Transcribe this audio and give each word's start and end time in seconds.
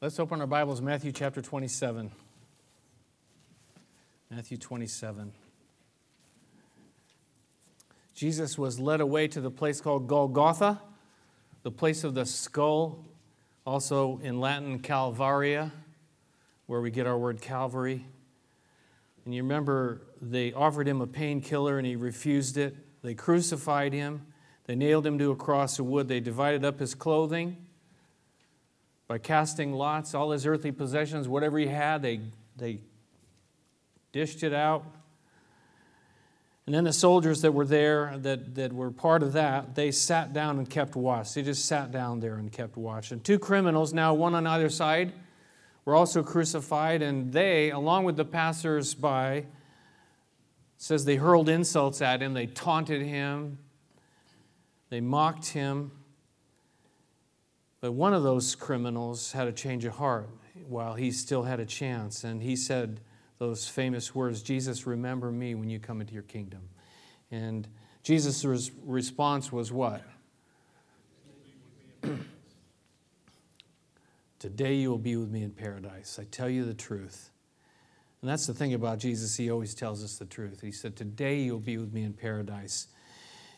Let's 0.00 0.20
open 0.20 0.40
our 0.40 0.46
Bibles, 0.46 0.80
Matthew 0.80 1.10
chapter 1.10 1.42
27. 1.42 2.12
Matthew 4.30 4.56
27. 4.56 5.32
Jesus 8.14 8.56
was 8.56 8.78
led 8.78 9.00
away 9.00 9.26
to 9.26 9.40
the 9.40 9.50
place 9.50 9.80
called 9.80 10.06
Golgotha, 10.06 10.80
the 11.64 11.72
place 11.72 12.04
of 12.04 12.14
the 12.14 12.26
skull, 12.26 13.06
also 13.66 14.20
in 14.22 14.38
Latin, 14.38 14.78
Calvaria, 14.78 15.72
where 16.66 16.80
we 16.80 16.92
get 16.92 17.08
our 17.08 17.18
word 17.18 17.40
Calvary. 17.40 18.06
And 19.24 19.34
you 19.34 19.42
remember 19.42 20.02
they 20.22 20.52
offered 20.52 20.86
him 20.86 21.00
a 21.00 21.08
painkiller 21.08 21.76
and 21.76 21.84
he 21.84 21.96
refused 21.96 22.56
it. 22.56 22.76
They 23.02 23.14
crucified 23.14 23.92
him. 23.92 24.26
They 24.66 24.76
nailed 24.76 25.04
him 25.04 25.18
to 25.18 25.32
a 25.32 25.36
cross 25.36 25.80
of 25.80 25.86
wood. 25.86 26.06
They 26.06 26.20
divided 26.20 26.64
up 26.64 26.78
his 26.78 26.94
clothing 26.94 27.56
by 29.08 29.16
casting 29.18 29.72
lots, 29.72 30.14
all 30.14 30.30
his 30.30 30.46
earthly 30.46 30.70
possessions, 30.70 31.26
whatever 31.26 31.58
he 31.58 31.66
had, 31.66 32.02
they, 32.02 32.20
they 32.56 32.78
dished 34.12 34.42
it 34.42 34.52
out. 34.52 34.84
And 36.66 36.74
then 36.74 36.84
the 36.84 36.92
soldiers 36.92 37.40
that 37.40 37.52
were 37.52 37.64
there, 37.64 38.18
that, 38.18 38.54
that 38.56 38.74
were 38.74 38.90
part 38.90 39.22
of 39.22 39.32
that, 39.32 39.74
they 39.74 39.90
sat 39.90 40.34
down 40.34 40.58
and 40.58 40.68
kept 40.68 40.94
watch. 40.94 41.32
They 41.32 41.42
just 41.42 41.64
sat 41.64 41.90
down 41.90 42.20
there 42.20 42.34
and 42.34 42.52
kept 42.52 42.76
watch. 42.76 43.10
And 43.10 43.24
two 43.24 43.38
criminals, 43.38 43.94
now 43.94 44.12
one 44.12 44.34
on 44.34 44.46
either 44.46 44.68
side, 44.68 45.14
were 45.86 45.94
also 45.94 46.22
crucified, 46.22 47.00
and 47.00 47.32
they, 47.32 47.70
along 47.70 48.04
with 48.04 48.18
the 48.18 48.24
passers 48.26 48.92
by, 48.92 49.46
says 50.76 51.06
they 51.06 51.16
hurled 51.16 51.48
insults 51.48 52.02
at 52.02 52.20
him, 52.20 52.34
they 52.34 52.46
taunted 52.46 53.00
him, 53.00 53.58
they 54.90 55.00
mocked 55.00 55.46
him. 55.46 55.90
But 57.80 57.92
one 57.92 58.12
of 58.12 58.22
those 58.22 58.54
criminals 58.54 59.32
had 59.32 59.46
a 59.46 59.52
change 59.52 59.84
of 59.84 59.94
heart 59.94 60.28
while 60.66 60.94
he 60.94 61.10
still 61.12 61.44
had 61.44 61.60
a 61.60 61.66
chance. 61.66 62.24
And 62.24 62.42
he 62.42 62.56
said 62.56 63.00
those 63.38 63.68
famous 63.68 64.14
words 64.14 64.42
Jesus, 64.42 64.86
remember 64.86 65.30
me 65.30 65.54
when 65.54 65.70
you 65.70 65.78
come 65.78 66.00
into 66.00 66.12
your 66.12 66.24
kingdom. 66.24 66.62
And 67.30 67.68
Jesus' 68.02 68.44
response 68.84 69.52
was 69.52 69.70
what? 69.70 70.02
Today 74.38 74.74
you 74.74 74.90
will 74.90 74.98
be 74.98 75.16
with 75.16 75.30
me 75.30 75.42
in 75.42 75.50
paradise. 75.50 76.18
I 76.20 76.24
tell 76.24 76.48
you 76.48 76.64
the 76.64 76.74
truth. 76.74 77.30
And 78.20 78.30
that's 78.30 78.46
the 78.46 78.54
thing 78.54 78.74
about 78.74 78.98
Jesus, 78.98 79.36
he 79.36 79.50
always 79.50 79.74
tells 79.74 80.02
us 80.02 80.16
the 80.16 80.24
truth. 80.24 80.60
He 80.60 80.72
said, 80.72 80.96
Today 80.96 81.40
you'll 81.40 81.60
be 81.60 81.78
with 81.78 81.92
me 81.92 82.02
in 82.02 82.12
paradise. 82.12 82.88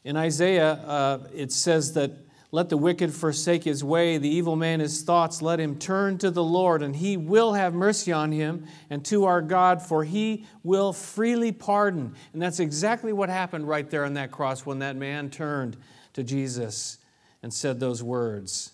In 0.05 0.17
Isaiah, 0.17 0.73
uh, 0.73 1.28
it 1.34 1.52
says 1.52 1.95
that 1.95 2.12
let 2.53 2.69
the 2.69 2.77
wicked 2.77 3.15
forsake 3.15 3.62
his 3.62 3.84
way, 3.84 4.19
the 4.19 4.29
evil 4.29 4.56
man 4.56 4.81
his 4.81 5.03
thoughts. 5.03 5.41
Let 5.41 5.61
him 5.61 5.79
turn 5.79 6.19
to 6.19 6.33
the 6.33 6.43
Lord, 6.43 6.83
and 6.83 6.97
he 6.97 7.17
will 7.17 7.53
have 7.53 7.75
mercy 7.75 8.11
on 8.11 8.33
him, 8.33 8.67
and 8.89 9.05
to 9.05 9.25
our 9.25 9.41
God, 9.41 9.81
for 9.81 10.03
he 10.03 10.47
will 10.65 10.92
freely 10.92 11.53
pardon. 11.53 12.15
And 12.33 12.42
that's 12.42 12.59
exactly 12.59 13.12
what 13.12 13.29
happened 13.29 13.69
right 13.69 13.89
there 13.89 14.05
on 14.05 14.15
that 14.15 14.33
cross 14.33 14.67
when 14.67 14.81
that 14.81 14.97
man 14.97 15.31
turned 15.31 15.77
to 16.15 16.25
Jesus 16.25 16.98
and 17.41 17.55
said 17.55 17.79
those 17.79 18.03
words. 18.03 18.73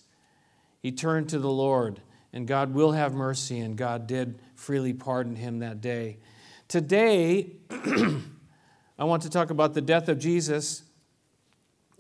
He 0.81 0.91
turned 0.91 1.29
to 1.29 1.39
the 1.39 1.51
Lord, 1.51 2.01
and 2.33 2.47
God 2.47 2.73
will 2.73 2.93
have 2.93 3.13
mercy, 3.13 3.61
and 3.61 3.77
God 3.77 4.07
did 4.07 4.39
freely 4.55 4.95
pardon 4.95 5.37
him 5.37 5.59
that 5.59 5.83
day. 5.83 6.17
Today, 6.67 7.51
I 7.71 9.05
want 9.05 9.23
to 9.25 9.31
talk 9.31 9.51
about 9.51 9.75
the 9.75 9.83
death 9.83 10.09
of 10.09 10.19
Jesus. 10.19 10.83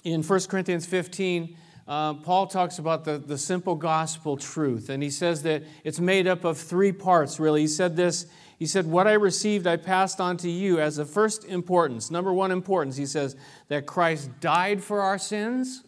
In 0.04 0.22
1 0.22 0.40
Corinthians 0.48 0.86
15, 0.86 1.56
uh, 1.88 2.14
Paul 2.14 2.48
talks 2.48 2.78
about 2.78 3.04
the, 3.04 3.18
the 3.18 3.38
simple 3.38 3.76
gospel 3.76 4.36
truth, 4.36 4.88
and 4.88 5.02
he 5.02 5.10
says 5.10 5.42
that 5.44 5.62
it's 5.84 6.00
made 6.00 6.26
up 6.26 6.44
of 6.44 6.58
three 6.58 6.90
parts, 6.90 7.38
really. 7.38 7.60
He 7.60 7.68
said 7.68 7.96
this 7.96 8.26
He 8.58 8.66
said, 8.66 8.86
What 8.86 9.06
I 9.06 9.12
received, 9.12 9.66
I 9.66 9.76
passed 9.76 10.20
on 10.20 10.36
to 10.38 10.50
you 10.50 10.80
as 10.80 10.98
of 10.98 11.08
first 11.08 11.44
importance. 11.44 12.10
Number 12.10 12.32
one 12.32 12.50
importance, 12.50 12.96
he 12.96 13.06
says, 13.06 13.36
that 13.68 13.86
Christ 13.86 14.30
died 14.40 14.82
for 14.82 15.00
our 15.00 15.18
sins, 15.18 15.84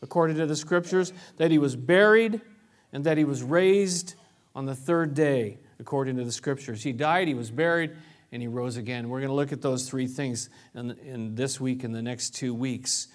according 0.00 0.36
to 0.36 0.46
the 0.46 0.56
scriptures, 0.56 1.12
that 1.38 1.50
he 1.50 1.58
was 1.58 1.74
buried, 1.74 2.40
and 2.92 3.02
that 3.04 3.18
he 3.18 3.24
was 3.24 3.42
raised 3.42 4.14
on 4.54 4.66
the 4.66 4.76
third 4.76 5.14
day, 5.14 5.58
according 5.80 6.16
to 6.16 6.24
the 6.24 6.32
scriptures. 6.32 6.84
He 6.84 6.92
died, 6.92 7.26
he 7.26 7.34
was 7.34 7.50
buried, 7.50 7.90
and 8.30 8.40
he 8.40 8.46
rose 8.48 8.76
again. 8.76 9.08
We're 9.08 9.20
going 9.20 9.30
to 9.30 9.34
look 9.34 9.52
at 9.52 9.60
those 9.60 9.88
three 9.88 10.06
things 10.06 10.50
in, 10.74 10.92
in 11.04 11.34
this 11.34 11.60
week 11.60 11.82
and 11.82 11.92
the 11.94 12.02
next 12.02 12.30
two 12.36 12.54
weeks. 12.54 13.08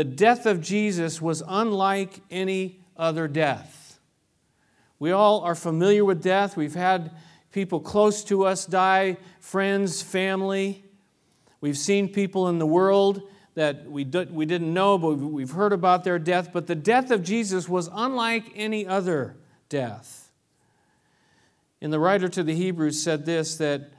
The 0.00 0.04
death 0.04 0.46
of 0.46 0.62
Jesus 0.62 1.20
was 1.20 1.42
unlike 1.46 2.20
any 2.30 2.80
other 2.96 3.28
death. 3.28 4.00
We 4.98 5.10
all 5.10 5.42
are 5.42 5.54
familiar 5.54 6.06
with 6.06 6.22
death. 6.22 6.56
We've 6.56 6.74
had 6.74 7.10
people 7.52 7.80
close 7.80 8.24
to 8.24 8.46
us 8.46 8.64
die, 8.64 9.18
friends, 9.40 10.00
family. 10.00 10.82
We've 11.60 11.76
seen 11.76 12.08
people 12.08 12.48
in 12.48 12.58
the 12.58 12.64
world 12.64 13.28
that 13.56 13.90
we, 13.90 14.06
we 14.06 14.46
didn't 14.46 14.72
know, 14.72 14.96
but 14.96 15.16
we've 15.16 15.50
heard 15.50 15.74
about 15.74 16.04
their 16.04 16.18
death. 16.18 16.48
But 16.50 16.66
the 16.66 16.74
death 16.74 17.10
of 17.10 17.22
Jesus 17.22 17.68
was 17.68 17.90
unlike 17.92 18.52
any 18.56 18.86
other 18.86 19.36
death. 19.68 20.32
And 21.82 21.92
the 21.92 22.00
writer 22.00 22.30
to 22.30 22.42
the 22.42 22.54
Hebrews 22.54 23.02
said 23.02 23.26
this 23.26 23.56
that 23.56 23.90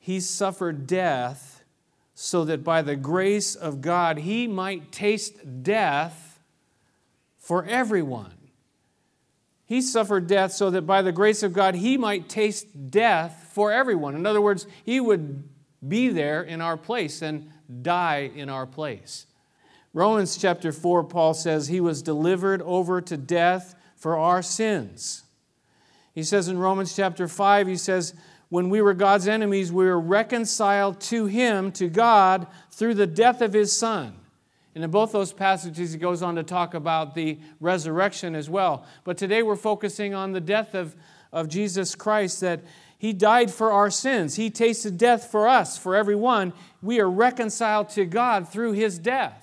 he 0.00 0.18
suffered 0.18 0.88
death 0.88 1.55
so 2.18 2.46
that 2.46 2.64
by 2.64 2.80
the 2.80 2.96
grace 2.96 3.54
of 3.54 3.82
God 3.82 4.16
he 4.16 4.46
might 4.46 4.90
taste 4.90 5.62
death 5.62 6.40
for 7.36 7.62
everyone. 7.66 8.32
He 9.66 9.82
suffered 9.82 10.26
death 10.26 10.52
so 10.52 10.70
that 10.70 10.86
by 10.86 11.02
the 11.02 11.12
grace 11.12 11.42
of 11.42 11.52
God 11.52 11.74
he 11.74 11.98
might 11.98 12.30
taste 12.30 12.90
death 12.90 13.50
for 13.52 13.70
everyone. 13.70 14.14
In 14.14 14.24
other 14.24 14.40
words, 14.40 14.66
he 14.82 14.98
would 14.98 15.46
be 15.86 16.08
there 16.08 16.42
in 16.42 16.62
our 16.62 16.78
place 16.78 17.20
and 17.20 17.50
die 17.82 18.30
in 18.34 18.48
our 18.48 18.64
place. 18.64 19.26
Romans 19.92 20.38
chapter 20.38 20.72
4, 20.72 21.04
Paul 21.04 21.34
says 21.34 21.68
he 21.68 21.82
was 21.82 22.00
delivered 22.00 22.62
over 22.62 23.02
to 23.02 23.18
death 23.18 23.74
for 23.94 24.16
our 24.16 24.40
sins. 24.40 25.24
He 26.14 26.22
says 26.22 26.48
in 26.48 26.56
Romans 26.56 26.96
chapter 26.96 27.28
5, 27.28 27.66
he 27.66 27.76
says, 27.76 28.14
when 28.48 28.70
we 28.70 28.80
were 28.80 28.94
God's 28.94 29.26
enemies, 29.26 29.72
we 29.72 29.86
were 29.86 30.00
reconciled 30.00 31.00
to 31.02 31.26
Him, 31.26 31.72
to 31.72 31.88
God, 31.88 32.46
through 32.70 32.94
the 32.94 33.06
death 33.06 33.40
of 33.40 33.52
His 33.52 33.76
Son. 33.76 34.14
And 34.74 34.84
in 34.84 34.90
both 34.90 35.12
those 35.12 35.32
passages, 35.32 35.92
he 35.92 35.98
goes 35.98 36.22
on 36.22 36.34
to 36.36 36.42
talk 36.42 36.74
about 36.74 37.14
the 37.14 37.38
resurrection 37.60 38.34
as 38.34 38.50
well. 38.50 38.84
But 39.04 39.16
today 39.16 39.42
we're 39.42 39.56
focusing 39.56 40.14
on 40.14 40.32
the 40.32 40.40
death 40.40 40.74
of, 40.74 40.94
of 41.32 41.48
Jesus 41.48 41.94
Christ, 41.94 42.42
that 42.42 42.60
He 42.98 43.12
died 43.12 43.50
for 43.50 43.72
our 43.72 43.90
sins. 43.90 44.36
He 44.36 44.50
tasted 44.50 44.98
death 44.98 45.30
for 45.30 45.48
us, 45.48 45.78
for 45.78 45.96
everyone. 45.96 46.52
We 46.82 47.00
are 47.00 47.10
reconciled 47.10 47.88
to 47.90 48.04
God 48.04 48.48
through 48.48 48.72
His 48.72 48.98
death. 48.98 49.42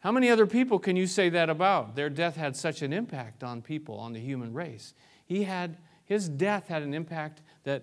How 0.00 0.12
many 0.12 0.28
other 0.28 0.46
people 0.46 0.78
can 0.78 0.96
you 0.96 1.06
say 1.06 1.30
that 1.30 1.48
about? 1.48 1.96
Their 1.96 2.10
death 2.10 2.36
had 2.36 2.56
such 2.56 2.82
an 2.82 2.92
impact 2.92 3.42
on 3.42 3.62
people, 3.62 3.98
on 3.98 4.12
the 4.12 4.20
human 4.20 4.52
race. 4.52 4.92
He 5.24 5.44
had 5.44 5.78
his 6.06 6.28
death 6.28 6.68
had 6.68 6.82
an 6.82 6.94
impact 6.94 7.42
that, 7.64 7.82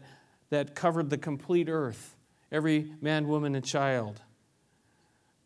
that 0.49 0.73
covered 0.73 1.09
the 1.09 1.17
complete 1.17 1.69
earth, 1.69 2.15
every 2.51 2.91
man, 3.01 3.27
woman, 3.27 3.53
and 3.53 3.63
child, 3.63 4.21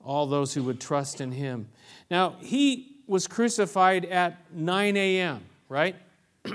all 0.03 0.27
those 0.27 0.53
who 0.53 0.63
would 0.63 0.79
trust 0.79 1.19
in 1.19 1.31
him. 1.31 1.67
Now, 2.09 2.35
he 2.39 2.95
was 3.07 3.27
crucified 3.27 4.05
at 4.05 4.37
9 4.53 4.95
a.m., 4.95 5.43
right? 5.67 5.95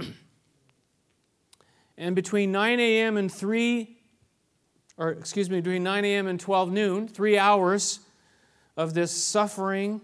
and 1.98 2.14
between 2.14 2.52
9 2.52 2.78
a.m. 2.78 3.16
and 3.16 3.30
3, 3.30 3.98
or 4.96 5.10
excuse 5.10 5.50
me, 5.50 5.60
between 5.60 5.82
9 5.82 6.04
a.m. 6.04 6.28
and 6.28 6.38
12 6.38 6.70
noon, 6.70 7.08
three 7.08 7.36
hours 7.36 7.98
of 8.76 8.94
this 8.94 9.10
suffering 9.10 10.00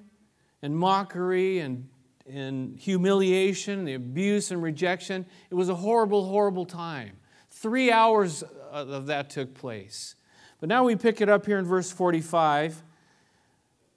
and 0.62 0.76
mockery 0.76 1.60
and 1.60 1.88
and 2.28 2.78
humiliation, 2.78 3.84
the 3.84 3.94
abuse 3.94 4.50
and 4.50 4.62
rejection. 4.62 5.26
It 5.50 5.54
was 5.54 5.68
a 5.68 5.74
horrible, 5.74 6.26
horrible 6.26 6.66
time. 6.66 7.16
Three 7.50 7.90
hours 7.90 8.42
of 8.70 9.06
that 9.06 9.30
took 9.30 9.54
place. 9.54 10.14
But 10.60 10.68
now 10.68 10.84
we 10.84 10.96
pick 10.96 11.20
it 11.20 11.28
up 11.28 11.46
here 11.46 11.58
in 11.58 11.64
verse 11.64 11.90
45. 11.90 12.82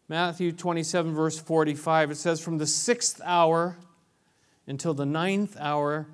Matthew 0.07 0.51
27, 0.51 1.13
verse 1.13 1.39
45. 1.39 2.11
It 2.11 2.15
says, 2.15 2.41
From 2.41 2.57
the 2.57 2.67
sixth 2.67 3.21
hour 3.23 3.77
until 4.67 4.93
the 4.93 5.05
ninth 5.05 5.55
hour, 5.59 6.07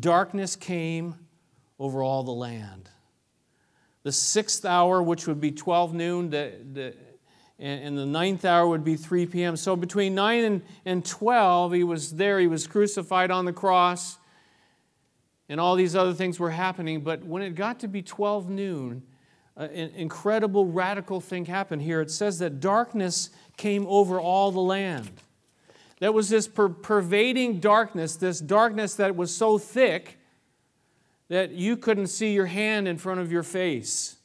darkness 0.00 0.56
came 0.56 1.14
over 1.78 2.02
all 2.02 2.22
the 2.22 2.32
land. 2.32 2.90
The 4.02 4.12
sixth 4.12 4.64
hour, 4.64 5.02
which 5.02 5.26
would 5.26 5.40
be 5.40 5.50
12 5.50 5.94
noon, 5.94 6.30
the, 6.30 6.52
the 6.72 6.94
and, 7.58 7.96
the 7.96 8.06
ninth 8.06 8.44
hour 8.44 8.66
would 8.66 8.84
be 8.84 8.96
3 8.96 9.26
p.m. 9.26 9.56
So 9.56 9.76
between 9.76 10.14
9 10.14 10.44
and, 10.44 10.62
and 10.84 11.04
12, 11.04 11.72
he 11.72 11.84
was 11.84 12.12
there. 12.12 12.40
He 12.40 12.48
was 12.48 12.66
crucified 12.66 13.30
on 13.30 13.44
the 13.44 13.52
cross, 13.52 14.18
and 15.48 15.60
all 15.60 15.76
these 15.76 15.94
other 15.94 16.14
things 16.14 16.40
were 16.40 16.50
happening. 16.50 17.02
But 17.02 17.24
when 17.24 17.42
it 17.42 17.54
got 17.54 17.80
to 17.80 17.88
be 17.88 18.02
12 18.02 18.50
noon, 18.50 19.02
an 19.56 19.92
incredible, 19.94 20.66
radical 20.66 21.20
thing 21.20 21.44
happened 21.44 21.82
here. 21.82 22.00
It 22.00 22.10
says 22.10 22.38
that 22.40 22.60
darkness 22.60 23.30
came 23.56 23.86
over 23.86 24.20
all 24.20 24.50
the 24.50 24.60
land. 24.60 25.10
There 26.00 26.12
was 26.12 26.28
this 26.28 26.48
per- 26.48 26.68
pervading 26.68 27.60
darkness, 27.60 28.16
this 28.16 28.40
darkness 28.40 28.96
that 28.96 29.14
was 29.14 29.34
so 29.34 29.58
thick 29.58 30.18
that 31.28 31.52
you 31.52 31.76
couldn't 31.76 32.08
see 32.08 32.34
your 32.34 32.46
hand 32.46 32.88
in 32.88 32.98
front 32.98 33.20
of 33.20 33.30
your 33.30 33.44
face. 33.44 34.16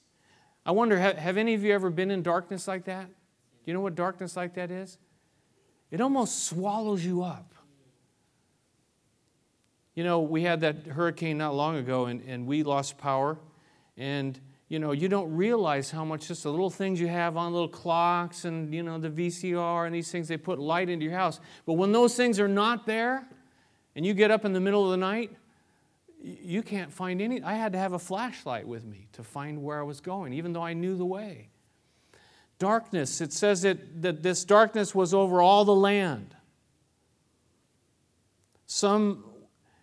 I 0.65 0.71
wonder, 0.71 0.97
have, 0.97 1.17
have 1.17 1.37
any 1.37 1.53
of 1.53 1.63
you 1.63 1.73
ever 1.73 1.89
been 1.89 2.11
in 2.11 2.23
darkness 2.23 2.67
like 2.67 2.85
that? 2.85 3.07
Do 3.63 3.71
you 3.71 3.73
know 3.73 3.81
what 3.81 3.95
darkness 3.95 4.35
like 4.35 4.55
that 4.55 4.71
is? 4.71 4.97
It 5.91 6.01
almost 6.01 6.45
swallows 6.45 7.03
you 7.03 7.23
up. 7.23 7.53
You 9.95 10.03
know, 10.03 10.21
we 10.21 10.43
had 10.43 10.61
that 10.61 10.87
hurricane 10.87 11.37
not 11.37 11.55
long 11.55 11.75
ago 11.75 12.05
and, 12.05 12.21
and 12.21 12.47
we 12.47 12.63
lost 12.63 12.97
power. 12.97 13.37
And, 13.97 14.39
you 14.69 14.79
know, 14.79 14.91
you 14.91 15.09
don't 15.09 15.35
realize 15.35 15.91
how 15.91 16.05
much 16.05 16.27
just 16.27 16.43
the 16.43 16.51
little 16.51 16.69
things 16.69 17.01
you 17.01 17.07
have 17.07 17.35
on 17.35 17.51
little 17.51 17.67
clocks 17.67 18.45
and, 18.45 18.73
you 18.73 18.81
know, 18.81 18.97
the 18.97 19.09
VCR 19.09 19.85
and 19.85 19.93
these 19.93 20.09
things, 20.09 20.27
they 20.27 20.37
put 20.37 20.57
light 20.57 20.89
into 20.89 21.05
your 21.05 21.15
house. 21.15 21.39
But 21.65 21.73
when 21.73 21.91
those 21.91 22.15
things 22.15 22.39
are 22.39 22.47
not 22.47 22.85
there 22.85 23.27
and 23.95 24.05
you 24.05 24.13
get 24.13 24.31
up 24.31 24.45
in 24.45 24.53
the 24.53 24.61
middle 24.61 24.85
of 24.85 24.91
the 24.91 24.97
night, 24.97 25.35
you 26.21 26.61
can't 26.61 26.93
find 26.93 27.21
any. 27.21 27.41
I 27.41 27.53
had 27.53 27.73
to 27.73 27.79
have 27.79 27.93
a 27.93 27.99
flashlight 27.99 28.67
with 28.67 28.85
me 28.85 29.07
to 29.13 29.23
find 29.23 29.63
where 29.63 29.79
I 29.79 29.83
was 29.83 30.01
going, 30.01 30.33
even 30.33 30.53
though 30.53 30.63
I 30.63 30.73
knew 30.73 30.95
the 30.95 31.05
way. 31.05 31.48
Darkness, 32.59 33.21
it 33.21 33.33
says 33.33 33.61
that, 33.63 34.01
that 34.01 34.21
this 34.21 34.43
darkness 34.43 34.93
was 34.93 35.13
over 35.13 35.41
all 35.41 35.65
the 35.65 35.75
land. 35.75 36.35
Some 38.65 39.23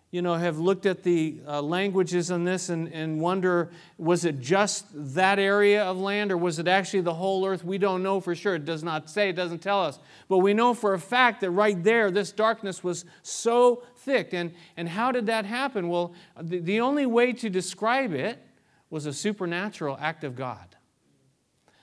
you 0.09 0.21
know, 0.21 0.35
have 0.35 0.57
looked 0.57 0.85
at 0.85 1.03
the 1.03 1.41
uh, 1.45 1.61
languages 1.61 2.31
on 2.31 2.45
this 2.45 2.69
and, 2.69 2.91
and 2.93 3.19
wonder 3.19 3.69
was 3.97 4.23
it 4.23 4.39
just 4.39 4.85
that 5.13 5.37
area 5.37 5.83
of 5.83 5.97
land 5.97 6.31
or 6.31 6.37
was 6.37 6.59
it 6.59 6.67
actually 6.67 7.01
the 7.01 7.13
whole 7.13 7.45
earth? 7.45 7.65
We 7.65 7.77
don't 7.77 8.03
know 8.03 8.21
for 8.21 8.33
sure. 8.33 8.55
It 8.55 8.63
does 8.63 8.83
not 8.83 9.09
say, 9.09 9.29
it 9.29 9.35
doesn't 9.35 9.59
tell 9.59 9.83
us. 9.83 9.99
But 10.29 10.37
we 10.37 10.53
know 10.53 10.73
for 10.73 10.93
a 10.93 10.99
fact 10.99 11.41
that 11.41 11.51
right 11.51 11.81
there, 11.83 12.09
this 12.09 12.31
darkness 12.31 12.83
was 12.83 13.03
so 13.21 13.83
thick. 13.97 14.31
And, 14.31 14.53
and 14.77 14.87
how 14.87 15.11
did 15.11 15.25
that 15.25 15.45
happen? 15.45 15.89
Well, 15.89 16.13
the, 16.41 16.59
the 16.59 16.79
only 16.79 17.05
way 17.05 17.33
to 17.33 17.49
describe 17.49 18.13
it 18.13 18.41
was 18.89 19.05
a 19.05 19.13
supernatural 19.13 19.97
act 19.99 20.23
of 20.23 20.37
God. 20.37 20.76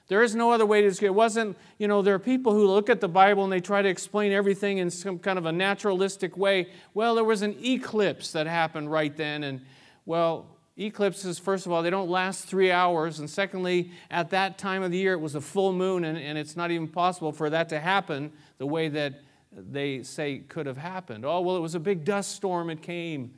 There 0.08 0.22
is 0.22 0.34
no 0.34 0.52
other 0.52 0.66
way 0.66 0.82
to 0.82 1.04
it. 1.04 1.14
wasn't, 1.14 1.56
you 1.78 1.88
know, 1.88 2.02
there 2.02 2.14
are 2.14 2.18
people 2.18 2.52
who 2.52 2.66
look 2.66 2.90
at 2.90 3.00
the 3.00 3.08
Bible 3.08 3.42
and 3.42 3.52
they 3.52 3.60
try 3.60 3.80
to 3.80 3.88
explain 3.88 4.32
everything 4.32 4.78
in 4.78 4.90
some 4.90 5.18
kind 5.18 5.38
of 5.38 5.46
a 5.46 5.52
naturalistic 5.52 6.36
way. 6.36 6.68
Well, 6.92 7.14
there 7.14 7.24
was 7.24 7.40
an 7.40 7.56
eclipse 7.64 8.32
that 8.32 8.46
happened 8.46 8.92
right 8.92 9.16
then. 9.16 9.44
And, 9.44 9.62
well, 10.04 10.46
eclipses, 10.76 11.38
first 11.38 11.64
of 11.64 11.72
all, 11.72 11.82
they 11.82 11.88
don't 11.88 12.10
last 12.10 12.44
three 12.44 12.70
hours. 12.70 13.18
And 13.18 13.30
secondly, 13.30 13.92
at 14.10 14.30
that 14.30 14.58
time 14.58 14.82
of 14.82 14.90
the 14.90 14.98
year, 14.98 15.14
it 15.14 15.20
was 15.20 15.36
a 15.36 15.40
full 15.40 15.72
moon, 15.72 16.04
and, 16.04 16.18
and 16.18 16.36
it's 16.36 16.54
not 16.54 16.70
even 16.70 16.86
possible 16.86 17.32
for 17.32 17.48
that 17.48 17.70
to 17.70 17.80
happen 17.80 18.30
the 18.58 18.66
way 18.66 18.88
that 18.88 19.14
they 19.52 20.02
say 20.02 20.38
could 20.38 20.66
have 20.66 20.76
happened. 20.76 21.24
Oh, 21.24 21.40
well, 21.40 21.56
it 21.56 21.60
was 21.60 21.74
a 21.74 21.80
big 21.80 22.04
dust 22.04 22.32
storm, 22.32 22.68
it 22.68 22.82
came. 22.82 23.32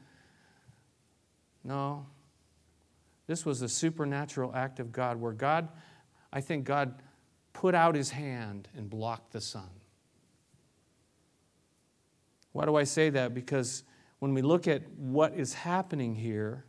No. 1.62 2.06
This 3.26 3.44
was 3.44 3.62
a 3.62 3.69
supernatural 3.69 4.52
act 4.54 4.80
of 4.80 4.92
God 4.92 5.20
where 5.20 5.32
God 5.32 5.69
I 6.36 6.42
think 6.42 6.66
God 6.66 6.96
put 7.54 7.74
out 7.74 7.94
his 7.94 8.10
hand 8.10 8.68
and 8.76 8.90
blocked 8.90 9.32
the 9.32 9.40
sun. 9.40 9.70
Why 12.52 12.66
do 12.66 12.76
I 12.76 12.84
say 12.84 13.08
that? 13.08 13.32
Because 13.32 13.84
when 14.18 14.34
we 14.34 14.42
look 14.42 14.68
at 14.68 14.86
what 14.98 15.32
is 15.32 15.54
happening 15.54 16.14
here, 16.14 16.66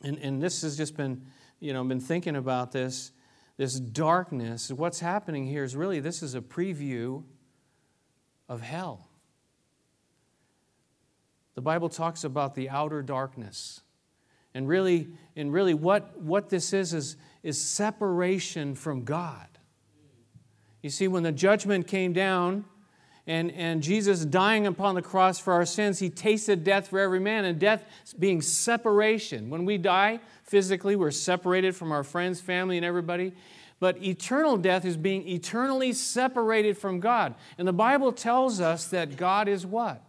and, 0.00 0.16
and 0.16 0.42
this 0.42 0.62
has 0.62 0.78
just 0.78 0.96
been, 0.96 1.26
you 1.60 1.74
know, 1.74 1.84
been 1.84 2.00
thinking 2.00 2.34
about 2.34 2.72
this, 2.72 3.12
this 3.58 3.78
darkness, 3.78 4.72
what's 4.72 5.00
happening 5.00 5.46
here 5.46 5.62
is 5.62 5.76
really 5.76 6.00
this 6.00 6.22
is 6.22 6.34
a 6.34 6.40
preview 6.40 7.24
of 8.48 8.62
hell. 8.62 9.10
The 11.54 11.60
Bible 11.60 11.90
talks 11.90 12.24
about 12.24 12.54
the 12.54 12.70
outer 12.70 13.02
darkness. 13.02 13.82
And 14.54 14.66
really, 14.66 15.08
and 15.36 15.52
really 15.52 15.74
what, 15.74 16.18
what 16.18 16.48
this 16.48 16.72
is, 16.72 16.94
is 16.94 17.16
is 17.42 17.60
separation 17.60 18.74
from 18.74 19.04
God. 19.04 19.46
You 20.82 20.90
see, 20.90 21.08
when 21.08 21.22
the 21.22 21.32
judgment 21.32 21.86
came 21.86 22.12
down 22.12 22.64
and, 23.26 23.52
and 23.52 23.82
Jesus 23.82 24.24
dying 24.24 24.66
upon 24.66 24.96
the 24.96 25.02
cross 25.02 25.38
for 25.38 25.52
our 25.52 25.64
sins, 25.64 26.00
he 26.00 26.10
tasted 26.10 26.64
death 26.64 26.88
for 26.88 26.98
every 26.98 27.20
man, 27.20 27.44
and 27.44 27.58
death 27.58 27.84
being 28.18 28.42
separation. 28.42 29.48
When 29.48 29.64
we 29.64 29.78
die 29.78 30.20
physically, 30.42 30.96
we're 30.96 31.12
separated 31.12 31.76
from 31.76 31.92
our 31.92 32.02
friends, 32.02 32.40
family, 32.40 32.76
and 32.76 32.84
everybody. 32.84 33.32
But 33.78 34.02
eternal 34.02 34.56
death 34.56 34.84
is 34.84 34.96
being 34.96 35.26
eternally 35.28 35.92
separated 35.92 36.76
from 36.78 37.00
God. 37.00 37.34
And 37.58 37.66
the 37.66 37.72
Bible 37.72 38.12
tells 38.12 38.60
us 38.60 38.86
that 38.88 39.16
God 39.16 39.48
is 39.48 39.66
what? 39.66 40.02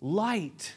Light 0.00 0.74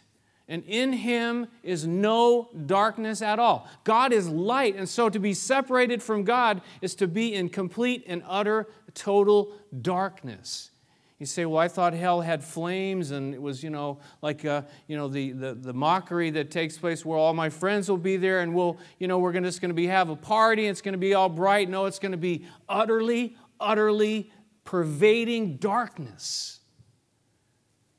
and 0.47 0.63
in 0.65 0.93
him 0.93 1.47
is 1.61 1.85
no 1.85 2.49
darkness 2.65 3.21
at 3.21 3.39
all. 3.39 3.69
God 3.83 4.13
is 4.13 4.29
light, 4.29 4.75
and 4.75 4.87
so 4.87 5.09
to 5.09 5.19
be 5.19 5.33
separated 5.33 6.01
from 6.01 6.23
God 6.23 6.61
is 6.81 6.95
to 6.95 7.07
be 7.07 7.33
in 7.33 7.49
complete 7.49 8.05
and 8.07 8.23
utter, 8.27 8.67
total 8.93 9.53
darkness. 9.81 10.71
You 11.19 11.25
say, 11.25 11.45
well, 11.45 11.57
I 11.57 11.67
thought 11.67 11.93
hell 11.93 12.21
had 12.21 12.43
flames, 12.43 13.09
and 13.09 13.33
it 13.33 13.41
was, 13.41 13.63
you 13.63 13.71
know, 13.71 13.97
like, 14.21 14.45
uh, 14.45 14.61
you 14.87 14.95
know, 14.95 15.07
the, 15.07 15.31
the, 15.31 15.53
the 15.55 15.73
mockery 15.73 16.29
that 16.29 16.51
takes 16.51 16.77
place 16.77 17.03
where 17.03 17.17
all 17.17 17.33
my 17.33 17.49
friends 17.49 17.89
will 17.89 17.97
be 17.97 18.17
there, 18.17 18.41
and 18.41 18.53
we'll, 18.53 18.77
you 18.99 19.07
know, 19.07 19.17
we're 19.17 19.31
gonna, 19.31 19.47
just 19.47 19.59
going 19.59 19.69
to 19.69 19.75
be 19.75 19.87
have 19.87 20.09
a 20.09 20.15
party, 20.15 20.67
it's 20.67 20.81
going 20.81 20.93
to 20.93 20.99
be 20.99 21.15
all 21.15 21.27
bright. 21.27 21.69
No, 21.69 21.85
it's 21.85 21.97
going 21.97 22.11
to 22.11 22.19
be 22.19 22.45
utterly, 22.69 23.35
utterly 23.59 24.31
pervading 24.63 25.57
darkness, 25.57 26.59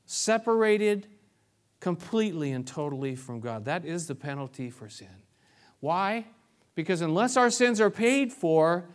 separated 0.05 1.07
completely 1.79 2.51
and 2.51 2.65
totally 2.65 3.15
from 3.15 3.39
God. 3.39 3.65
That 3.65 3.85
is 3.85 4.07
the 4.07 4.15
penalty 4.15 4.69
for 4.69 4.89
sin. 4.89 5.07
Why? 5.79 6.25
Because 6.75 7.01
unless 7.01 7.37
our 7.37 7.49
sins 7.49 7.79
are 7.79 7.89
paid 7.89 8.33
for, 8.33 8.85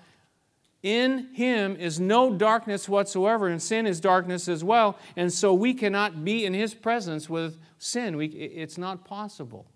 in 0.82 1.32
Him 1.32 1.76
is 1.76 1.98
no 1.98 2.34
darkness 2.34 2.88
whatsoever, 2.88 3.48
and 3.48 3.60
sin 3.60 3.86
is 3.86 4.00
darkness 4.00 4.48
as 4.48 4.62
well. 4.62 4.98
And 5.16 5.32
so 5.32 5.54
we 5.54 5.72
cannot 5.72 6.24
be 6.24 6.44
in 6.44 6.52
His 6.52 6.74
presence 6.74 7.28
with 7.28 7.58
sin. 7.78 8.16
We, 8.16 8.26
it's 8.26 8.76
not 8.76 9.04
possible. 9.04 9.66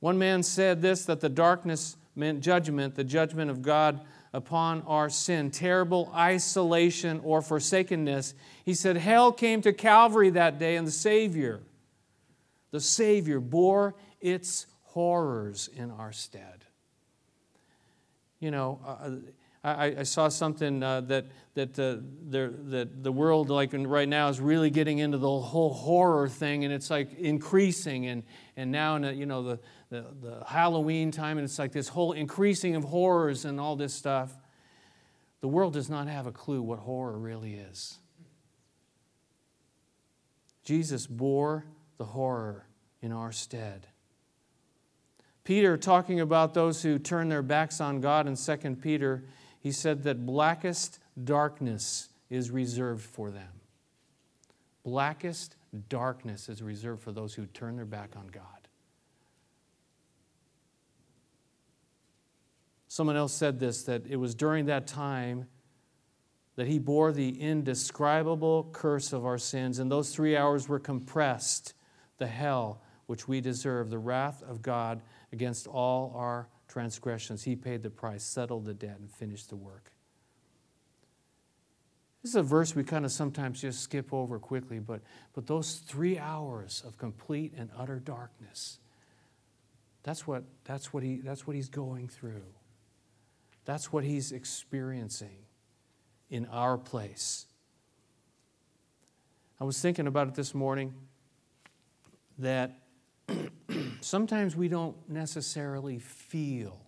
One 0.00 0.18
man 0.18 0.44
said 0.44 0.80
this 0.80 1.04
that 1.06 1.20
the 1.20 1.28
darkness 1.28 1.96
meant 2.14 2.40
judgment, 2.40 2.94
the 2.94 3.04
judgment 3.04 3.50
of 3.50 3.62
God 3.62 4.00
upon 4.32 4.82
our 4.82 5.08
sin, 5.08 5.50
terrible 5.50 6.10
isolation 6.14 7.20
or 7.24 7.42
forsakenness. 7.42 8.34
He 8.64 8.74
said, 8.74 8.96
Hell 8.96 9.32
came 9.32 9.62
to 9.62 9.72
Calvary 9.72 10.30
that 10.30 10.58
day, 10.58 10.76
and 10.76 10.86
the 10.86 10.92
Savior, 10.92 11.60
the 12.70 12.80
Savior, 12.80 13.40
bore 13.40 13.94
its 14.20 14.66
horrors 14.82 15.68
in 15.74 15.90
our 15.90 16.12
stead. 16.12 16.64
You 18.40 18.50
know, 18.50 18.80
uh, 18.86 19.10
I, 19.64 19.96
I, 19.98 20.02
saw 20.04 20.28
something 20.28 20.82
uh, 20.82 21.00
that, 21.02 21.26
that, 21.54 21.78
uh, 21.78 21.96
the, 22.28 22.54
that 22.66 23.02
the 23.02 23.10
world, 23.10 23.50
like 23.50 23.70
right 23.72 24.08
now, 24.08 24.28
is 24.28 24.40
really 24.40 24.70
getting 24.70 24.98
into 24.98 25.18
the 25.18 25.40
whole 25.40 25.72
horror 25.72 26.28
thing, 26.28 26.64
and 26.64 26.72
it's 26.72 26.90
like 26.90 27.18
increasing. 27.18 28.06
And, 28.06 28.22
and 28.56 28.70
now, 28.70 28.96
in 28.96 29.04
a, 29.04 29.12
you 29.12 29.26
know, 29.26 29.42
the, 29.42 29.58
the, 29.90 30.06
the 30.20 30.44
Halloween 30.46 31.10
time, 31.10 31.38
and 31.38 31.44
it's 31.44 31.58
like 31.58 31.72
this 31.72 31.88
whole 31.88 32.12
increasing 32.12 32.76
of 32.76 32.84
horrors 32.84 33.44
and 33.44 33.58
all 33.58 33.74
this 33.74 33.94
stuff. 33.94 34.32
The 35.40 35.48
world 35.48 35.72
does 35.72 35.90
not 35.90 36.06
have 36.08 36.26
a 36.26 36.32
clue 36.32 36.62
what 36.62 36.78
horror 36.78 37.18
really 37.18 37.54
is. 37.54 37.98
Jesus 40.64 41.06
bore 41.06 41.64
the 41.96 42.04
horror 42.04 42.66
in 43.00 43.12
our 43.12 43.32
stead. 43.32 43.86
Peter, 45.44 45.78
talking 45.78 46.20
about 46.20 46.52
those 46.52 46.82
who 46.82 46.98
turn 46.98 47.28
their 47.28 47.40
backs 47.40 47.80
on 47.80 48.00
God 48.00 48.26
in 48.26 48.36
2 48.36 48.76
Peter, 48.76 49.24
he 49.68 49.72
said 49.72 50.04
that 50.04 50.24
blackest 50.24 50.98
darkness 51.24 52.08
is 52.30 52.50
reserved 52.50 53.04
for 53.04 53.30
them. 53.30 53.60
Blackest 54.82 55.56
darkness 55.90 56.48
is 56.48 56.62
reserved 56.62 57.02
for 57.02 57.12
those 57.12 57.34
who 57.34 57.44
turn 57.44 57.76
their 57.76 57.84
back 57.84 58.14
on 58.16 58.28
God. 58.28 58.42
Someone 62.88 63.14
else 63.14 63.34
said 63.34 63.60
this 63.60 63.82
that 63.82 64.06
it 64.06 64.16
was 64.16 64.34
during 64.34 64.64
that 64.64 64.86
time 64.86 65.46
that 66.56 66.66
he 66.66 66.78
bore 66.78 67.12
the 67.12 67.38
indescribable 67.38 68.70
curse 68.72 69.12
of 69.12 69.26
our 69.26 69.36
sins, 69.36 69.80
and 69.80 69.92
those 69.92 70.14
three 70.14 70.34
hours 70.34 70.66
were 70.66 70.80
compressed, 70.80 71.74
the 72.16 72.26
hell 72.26 72.80
which 73.04 73.28
we 73.28 73.42
deserve, 73.42 73.90
the 73.90 73.98
wrath 73.98 74.42
of 74.48 74.62
God 74.62 75.02
against 75.30 75.66
all 75.66 76.14
our 76.16 76.48
transgressions. 76.78 77.42
He 77.42 77.56
paid 77.56 77.82
the 77.82 77.90
price, 77.90 78.22
settled 78.22 78.64
the 78.64 78.72
debt, 78.72 78.98
and 79.00 79.10
finished 79.10 79.48
the 79.48 79.56
work. 79.56 79.90
This 82.22 82.30
is 82.30 82.36
a 82.36 82.42
verse 82.42 82.72
we 82.76 82.84
kind 82.84 83.04
of 83.04 83.10
sometimes 83.10 83.60
just 83.60 83.80
skip 83.80 84.14
over 84.14 84.38
quickly, 84.38 84.78
but, 84.78 85.00
but 85.34 85.48
those 85.48 85.78
three 85.78 86.20
hours 86.20 86.84
of 86.86 86.96
complete 86.96 87.52
and 87.56 87.68
utter 87.76 87.98
darkness, 87.98 88.78
that's 90.04 90.24
what, 90.24 90.44
that's, 90.62 90.92
what 90.92 91.02
he, 91.02 91.16
that's 91.16 91.48
what 91.48 91.56
he's 91.56 91.68
going 91.68 92.06
through. 92.06 92.44
That's 93.64 93.92
what 93.92 94.04
he's 94.04 94.30
experiencing. 94.30 95.46
in 96.30 96.46
our 96.46 96.78
place. 96.78 97.46
I 99.60 99.64
was 99.64 99.80
thinking 99.80 100.06
about 100.06 100.28
it 100.28 100.34
this 100.36 100.54
morning 100.54 100.94
that 102.38 102.78
sometimes 104.00 104.56
we 104.56 104.68
don't 104.68 104.96
necessarily 105.08 105.98
feel 105.98 106.80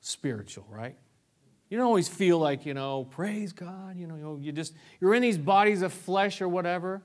spiritual, 0.00 0.66
right? 0.68 0.96
You 1.68 1.78
don't 1.78 1.86
always 1.86 2.08
feel 2.08 2.38
like, 2.38 2.66
you 2.66 2.74
know, 2.74 3.04
praise 3.04 3.52
God, 3.52 3.96
you 3.96 4.06
know, 4.06 4.38
you 4.40 4.50
just, 4.50 4.74
you're 5.00 5.14
in 5.14 5.22
these 5.22 5.38
bodies 5.38 5.82
of 5.82 5.92
flesh 5.92 6.40
or 6.40 6.48
whatever. 6.48 7.02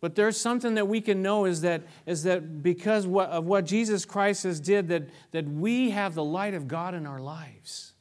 But 0.00 0.16
there's 0.16 0.38
something 0.38 0.74
that 0.74 0.86
we 0.86 1.00
can 1.00 1.22
know 1.22 1.46
is 1.46 1.62
that, 1.62 1.82
is 2.04 2.24
that 2.24 2.62
because 2.62 3.06
of 3.06 3.46
what 3.46 3.64
Jesus 3.64 4.04
Christ 4.04 4.42
has 4.42 4.60
did, 4.60 4.88
that, 4.88 5.08
that 5.30 5.48
we 5.48 5.90
have 5.90 6.14
the 6.14 6.24
light 6.24 6.52
of 6.52 6.68
God 6.68 6.94
in 6.94 7.06
our 7.06 7.20
lives. 7.20 7.93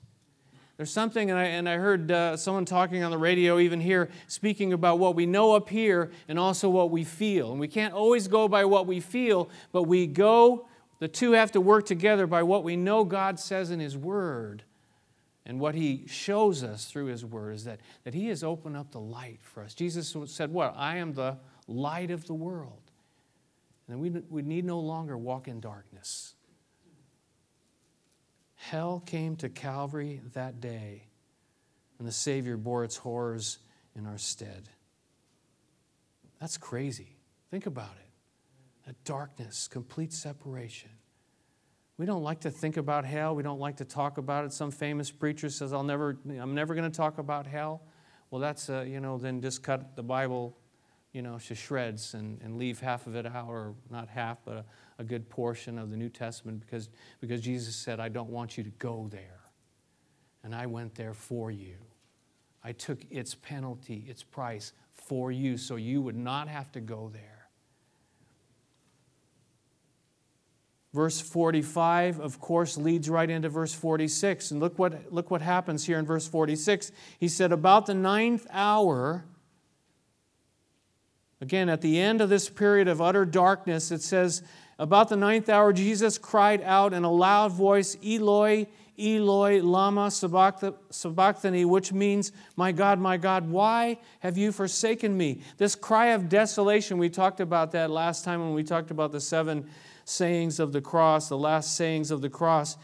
There's 0.78 0.92
something, 0.92 1.30
and 1.30 1.40
I, 1.40 1.44
and 1.44 1.70
I 1.70 1.78
heard 1.78 2.12
uh, 2.12 2.36
someone 2.36 2.66
talking 2.66 3.04
on 3.04 3.12
the 3.12 3.18
radio, 3.18 3.60
even 3.60 3.80
here, 3.80 4.10
speaking 4.28 4.74
about 4.74 4.98
what 4.98 5.16
we 5.16 5.28
know 5.28 5.54
up 5.54 5.70
here 5.70 6.12
and 6.28 6.40
also 6.40 6.68
what 6.68 6.90
we 6.90 7.04
feel. 7.04 7.52
And 7.52 7.60
we 7.60 7.68
can't 7.68 7.94
always 7.94 8.28
go 8.28 8.48
by 8.48 8.66
what 8.66 8.88
we 8.88 9.00
feel, 9.00 9.50
but 9.72 9.84
we 9.84 10.08
go, 10.08 10.68
the 11.00 11.08
two 11.08 11.34
have 11.34 11.52
to 11.52 11.62
work 11.62 11.86
together 11.86 12.26
by 12.26 12.42
what 12.42 12.64
we 12.64 12.76
know 12.76 13.04
God 13.04 13.40
says 13.40 13.70
in 13.70 13.80
His 13.80 13.96
Word. 13.96 14.64
And 15.46 15.60
what 15.60 15.76
He 15.76 16.06
shows 16.08 16.64
us 16.64 16.86
through 16.86 17.06
His 17.08 17.24
Word 17.24 17.54
is 17.54 17.66
that, 17.66 17.80
that 18.04 18.16
He 18.16 18.30
has 18.30 18.44
opened 18.44 18.76
up 18.76 18.92
the 18.92 19.00
light 19.00 19.40
for 19.44 19.62
us. 19.64 19.76
Jesus 19.76 20.16
said, 20.26 20.52
What? 20.52 20.74
I 20.76 20.98
am 20.98 21.14
the 21.14 21.38
light 21.68 22.10
of 22.10 22.26
the 22.26 22.34
world. 22.34 22.80
And 23.88 24.00
we, 24.00 24.10
we 24.10 24.42
need 24.42 24.66
no 24.66 24.80
longer 24.80 25.18
walk 25.18 25.48
in 25.48 25.60
darkness. 25.60 26.36
Hell 28.70 29.04
came 29.06 29.36
to 29.38 29.50
Calvary 29.50 30.22
that 30.36 30.62
day, 30.62 31.04
and 32.00 32.08
the 32.08 32.14
Savior 32.14 32.56
bore 32.56 32.86
its 32.86 32.96
horrors 32.96 33.60
in 33.94 34.06
our 34.08 34.18
stead. 34.18 34.70
That's 36.40 36.58
crazy. 36.58 37.18
Think 37.52 37.66
about 37.66 37.92
it. 38.00 38.86
That 38.86 39.04
darkness, 39.04 39.68
complete 39.68 40.14
separation. 40.14 40.92
We 41.98 42.06
don't 42.06 42.24
like 42.24 42.40
to 42.42 42.52
think 42.52 42.78
about 42.78 43.04
hell. 43.04 43.36
We 43.36 43.44
don't 43.44 43.60
like 43.60 43.78
to 43.78 43.86
talk 43.86 44.18
about 44.18 44.46
it. 44.46 44.54
Some 44.54 44.72
famous 44.72 45.12
preacher 45.12 45.50
says, 45.50 45.74
"I'll 45.74 45.84
never, 45.84 46.18
I'm 46.26 46.56
never 46.56 46.74
going 46.74 46.90
to 46.90 46.98
talk 46.98 47.18
about 47.18 47.46
hell." 47.46 47.82
Well, 48.32 48.40
that's 48.40 48.70
uh, 48.70 48.86
you 48.88 49.02
know, 49.02 49.18
then 49.18 49.42
just 49.42 49.62
cut 49.62 49.98
the 49.98 50.04
Bible, 50.04 50.58
you 51.14 51.22
know, 51.22 51.38
to 51.38 51.56
shreds 51.56 52.16
and, 52.16 52.42
and 52.42 52.58
leave 52.58 52.80
half 52.80 53.06
of 53.08 53.16
it 53.16 53.26
out, 53.26 53.48
or 53.48 53.76
not 53.90 54.10
half, 54.10 54.40
but 54.44 54.58
a, 54.58 54.66
a 55.00 55.04
good 55.04 55.30
portion 55.30 55.78
of 55.78 55.92
the 55.92 55.98
New 55.98 56.10
Testament 56.10 56.60
because, 56.60 56.90
because 57.22 57.40
Jesus 57.40 57.76
said, 57.76 58.00
I 58.00 58.10
don't 58.10 58.30
want 58.30 58.58
you 58.58 58.64
to 58.64 58.72
go 58.72 59.08
there. 59.12 59.42
And 60.44 60.54
I 60.54 60.66
went 60.66 60.96
there 60.96 61.14
for 61.14 61.52
you. 61.52 61.76
I 62.64 62.72
took 62.72 63.00
its 63.12 63.36
penalty, 63.36 64.06
its 64.08 64.24
price 64.24 64.74
for 64.92 65.32
you, 65.32 65.58
so 65.58 65.76
you 65.76 66.02
would 66.02 66.16
not 66.16 66.48
have 66.48 66.72
to 66.74 66.82
go 66.82 67.10
there. 67.14 67.34
Verse 70.94 71.20
45, 71.20 72.20
of 72.20 72.40
course, 72.40 72.78
leads 72.78 73.10
right 73.10 73.30
into 73.30 73.50
verse 73.50 73.74
46. 73.74 74.52
And 74.52 74.60
look 74.60 74.78
what, 74.78 75.12
look 75.12 75.32
what 75.32 75.42
happens 75.42 75.86
here 75.86 75.98
in 75.98 76.06
verse 76.06 76.28
46. 76.28 76.92
He 77.20 77.28
said, 77.28 77.52
About 77.52 77.88
the 77.88 77.96
ninth 77.96 78.46
hour, 78.52 79.26
again, 81.44 81.68
at 81.68 81.82
the 81.82 82.00
end 82.00 82.22
of 82.22 82.30
this 82.30 82.48
period 82.48 82.88
of 82.88 83.02
utter 83.02 83.26
darkness, 83.26 83.92
it 83.92 84.02
says, 84.02 84.42
about 84.80 85.10
the 85.10 85.18
ninth 85.18 85.50
hour, 85.50 85.74
Jesus 85.74 86.18
cried 86.18 86.62
out 86.62 86.94
in 86.94 87.04
a 87.04 87.12
loud 87.12 87.52
voice, 87.52 87.98
Eloi, 88.02 88.66
Eloi, 88.98 89.62
Lama 89.62 90.10
Sabachthani, 90.10 91.66
which 91.66 91.92
means, 91.92 92.32
My 92.56 92.72
God, 92.72 92.98
my 92.98 93.18
God, 93.18 93.50
why 93.50 94.00
have 94.20 94.38
you 94.38 94.54
forsaken 94.54 95.18
me? 95.18 95.42
This 95.58 95.76
cry 95.76 96.08
of 96.08 96.30
desolation, 96.30 96.98
we 96.98 97.10
talked 97.10 97.42
about 97.42 97.74
that 97.74 97.92
last 97.92 98.24
time 98.24 98.40
when 98.40 98.54
we 98.54 98.64
talked 98.64 98.90
about 98.90 99.12
the 99.12 99.20
seven 99.20 99.70
sayings 100.06 100.62
of 100.62 100.72
the 100.72 100.82
cross, 100.82 101.28
the 101.28 101.38
last 101.38 101.76
sayings 101.76 102.10
of 102.10 102.22
the 102.22 102.30
cross. 102.30 102.78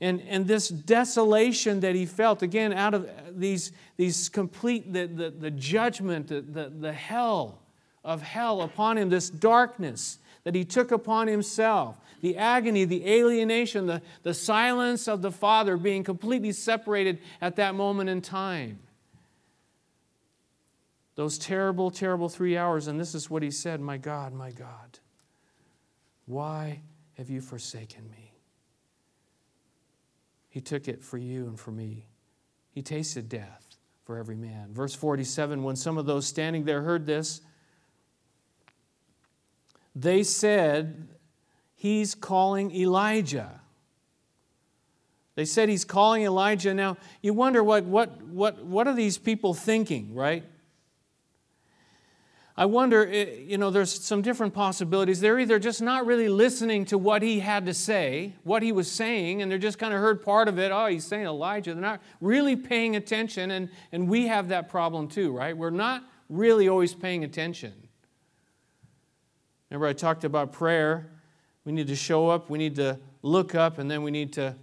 And, 0.00 0.22
and 0.28 0.46
this 0.46 0.68
desolation 0.68 1.80
that 1.80 1.96
he 1.96 2.06
felt, 2.06 2.42
again, 2.42 2.72
out 2.72 2.94
of 2.94 3.10
these, 3.32 3.72
these 3.96 4.28
complete, 4.28 4.92
the, 4.92 5.06
the, 5.06 5.30
the 5.30 5.50
judgment, 5.50 6.28
the, 6.28 6.42
the, 6.42 6.68
the 6.68 6.92
hell 6.92 7.63
of 8.04 8.22
hell 8.22 8.62
upon 8.62 8.98
him, 8.98 9.08
this 9.08 9.30
darkness 9.30 10.18
that 10.44 10.54
he 10.54 10.64
took 10.64 10.90
upon 10.92 11.26
himself 11.26 11.96
the 12.20 12.38
agony, 12.38 12.86
the 12.86 13.06
alienation, 13.06 13.86
the, 13.86 14.00
the 14.22 14.32
silence 14.32 15.08
of 15.08 15.20
the 15.20 15.30
Father 15.30 15.76
being 15.76 16.02
completely 16.02 16.52
separated 16.52 17.18
at 17.42 17.56
that 17.56 17.74
moment 17.74 18.08
in 18.08 18.22
time. 18.22 18.78
Those 21.16 21.36
terrible, 21.36 21.90
terrible 21.90 22.30
three 22.30 22.56
hours, 22.56 22.86
and 22.86 22.98
this 22.98 23.14
is 23.14 23.28
what 23.28 23.42
he 23.42 23.50
said 23.50 23.80
My 23.80 23.98
God, 23.98 24.32
my 24.32 24.52
God, 24.52 24.98
why 26.24 26.80
have 27.18 27.28
you 27.28 27.42
forsaken 27.42 28.08
me? 28.10 28.32
He 30.48 30.60
took 30.60 30.88
it 30.88 31.02
for 31.02 31.18
you 31.18 31.46
and 31.46 31.60
for 31.60 31.72
me. 31.72 32.06
He 32.70 32.80
tasted 32.80 33.28
death 33.28 33.76
for 34.04 34.18
every 34.18 34.36
man. 34.36 34.72
Verse 34.72 34.94
47 34.94 35.62
When 35.62 35.76
some 35.76 35.98
of 35.98 36.06
those 36.06 36.26
standing 36.26 36.64
there 36.64 36.82
heard 36.82 37.06
this, 37.06 37.42
they 39.94 40.22
said, 40.22 41.08
He's 41.74 42.14
calling 42.14 42.74
Elijah. 42.74 43.60
They 45.34 45.44
said 45.44 45.68
he's 45.68 45.84
calling 45.84 46.22
Elijah. 46.22 46.72
Now, 46.72 46.96
you 47.20 47.34
wonder 47.34 47.62
what, 47.62 47.84
what, 47.84 48.22
what, 48.22 48.64
what 48.64 48.86
are 48.86 48.94
these 48.94 49.18
people 49.18 49.52
thinking, 49.52 50.14
right? 50.14 50.44
I 52.56 52.66
wonder, 52.66 53.06
eh, 53.06 53.40
you 53.40 53.58
know, 53.58 53.70
there's 53.70 53.92
some 53.92 54.22
different 54.22 54.54
possibilities. 54.54 55.20
They're 55.20 55.40
either 55.40 55.58
just 55.58 55.82
not 55.82 56.06
really 56.06 56.28
listening 56.28 56.84
to 56.86 56.96
what 56.98 57.20
he 57.20 57.40
had 57.40 57.66
to 57.66 57.74
say, 57.74 58.34
what 58.44 58.62
he 58.62 58.70
was 58.70 58.88
saying, 58.88 59.42
and 59.42 59.50
they're 59.50 59.58
just 59.58 59.78
kind 59.78 59.92
of 59.92 60.00
heard 60.00 60.22
part 60.22 60.46
of 60.46 60.58
it. 60.58 60.70
Oh, 60.70 60.86
he's 60.86 61.04
saying 61.04 61.26
Elijah. 61.26 61.74
They're 61.74 61.82
not 61.82 62.00
really 62.20 62.54
paying 62.54 62.94
attention, 62.94 63.50
and, 63.50 63.68
and 63.90 64.08
we 64.08 64.28
have 64.28 64.48
that 64.48 64.68
problem 64.68 65.08
too, 65.08 65.36
right? 65.36 65.56
We're 65.56 65.70
not 65.70 66.04
really 66.28 66.68
always 66.68 66.94
paying 66.94 67.24
attention. 67.24 67.72
Remember, 69.74 69.88
I 69.88 69.92
talked 69.92 70.22
about 70.22 70.52
prayer. 70.52 71.10
We 71.64 71.72
need 71.72 71.88
to 71.88 71.96
show 71.96 72.28
up, 72.28 72.48
we 72.48 72.58
need 72.58 72.76
to 72.76 73.00
look 73.22 73.56
up, 73.56 73.78
and 73.78 73.90
then 73.90 74.04
we 74.04 74.12
need 74.12 74.34
to 74.34 74.54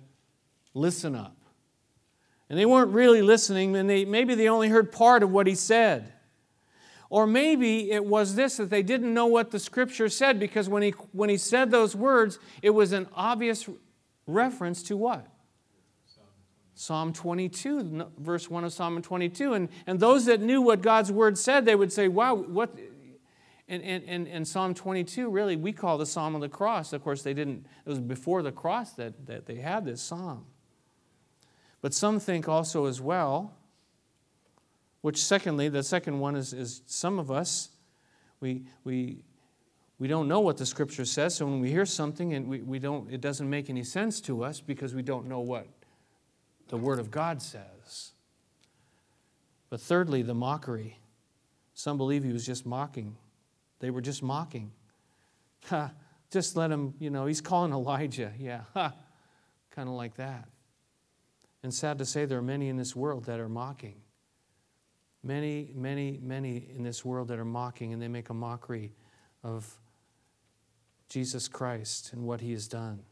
listen 0.74 1.16
up. 1.16 1.36
And 2.50 2.58
they 2.58 2.66
weren't 2.66 2.92
really 2.92 3.22
listening, 3.22 3.76
and 3.76 3.90
they, 3.90 4.06
maybe 4.06 4.36
they 4.36 4.48
only 4.48 4.70
heard 4.70 4.90
part 4.90 5.22
of 5.22 5.30
what 5.30 5.48
he 5.48 5.56
said. 5.56 6.14
Or 7.10 7.28
maybe 7.28 7.92
it 7.92 8.06
was 8.06 8.36
this 8.36 8.56
that 8.56 8.70
they 8.70 8.84
didn't 8.84 9.14
know 9.14 9.26
what 9.26 9.52
the 9.52 9.60
scripture 9.60 10.08
said 10.08 10.40
because 10.40 10.70
when 10.70 10.82
he, 10.82 10.92
when 11.12 11.30
he 11.30 11.36
said 11.36 11.72
those 11.72 11.94
words, 11.94 12.40
it 12.62 12.70
was 12.70 12.94
an 12.94 13.10
obvious 13.14 13.68
reference 14.28 14.82
to 14.84 14.96
what? 14.96 15.28
Psalm 16.74 17.12
22, 17.12 18.08
verse 18.18 18.50
1 18.50 18.64
of 18.64 18.72
Psalm 18.72 19.02
22. 19.02 19.56
And, 19.56 19.68
and 19.86 20.00
those 20.00 20.24
that 20.28 20.40
knew 20.40 20.62
what 20.62 20.82
God's 20.82 21.12
word 21.12 21.38
said, 21.38 21.66
they 21.66 21.76
would 21.76 21.92
say, 21.92 22.08
Wow, 22.08 22.36
what, 22.36 22.74
and, 23.72 23.82
and, 23.84 24.04
and, 24.06 24.28
and 24.28 24.46
Psalm 24.46 24.74
22, 24.74 25.30
really, 25.30 25.56
we 25.56 25.72
call 25.72 25.98
the 25.98 26.06
Psalm 26.06 26.36
of 26.36 26.42
the 26.42 26.50
Cross. 26.50 26.92
Of 26.92 27.02
course, 27.02 27.24
they 27.24 27.34
didn't, 27.34 27.66
it 27.86 27.90
was 27.90 28.02
before 28.02 28.44
the 28.44 28.52
cross 28.52 28.92
that, 28.96 29.26
that 29.28 29.46
they 29.46 29.56
had 29.56 29.86
this 29.86 30.02
psalm. 30.02 30.46
But 31.82 31.94
some 31.94 32.20
think 32.20 32.50
also 32.50 32.86
as 32.86 33.00
well, 33.00 33.54
which 35.00 35.24
secondly, 35.24 35.70
the 35.70 35.84
second 35.84 36.20
one 36.20 36.36
is, 36.36 36.52
is 36.52 36.82
some 36.86 37.18
of 37.18 37.32
us, 37.32 37.70
we, 38.42 38.64
we, 38.84 39.24
we 40.00 40.10
don't 40.10 40.28
know 40.28 40.42
what 40.42 40.58
the 40.58 40.66
scripture 40.66 41.06
says, 41.06 41.36
so 41.36 41.46
when 41.46 41.62
we 41.62 41.70
hear 41.70 41.86
something 41.86 42.34
and 42.34 42.50
we, 42.50 42.60
we 42.64 42.78
don't, 42.78 43.10
it 43.10 43.22
doesn't 43.22 43.50
make 43.50 43.70
any 43.70 43.86
sense 43.86 44.20
to 44.22 44.44
us 44.44 44.60
because 44.60 44.94
we 44.94 45.02
don't 45.02 45.28
know 45.28 45.40
what 45.40 45.66
the 46.68 46.76
Word 46.76 47.00
of 47.00 47.10
God 47.10 47.42
says. 47.42 48.12
But 49.70 49.80
thirdly, 49.80 50.24
the 50.24 50.36
mockery. 50.36 51.00
Some 51.74 51.96
believe 51.96 52.26
he 52.26 52.34
was 52.34 52.46
just 52.46 52.66
mocking 52.66 53.16
they 53.82 53.90
were 53.90 54.02
just 54.02 54.24
mocking. 54.24 54.72
Ha, 55.70 55.92
just 56.32 56.56
let 56.56 56.72
him, 56.72 56.96
you 56.98 57.12
know, 57.12 57.28
he's 57.28 57.42
calling 57.42 57.72
Elijah. 57.72 58.32
Yeah, 58.40 58.62
ha, 58.74 58.94
kind 59.70 59.88
of 59.88 59.94
like 59.94 60.16
that. 60.16 60.48
And 61.62 61.72
sad 61.72 62.00
to 62.00 62.06
say, 62.06 62.26
there 62.26 62.40
are 62.40 62.42
many 62.42 62.70
in 62.70 62.78
this 62.78 62.96
world 62.96 63.26
that 63.26 63.40
are 63.40 63.50
mocking. 63.50 64.02
Many, 65.24 65.72
many, 65.76 66.20
many 66.20 66.66
in 66.76 66.82
this 66.82 67.06
world 67.06 67.28
that 67.28 67.38
are 67.38 67.46
mocking, 67.46 67.94
and 67.94 68.02
they 68.02 68.08
make 68.08 68.30
a 68.30 68.34
mockery 68.34 68.92
of 69.44 69.78
Jesus 71.10 71.48
Christ 71.48 72.14
and 72.14 72.24
what 72.24 72.42
he 72.42 72.54
has 72.54 72.68
done. 72.68 73.04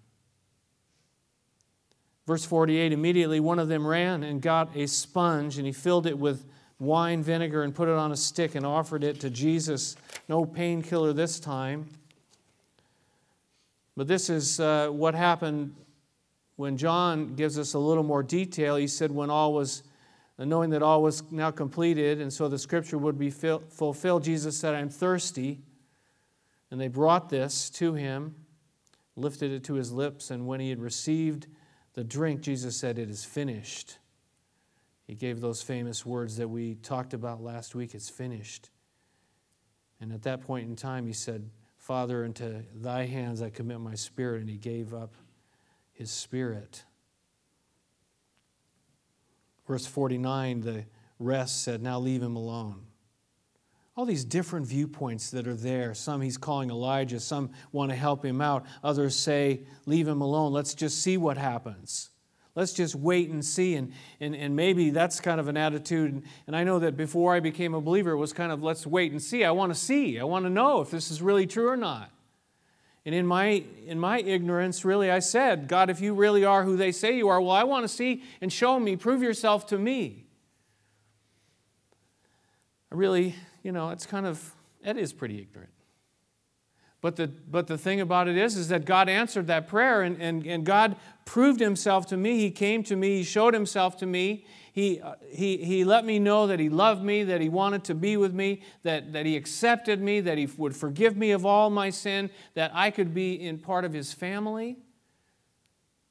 Verse 2.25 2.45
48 2.45 2.91
immediately 2.93 3.39
one 3.39 3.59
of 3.59 3.67
them 3.67 3.85
ran 3.85 4.23
and 4.23 4.41
got 4.41 4.75
a 4.75 4.88
sponge, 4.88 5.57
and 5.57 5.67
he 5.67 5.73
filled 5.73 6.07
it 6.07 6.17
with 6.17 6.45
wine 6.79 7.21
vinegar 7.21 7.63
and 7.63 7.75
put 7.75 7.89
it 7.89 7.95
on 7.95 8.12
a 8.12 8.17
stick 8.17 8.55
and 8.55 8.65
offered 8.65 9.03
it 9.03 9.19
to 9.19 9.29
Jesus. 9.29 9.95
No 10.27 10.45
painkiller 10.45 11.13
this 11.13 11.39
time. 11.39 11.88
But 13.98 14.07
this 14.07 14.29
is 14.29 14.59
uh, 14.59 14.88
what 14.89 15.13
happened 15.13 15.75
when 16.55 16.77
John 16.77 17.36
gives 17.36 17.59
us 17.59 17.74
a 17.74 17.79
little 17.79 18.03
more 18.03 18.24
detail. 18.24 18.77
He 18.77 18.88
said, 18.88 19.12
when 19.12 19.29
all 19.29 19.53
was 19.53 19.83
knowing 20.38 20.69
that 20.69 20.81
all 20.81 21.03
was 21.03 21.29
now 21.31 21.51
completed, 21.51 22.21
and 22.21 22.31
so 22.31 22.48
the 22.48 22.57
scripture 22.57 22.98
would 22.98 23.19
be 23.19 23.29
fulfilled, 23.29 24.24
Jesus 24.24 24.57
said, 24.57 24.74
I'm 24.74 24.89
thirsty. 24.89 25.59
And 26.71 26.79
they 26.79 26.88
brought 26.88 27.29
this 27.29 27.69
to 27.71 27.93
him, 27.93 28.36
lifted 29.15 29.51
it 29.51 29.63
to 29.65 29.74
his 29.74 29.91
lips, 29.91 30.31
and 30.31 30.48
when 30.48 30.59
he 30.59 30.69
had 30.69 30.79
received 30.79 31.48
the 31.93 32.03
drink, 32.03 32.41
Jesus 32.41 32.77
said, 32.77 33.00
It 33.00 33.09
is 33.09 33.25
finished. 33.25 33.98
He 35.10 35.16
gave 35.16 35.42
those 35.42 35.63
famous 35.63 36.06
words 36.06 36.38
that 36.38 36.48
we 36.48 36.75
talked 36.75 37.16
about 37.16 37.42
last 37.42 37.74
week 37.74 37.96
it's 37.96 38.12
finished. 38.12 38.70
And 40.00 40.13
at 40.13 40.22
that 40.22 40.42
point 40.42 40.70
in 40.70 40.75
time, 40.75 41.08
he 41.08 41.13
said, 41.13 41.50
Father, 41.78 42.24
into 42.24 42.63
thy 42.75 43.08
hands 43.08 43.42
I 43.42 43.50
commit 43.50 43.80
my 43.80 43.96
spirit. 43.96 44.42
And 44.42 44.48
he 44.48 44.58
gave 44.58 44.94
up 44.94 45.16
his 45.94 46.12
spirit. 46.12 46.84
Verse 49.68 49.88
49, 49.88 50.62
the 50.62 50.86
rest 51.18 51.63
said, 51.63 51.82
Now 51.82 51.98
leave 52.00 52.22
him 52.22 52.36
alone. 52.36 52.84
All 53.98 54.06
these 54.06 54.24
different 54.24 54.68
viewpoints 54.68 55.32
that 55.32 55.48
are 55.48 55.56
there. 55.56 55.96
Some 55.96 56.22
he's 56.22 56.38
calling 56.38 56.70
Elijah, 56.70 57.20
some 57.20 57.50
want 57.72 57.89
to 57.89 57.96
help 57.96 58.24
him 58.24 58.42
out. 58.42 58.63
Others 58.84 59.16
say, 59.16 59.62
Leave 59.88 60.08
him 60.08 60.22
alone. 60.22 60.54
Let's 60.54 60.75
just 60.75 61.01
see 61.01 61.18
what 61.18 61.39
happens. 61.39 62.12
Let's 62.60 62.74
just 62.74 62.94
wait 62.94 63.30
and 63.30 63.44
see. 63.44 63.75
And, 63.75 63.94
and, 64.20 64.36
and 64.36 64.54
maybe 64.54 64.89
that's 64.89 65.22
kind 65.22 65.39
of 65.39 65.48
an 65.48 65.56
attitude. 65.56 66.22
And 66.46 66.56
I 66.58 66.66
know 66.66 66.80
that 66.80 66.98
before 66.98 67.34
I 67.34 67.39
became 67.39 67.74
a 67.74 67.80
believer, 67.80 68.12
it 68.12 68.18
was 68.18 68.34
kind 68.34 68.51
of 68.51 68.62
let's 68.62 68.86
wait 68.86 69.13
and 69.13 69.22
see. 69.22 69.46
I 69.46 69.51
want 69.51 69.74
to 69.74 69.80
see. 69.80 70.20
I 70.20 70.25
want 70.25 70.44
to 70.44 70.50
know 70.50 70.82
if 70.82 70.92
this 70.92 71.10
is 71.10 71.22
really 71.22 71.48
true 71.48 71.70
or 71.70 71.78
not. 71.78 72.12
And 73.06 73.16
in 73.16 73.25
my, 73.25 73.63
in 73.88 73.98
my 73.98 74.20
ignorance, 74.20 74.84
really, 74.84 75.10
I 75.10 75.20
said, 75.20 75.70
God, 75.70 75.89
if 75.89 76.01
you 76.01 76.13
really 76.13 76.44
are 76.44 76.66
who 76.66 76.75
they 76.75 76.92
say 76.92 77.16
you 77.16 77.30
are, 77.30 77.39
well, 77.39 77.51
I 77.51 77.63
want 77.63 77.86
to 77.86 77.88
see 77.88 78.24
and 78.42 78.51
show 78.51 78.78
me, 78.78 78.98
prove 78.98 79.24
yourself 79.24 79.66
to 79.68 79.78
me. 79.78 80.25
I 82.92 82.96
really, 82.96 83.36
you 83.63 83.72
know, 83.72 83.92
it's 83.92 84.06
kind 84.06 84.25
of, 84.25 84.54
it 84.84 84.98
is 84.98 85.13
pretty 85.13 85.39
ignorant. 85.39 85.72
But 87.01 87.16
the, 87.16 87.28
but 87.28 87.68
the 87.68 87.78
thing 87.78 88.01
about 88.01 88.28
it 88.28 88.36
is, 88.36 88.58
is 88.58 88.68
that 88.68 88.84
God 88.84 89.08
answered 89.08 89.48
that 89.48 89.68
prayer 89.70 90.01
and, 90.01 90.22
and, 90.22 90.46
and 90.46 90.66
God 90.66 90.98
proved 91.29 91.59
himself 91.59 92.07
to 92.07 92.17
me. 92.17 92.39
He 92.39 92.50
came 92.50 92.81
to 92.86 92.95
me, 92.95 93.17
He 93.17 93.24
showed 93.24 93.53
himself 93.53 93.98
to 93.98 94.07
me. 94.07 94.48
He, 94.74 95.00
uh, 95.00 95.13
he, 95.29 95.57
he 95.57 95.83
let 95.83 96.03
me 96.03 96.17
know 96.17 96.48
that 96.48 96.59
He 96.59 96.69
loved 96.69 97.03
me, 97.03 97.24
that 97.24 97.39
He 97.39 97.50
wanted 97.50 97.83
to 97.83 97.93
be 97.93 98.17
with 98.17 98.33
me, 98.33 98.63
that, 98.81 99.13
that 99.13 99.27
He 99.27 99.38
accepted 99.38 100.01
me, 100.01 100.21
that 100.21 100.39
He 100.39 100.48
would 100.57 100.75
forgive 100.75 101.15
me 101.15 101.29
of 101.29 101.45
all 101.45 101.69
my 101.69 101.91
sin, 101.91 102.31
that 102.55 102.71
I 102.74 102.89
could 102.89 103.13
be 103.13 103.33
in 103.39 103.59
part 103.59 103.86
of 103.86 103.93
His 103.93 104.12
family. 104.12 104.77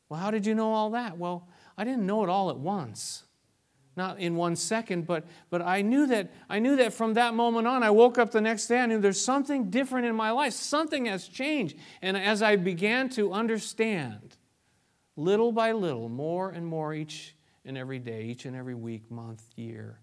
Well, 0.08 0.20
how 0.20 0.30
did 0.30 0.46
you 0.46 0.54
know 0.54 0.72
all 0.72 0.90
that? 0.90 1.18
Well, 1.18 1.48
I 1.76 1.82
didn't 1.82 2.06
know 2.06 2.22
it 2.22 2.30
all 2.30 2.48
at 2.50 2.56
once 2.56 3.24
not 3.96 4.20
in 4.20 4.36
one 4.36 4.54
second, 4.54 5.08
but, 5.08 5.24
but 5.50 5.60
I, 5.60 5.82
knew 5.82 6.06
that, 6.06 6.32
I 6.48 6.60
knew 6.60 6.76
that 6.76 6.92
from 6.92 7.14
that 7.14 7.34
moment 7.34 7.66
on, 7.66 7.82
I 7.82 7.90
woke 7.90 8.16
up 8.16 8.30
the 8.30 8.40
next 8.40 8.68
day, 8.68 8.78
I 8.78 8.86
knew 8.86 9.00
there's 9.00 9.20
something 9.20 9.70
different 9.70 10.06
in 10.06 10.14
my 10.14 10.30
life. 10.30 10.52
Something 10.52 11.06
has 11.06 11.26
changed. 11.26 11.76
And 12.00 12.16
as 12.16 12.40
I 12.40 12.54
began 12.54 13.08
to 13.10 13.32
understand, 13.32 14.37
little 15.18 15.52
by 15.52 15.72
little, 15.72 16.08
more 16.08 16.50
and 16.50 16.64
more 16.64 16.94
each 16.94 17.34
and 17.64 17.76
every 17.76 17.98
day, 17.98 18.22
each 18.22 18.46
and 18.46 18.56
every 18.56 18.74
week, 18.74 19.10
month, 19.10 19.42
year, 19.56 19.98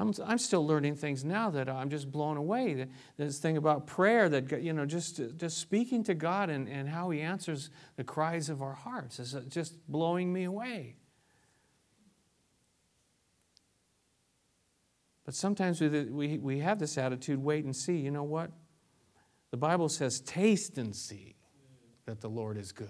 I'm, 0.00 0.14
I'm 0.24 0.38
still 0.38 0.66
learning 0.66 0.96
things 0.96 1.24
now 1.24 1.50
that 1.50 1.68
I'm 1.68 1.90
just 1.90 2.10
blown 2.10 2.38
away. 2.38 2.86
This 3.18 3.38
thing 3.38 3.58
about 3.58 3.86
prayer, 3.86 4.30
that, 4.30 4.62
you 4.62 4.72
know, 4.72 4.86
just, 4.86 5.20
just 5.36 5.58
speaking 5.58 6.02
to 6.04 6.14
God 6.14 6.48
and, 6.48 6.68
and 6.68 6.88
how 6.88 7.10
He 7.10 7.20
answers 7.20 7.68
the 7.96 8.04
cries 8.04 8.48
of 8.48 8.62
our 8.62 8.72
hearts 8.72 9.18
is 9.18 9.34
uh, 9.34 9.42
just 9.48 9.74
blowing 9.88 10.32
me 10.32 10.44
away. 10.44 10.96
But 15.26 15.34
sometimes 15.34 15.82
we, 15.82 15.88
we 15.88 16.38
we 16.38 16.58
have 16.60 16.78
this 16.78 16.96
attitude 16.96 17.38
wait 17.38 17.64
and 17.64 17.76
see. 17.76 17.98
You 17.98 18.10
know 18.10 18.24
what? 18.24 18.50
The 19.50 19.58
Bible 19.58 19.88
says, 19.88 20.20
taste 20.20 20.78
and 20.78 20.96
see 20.96 21.36
that 22.10 22.20
the 22.20 22.28
Lord 22.28 22.58
is 22.58 22.72
good. 22.72 22.88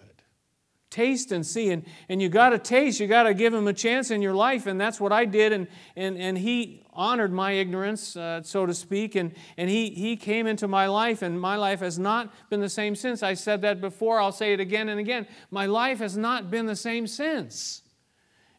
Taste 0.89 1.31
and 1.31 1.45
see. 1.47 1.71
And, 1.71 1.85
and 2.09 2.23
you 2.23 2.31
got 2.31 2.51
to 2.51 2.59
taste, 2.59 3.01
you 3.01 3.07
got 3.07 3.25
to 3.25 3.35
give 3.35 3.53
him 3.53 3.69
a 3.69 3.73
chance 3.75 4.11
in 4.11 4.23
your 4.23 4.33
life. 4.33 4.67
And 4.67 4.81
that's 4.81 4.99
what 4.99 5.13
I 5.13 5.27
did. 5.27 5.53
And, 5.53 5.69
and, 5.95 6.17
and 6.17 6.39
he 6.39 6.83
honored 6.95 7.31
my 7.31 7.53
ignorance, 7.53 8.17
uh, 8.17 8.43
so 8.43 8.65
to 8.65 8.73
speak. 8.73 9.17
And, 9.17 9.35
and 9.59 9.69
he, 9.69 9.91
he 9.91 10.17
came 10.17 10.47
into 10.47 10.67
my 10.67 10.87
life, 10.87 11.21
and 11.21 11.39
my 11.39 11.57
life 11.57 11.81
has 11.81 11.99
not 11.99 12.33
been 12.49 12.61
the 12.61 12.71
same 12.71 12.97
since. 12.97 13.23
I 13.23 13.35
said 13.35 13.61
that 13.61 13.83
before, 13.83 14.19
I'll 14.19 14.33
say 14.33 14.55
it 14.55 14.59
again 14.59 14.89
and 14.89 14.99
again. 14.99 15.27
My 15.51 15.67
life 15.67 15.99
has 15.99 16.17
not 16.17 16.51
been 16.51 16.65
the 16.65 16.75
same 16.75 17.07
since. 17.07 17.83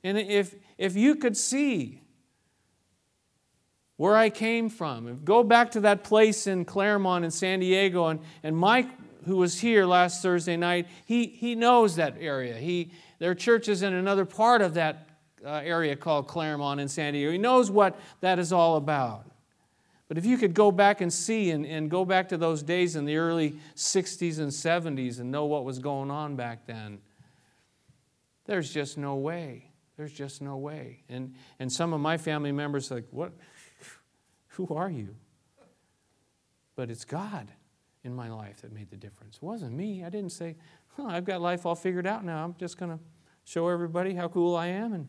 And 0.03 0.15
if, 0.15 0.53
if 0.77 0.95
you 0.95 1.15
could 1.15 1.35
see 1.35 2.01
where 3.97 4.15
I 4.15 4.29
came 4.31 4.69
from. 4.69 5.23
Go 5.23 5.43
back 5.43 5.71
to 5.71 5.81
that 5.81 6.03
place 6.03 6.47
in 6.47 6.65
Clairemont 6.65 7.23
in 7.23 7.29
San 7.29 7.59
Diego. 7.59 8.07
And, 8.07 8.19
and 8.41 8.57
Mike, 8.57 8.87
who 9.25 9.37
was 9.37 9.59
here 9.59 9.85
last 9.85 10.21
Thursday 10.21 10.57
night, 10.57 10.87
he, 11.05 11.25
he 11.27 11.55
knows 11.55 11.95
that 11.95 12.15
area. 12.19 12.55
He, 12.55 12.91
there 13.19 13.31
are 13.31 13.35
churches 13.35 13.81
in 13.81 13.93
another 13.93 14.25
part 14.25 14.61
of 14.61 14.73
that 14.75 15.09
uh, 15.45 15.61
area 15.63 15.95
called 15.95 16.27
Clairemont 16.27 16.79
in 16.79 16.87
San 16.87 17.13
Diego. 17.13 17.31
He 17.31 17.37
knows 17.37 17.69
what 17.69 17.99
that 18.21 18.39
is 18.39 18.51
all 18.51 18.77
about. 18.77 19.25
But 20.07 20.17
if 20.17 20.25
you 20.25 20.37
could 20.37 20.53
go 20.53 20.71
back 20.71 21.01
and 21.01 21.11
see 21.11 21.51
and, 21.51 21.65
and 21.65 21.89
go 21.89 22.03
back 22.03 22.29
to 22.29 22.37
those 22.37 22.63
days 22.63 22.95
in 22.95 23.05
the 23.05 23.17
early 23.17 23.55
60s 23.75 24.39
and 24.39 24.51
70s 24.51 25.19
and 25.19 25.31
know 25.31 25.45
what 25.45 25.63
was 25.63 25.79
going 25.79 26.11
on 26.11 26.35
back 26.35 26.65
then, 26.65 26.99
there's 28.45 28.73
just 28.73 28.97
no 28.97 29.15
way. 29.15 29.69
There's 29.97 30.11
just 30.11 30.41
no 30.41 30.57
way. 30.57 31.03
And, 31.07 31.35
and 31.59 31.71
some 31.71 31.93
of 31.93 32.01
my 32.01 32.17
family 32.17 32.51
members 32.51 32.91
like, 32.91 33.05
what? 33.11 33.31
Who 34.55 34.67
are 34.75 34.89
you? 34.89 35.15
But 36.75 36.89
it's 36.89 37.05
God 37.05 37.47
in 38.03 38.13
my 38.15 38.29
life 38.29 38.61
that 38.61 38.73
made 38.73 38.89
the 38.89 38.97
difference. 38.97 39.35
It 39.37 39.43
wasn't 39.43 39.73
me. 39.73 40.03
I 40.03 40.09
didn't 40.09 40.31
say, 40.31 40.55
huh, 40.97 41.05
I've 41.05 41.25
got 41.25 41.41
life 41.41 41.65
all 41.65 41.75
figured 41.75 42.07
out 42.07 42.25
now. 42.25 42.43
I'm 42.43 42.55
just 42.57 42.77
going 42.77 42.91
to 42.91 42.99
show 43.45 43.67
everybody 43.67 44.13
how 44.13 44.27
cool 44.27 44.55
I 44.55 44.67
am. 44.67 44.93
And, 44.93 45.07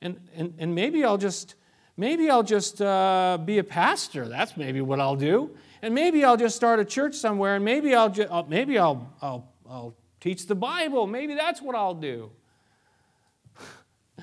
and, 0.00 0.20
and, 0.34 0.54
and 0.58 0.74
maybe 0.74 1.04
I'll 1.04 1.18
just, 1.18 1.54
maybe 1.96 2.30
I'll 2.30 2.42
just 2.42 2.80
uh, 2.80 3.38
be 3.44 3.58
a 3.58 3.64
pastor. 3.64 4.28
That's 4.28 4.56
maybe 4.56 4.80
what 4.80 5.00
I'll 5.00 5.16
do. 5.16 5.54
And 5.82 5.94
maybe 5.94 6.24
I'll 6.24 6.36
just 6.36 6.56
start 6.56 6.80
a 6.80 6.84
church 6.84 7.14
somewhere. 7.14 7.56
And 7.56 7.64
maybe 7.64 7.94
I'll, 7.94 8.10
just, 8.10 8.30
uh, 8.30 8.44
maybe 8.48 8.78
I'll, 8.78 9.12
I'll, 9.20 9.52
I'll 9.68 9.94
teach 10.20 10.46
the 10.46 10.54
Bible. 10.54 11.06
Maybe 11.06 11.34
that's 11.34 11.60
what 11.60 11.76
I'll 11.76 11.94
do. 11.94 12.30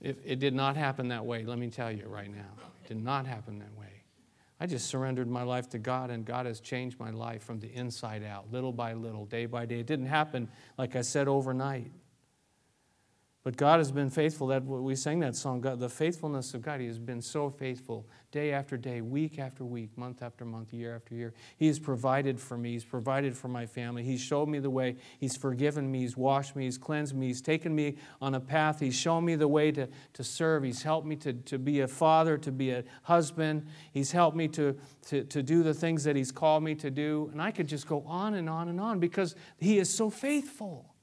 it, 0.00 0.20
it 0.24 0.38
did 0.38 0.54
not 0.54 0.76
happen 0.76 1.08
that 1.08 1.26
way, 1.26 1.44
let 1.44 1.58
me 1.58 1.68
tell 1.68 1.90
you 1.90 2.06
right 2.06 2.30
now. 2.30 2.52
It 2.84 2.88
did 2.88 3.02
not 3.02 3.26
happen 3.26 3.58
that 3.58 3.76
way. 3.76 3.83
I 4.60 4.66
just 4.66 4.86
surrendered 4.86 5.28
my 5.28 5.42
life 5.42 5.68
to 5.70 5.78
God, 5.78 6.10
and 6.10 6.24
God 6.24 6.46
has 6.46 6.60
changed 6.60 6.98
my 7.00 7.10
life 7.10 7.42
from 7.42 7.58
the 7.58 7.72
inside 7.74 8.22
out, 8.22 8.52
little 8.52 8.72
by 8.72 8.94
little, 8.94 9.26
day 9.26 9.46
by 9.46 9.66
day. 9.66 9.80
It 9.80 9.86
didn't 9.86 10.06
happen, 10.06 10.48
like 10.78 10.94
I 10.94 11.02
said, 11.02 11.26
overnight. 11.26 11.90
But 13.44 13.58
God 13.58 13.78
has 13.78 13.92
been 13.92 14.08
faithful. 14.08 14.46
That 14.46 14.64
we 14.64 14.96
sang 14.96 15.20
that 15.20 15.36
song, 15.36 15.60
God, 15.60 15.78
the 15.78 15.90
faithfulness 15.90 16.54
of 16.54 16.62
God. 16.62 16.80
He 16.80 16.86
has 16.86 16.98
been 16.98 17.20
so 17.20 17.50
faithful 17.50 18.06
day 18.32 18.52
after 18.52 18.78
day, 18.78 19.02
week 19.02 19.38
after 19.38 19.66
week, 19.66 19.96
month 19.98 20.22
after 20.22 20.46
month, 20.46 20.72
year 20.72 20.96
after 20.96 21.14
year. 21.14 21.34
He 21.58 21.66
has 21.66 21.78
provided 21.78 22.40
for 22.40 22.56
me. 22.56 22.72
He's 22.72 22.86
provided 22.86 23.36
for 23.36 23.48
my 23.48 23.66
family. 23.66 24.02
He's 24.02 24.22
showed 24.22 24.48
me 24.48 24.60
the 24.60 24.70
way. 24.70 24.96
He's 25.20 25.36
forgiven 25.36 25.92
me. 25.92 26.00
He's 26.00 26.16
washed 26.16 26.56
me. 26.56 26.64
He's 26.64 26.78
cleansed 26.78 27.14
me. 27.14 27.26
He's 27.26 27.42
taken 27.42 27.74
me 27.74 27.96
on 28.22 28.34
a 28.34 28.40
path. 28.40 28.80
He's 28.80 28.94
shown 28.94 29.26
me 29.26 29.34
the 29.34 29.46
way 29.46 29.70
to, 29.72 29.90
to 30.14 30.24
serve. 30.24 30.62
He's 30.62 30.82
helped 30.82 31.06
me 31.06 31.16
to, 31.16 31.34
to 31.34 31.58
be 31.58 31.80
a 31.80 31.88
father, 31.88 32.38
to 32.38 32.50
be 32.50 32.70
a 32.70 32.82
husband. 33.02 33.66
He's 33.92 34.10
helped 34.10 34.38
me 34.38 34.48
to, 34.48 34.74
to, 35.08 35.22
to 35.22 35.42
do 35.42 35.62
the 35.62 35.74
things 35.74 36.02
that 36.04 36.16
He's 36.16 36.32
called 36.32 36.62
me 36.62 36.74
to 36.76 36.90
do. 36.90 37.28
And 37.30 37.42
I 37.42 37.50
could 37.50 37.68
just 37.68 37.86
go 37.86 38.04
on 38.06 38.32
and 38.32 38.48
on 38.48 38.70
and 38.70 38.80
on 38.80 39.00
because 39.00 39.34
He 39.58 39.78
is 39.78 39.94
so 39.94 40.08
faithful. 40.08 40.93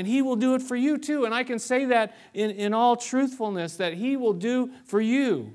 And 0.00 0.08
He 0.08 0.22
will 0.22 0.36
do 0.36 0.54
it 0.54 0.62
for 0.62 0.76
you 0.76 0.96
too. 0.96 1.26
And 1.26 1.34
I 1.34 1.44
can 1.44 1.58
say 1.58 1.84
that 1.84 2.16
in, 2.32 2.52
in 2.52 2.72
all 2.72 2.96
truthfulness 2.96 3.76
that 3.76 3.92
He 3.92 4.16
will 4.16 4.32
do 4.32 4.70
for 4.86 4.98
you 4.98 5.52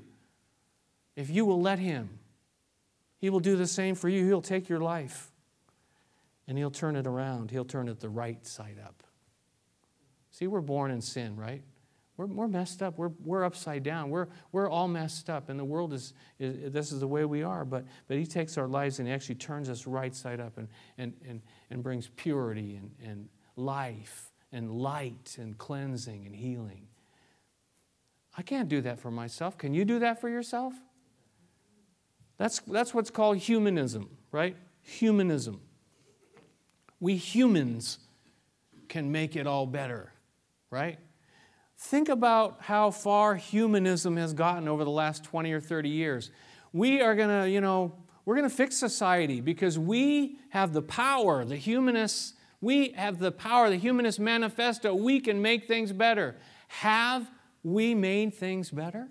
if 1.16 1.30
you 1.30 1.44
will 1.44 1.60
let 1.60 1.80
Him. 1.80 2.20
He 3.18 3.28
will 3.28 3.40
do 3.40 3.56
the 3.56 3.66
same 3.66 3.96
for 3.96 4.08
you. 4.08 4.24
He'll 4.24 4.40
take 4.40 4.68
your 4.68 4.78
life 4.78 5.32
and 6.46 6.56
He'll 6.56 6.70
turn 6.70 6.94
it 6.94 7.08
around. 7.08 7.50
He'll 7.50 7.64
turn 7.64 7.88
it 7.88 7.98
the 7.98 8.08
right 8.08 8.46
side 8.46 8.76
up. 8.84 9.02
See, 10.30 10.46
we're 10.46 10.60
born 10.60 10.92
in 10.92 11.00
sin, 11.00 11.34
right? 11.34 11.64
We're, 12.16 12.26
we're 12.26 12.46
messed 12.46 12.84
up. 12.84 12.98
We're, 12.98 13.10
we're 13.24 13.42
upside 13.42 13.82
down. 13.82 14.10
We're, 14.10 14.28
we're 14.52 14.70
all 14.70 14.86
messed 14.86 15.28
up. 15.28 15.48
And 15.48 15.58
the 15.58 15.64
world 15.64 15.92
is, 15.92 16.14
is, 16.38 16.72
this 16.72 16.92
is 16.92 17.00
the 17.00 17.08
way 17.08 17.24
we 17.24 17.42
are. 17.42 17.64
But, 17.64 17.84
but 18.06 18.16
He 18.16 18.26
takes 18.26 18.56
our 18.56 18.68
lives 18.68 19.00
and 19.00 19.08
He 19.08 19.12
actually 19.12 19.34
turns 19.34 19.68
us 19.68 19.88
right 19.88 20.14
side 20.14 20.38
up 20.38 20.56
and, 20.56 20.68
and, 20.98 21.14
and, 21.28 21.42
and 21.68 21.82
brings 21.82 22.10
purity 22.14 22.76
and, 22.76 22.92
and 23.04 23.28
life 23.56 24.30
and 24.52 24.70
light 24.70 25.36
and 25.38 25.56
cleansing 25.58 26.24
and 26.26 26.34
healing. 26.34 26.86
I 28.36 28.42
can't 28.42 28.68
do 28.68 28.80
that 28.82 29.00
for 29.00 29.10
myself. 29.10 29.56
Can 29.56 29.74
you 29.74 29.84
do 29.84 29.98
that 30.00 30.20
for 30.20 30.28
yourself? 30.28 30.74
That's, 32.38 32.60
that's 32.60 32.92
what's 32.92 33.10
called 33.10 33.38
humanism, 33.38 34.10
right? 34.30 34.56
Humanism. 34.82 35.60
We 37.00 37.16
humans 37.16 37.98
can 38.88 39.10
make 39.10 39.36
it 39.36 39.46
all 39.46 39.66
better, 39.66 40.12
right? 40.70 40.98
Think 41.78 42.08
about 42.08 42.58
how 42.60 42.90
far 42.90 43.36
humanism 43.36 44.16
has 44.16 44.32
gotten 44.32 44.68
over 44.68 44.84
the 44.84 44.90
last 44.90 45.24
20 45.24 45.52
or 45.52 45.60
30 45.60 45.88
years. 45.88 46.30
We 46.72 47.00
are 47.00 47.14
going 47.14 47.42
to, 47.42 47.50
you 47.50 47.60
know, 47.60 47.94
we're 48.24 48.36
going 48.36 48.48
to 48.48 48.54
fix 48.54 48.76
society 48.76 49.40
because 49.40 49.78
we 49.78 50.38
have 50.50 50.72
the 50.72 50.82
power, 50.82 51.44
the 51.44 51.56
humanists, 51.56 52.34
we 52.60 52.90
have 52.92 53.18
the 53.18 53.32
power, 53.32 53.68
the 53.70 53.76
humanist 53.76 54.18
manifesto. 54.18 54.94
We 54.94 55.20
can 55.20 55.42
make 55.42 55.66
things 55.66 55.92
better. 55.92 56.36
Have 56.68 57.30
we 57.62 57.94
made 57.94 58.34
things 58.34 58.70
better? 58.70 59.08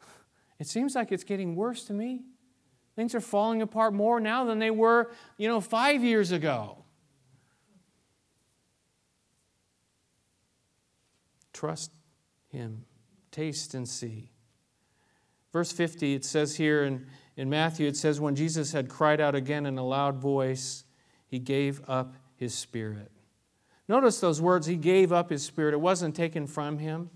It 0.60 0.66
seems 0.66 0.96
like 0.96 1.12
it's 1.12 1.22
getting 1.22 1.54
worse 1.54 1.84
to 1.84 1.92
me. 1.92 2.22
Things 2.96 3.14
are 3.14 3.20
falling 3.20 3.62
apart 3.62 3.94
more 3.94 4.18
now 4.18 4.44
than 4.44 4.58
they 4.58 4.72
were, 4.72 5.12
you 5.36 5.46
know, 5.46 5.60
five 5.60 6.02
years 6.02 6.32
ago. 6.32 6.78
Trust 11.52 11.92
Him. 12.48 12.86
Taste 13.30 13.74
and 13.74 13.88
see. 13.88 14.32
Verse 15.52 15.70
50, 15.70 16.14
it 16.14 16.24
says 16.24 16.56
here 16.56 16.84
in, 16.84 17.06
in 17.36 17.48
Matthew, 17.48 17.86
it 17.86 17.96
says, 17.96 18.20
When 18.20 18.34
Jesus 18.34 18.72
had 18.72 18.88
cried 18.88 19.20
out 19.20 19.36
again 19.36 19.64
in 19.64 19.78
a 19.78 19.86
loud 19.86 20.16
voice, 20.18 20.82
he 21.28 21.38
gave 21.38 21.80
up 21.88 22.14
his 22.36 22.54
spirit. 22.54 23.10
Notice 23.88 24.20
those 24.20 24.40
words, 24.40 24.66
he 24.66 24.76
gave 24.76 25.12
up 25.12 25.30
his 25.30 25.42
spirit. 25.42 25.72
It 25.72 25.80
wasn't 25.80 26.14
taken 26.14 26.46
from 26.46 26.78
him, 26.78 27.10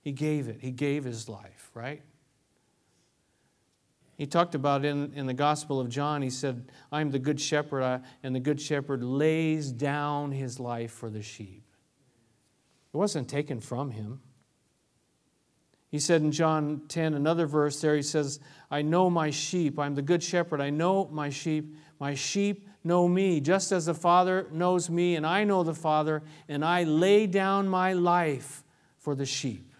he 0.00 0.12
gave 0.12 0.48
it. 0.48 0.58
He 0.60 0.70
gave 0.70 1.04
his 1.04 1.28
life, 1.28 1.70
right? 1.74 2.02
He 4.16 4.26
talked 4.26 4.54
about 4.54 4.84
in, 4.84 5.12
in 5.14 5.26
the 5.26 5.34
Gospel 5.34 5.80
of 5.80 5.88
John, 5.88 6.22
he 6.22 6.30
said, 6.30 6.70
I'm 6.92 7.10
the 7.10 7.18
good 7.18 7.40
shepherd, 7.40 8.02
and 8.22 8.34
the 8.34 8.40
good 8.40 8.60
shepherd 8.60 9.02
lays 9.02 9.72
down 9.72 10.30
his 10.30 10.60
life 10.60 10.92
for 10.92 11.10
the 11.10 11.22
sheep. 11.22 11.64
It 12.92 12.96
wasn't 12.96 13.28
taken 13.28 13.60
from 13.60 13.90
him. 13.90 14.20
He 15.90 15.98
said 15.98 16.22
in 16.22 16.30
John 16.30 16.82
10, 16.88 17.14
another 17.14 17.46
verse 17.46 17.80
there, 17.80 17.96
he 17.96 18.02
says, 18.02 18.40
I 18.70 18.82
know 18.82 19.10
my 19.10 19.30
sheep. 19.30 19.78
I'm 19.78 19.94
the 19.94 20.02
good 20.02 20.22
shepherd. 20.22 20.60
I 20.60 20.70
know 20.70 21.08
my 21.12 21.30
sheep. 21.30 21.74
My 21.98 22.14
sheep 22.14 22.68
know 22.84 23.08
me, 23.08 23.40
just 23.40 23.72
as 23.72 23.86
the 23.86 23.94
Father 23.94 24.46
knows 24.52 24.90
me, 24.90 25.16
and 25.16 25.26
I 25.26 25.44
know 25.44 25.62
the 25.62 25.74
Father, 25.74 26.22
and 26.48 26.64
I 26.64 26.84
lay 26.84 27.26
down 27.26 27.66
my 27.66 27.94
life 27.94 28.62
for 28.98 29.14
the 29.14 29.26
sheep. 29.26 29.72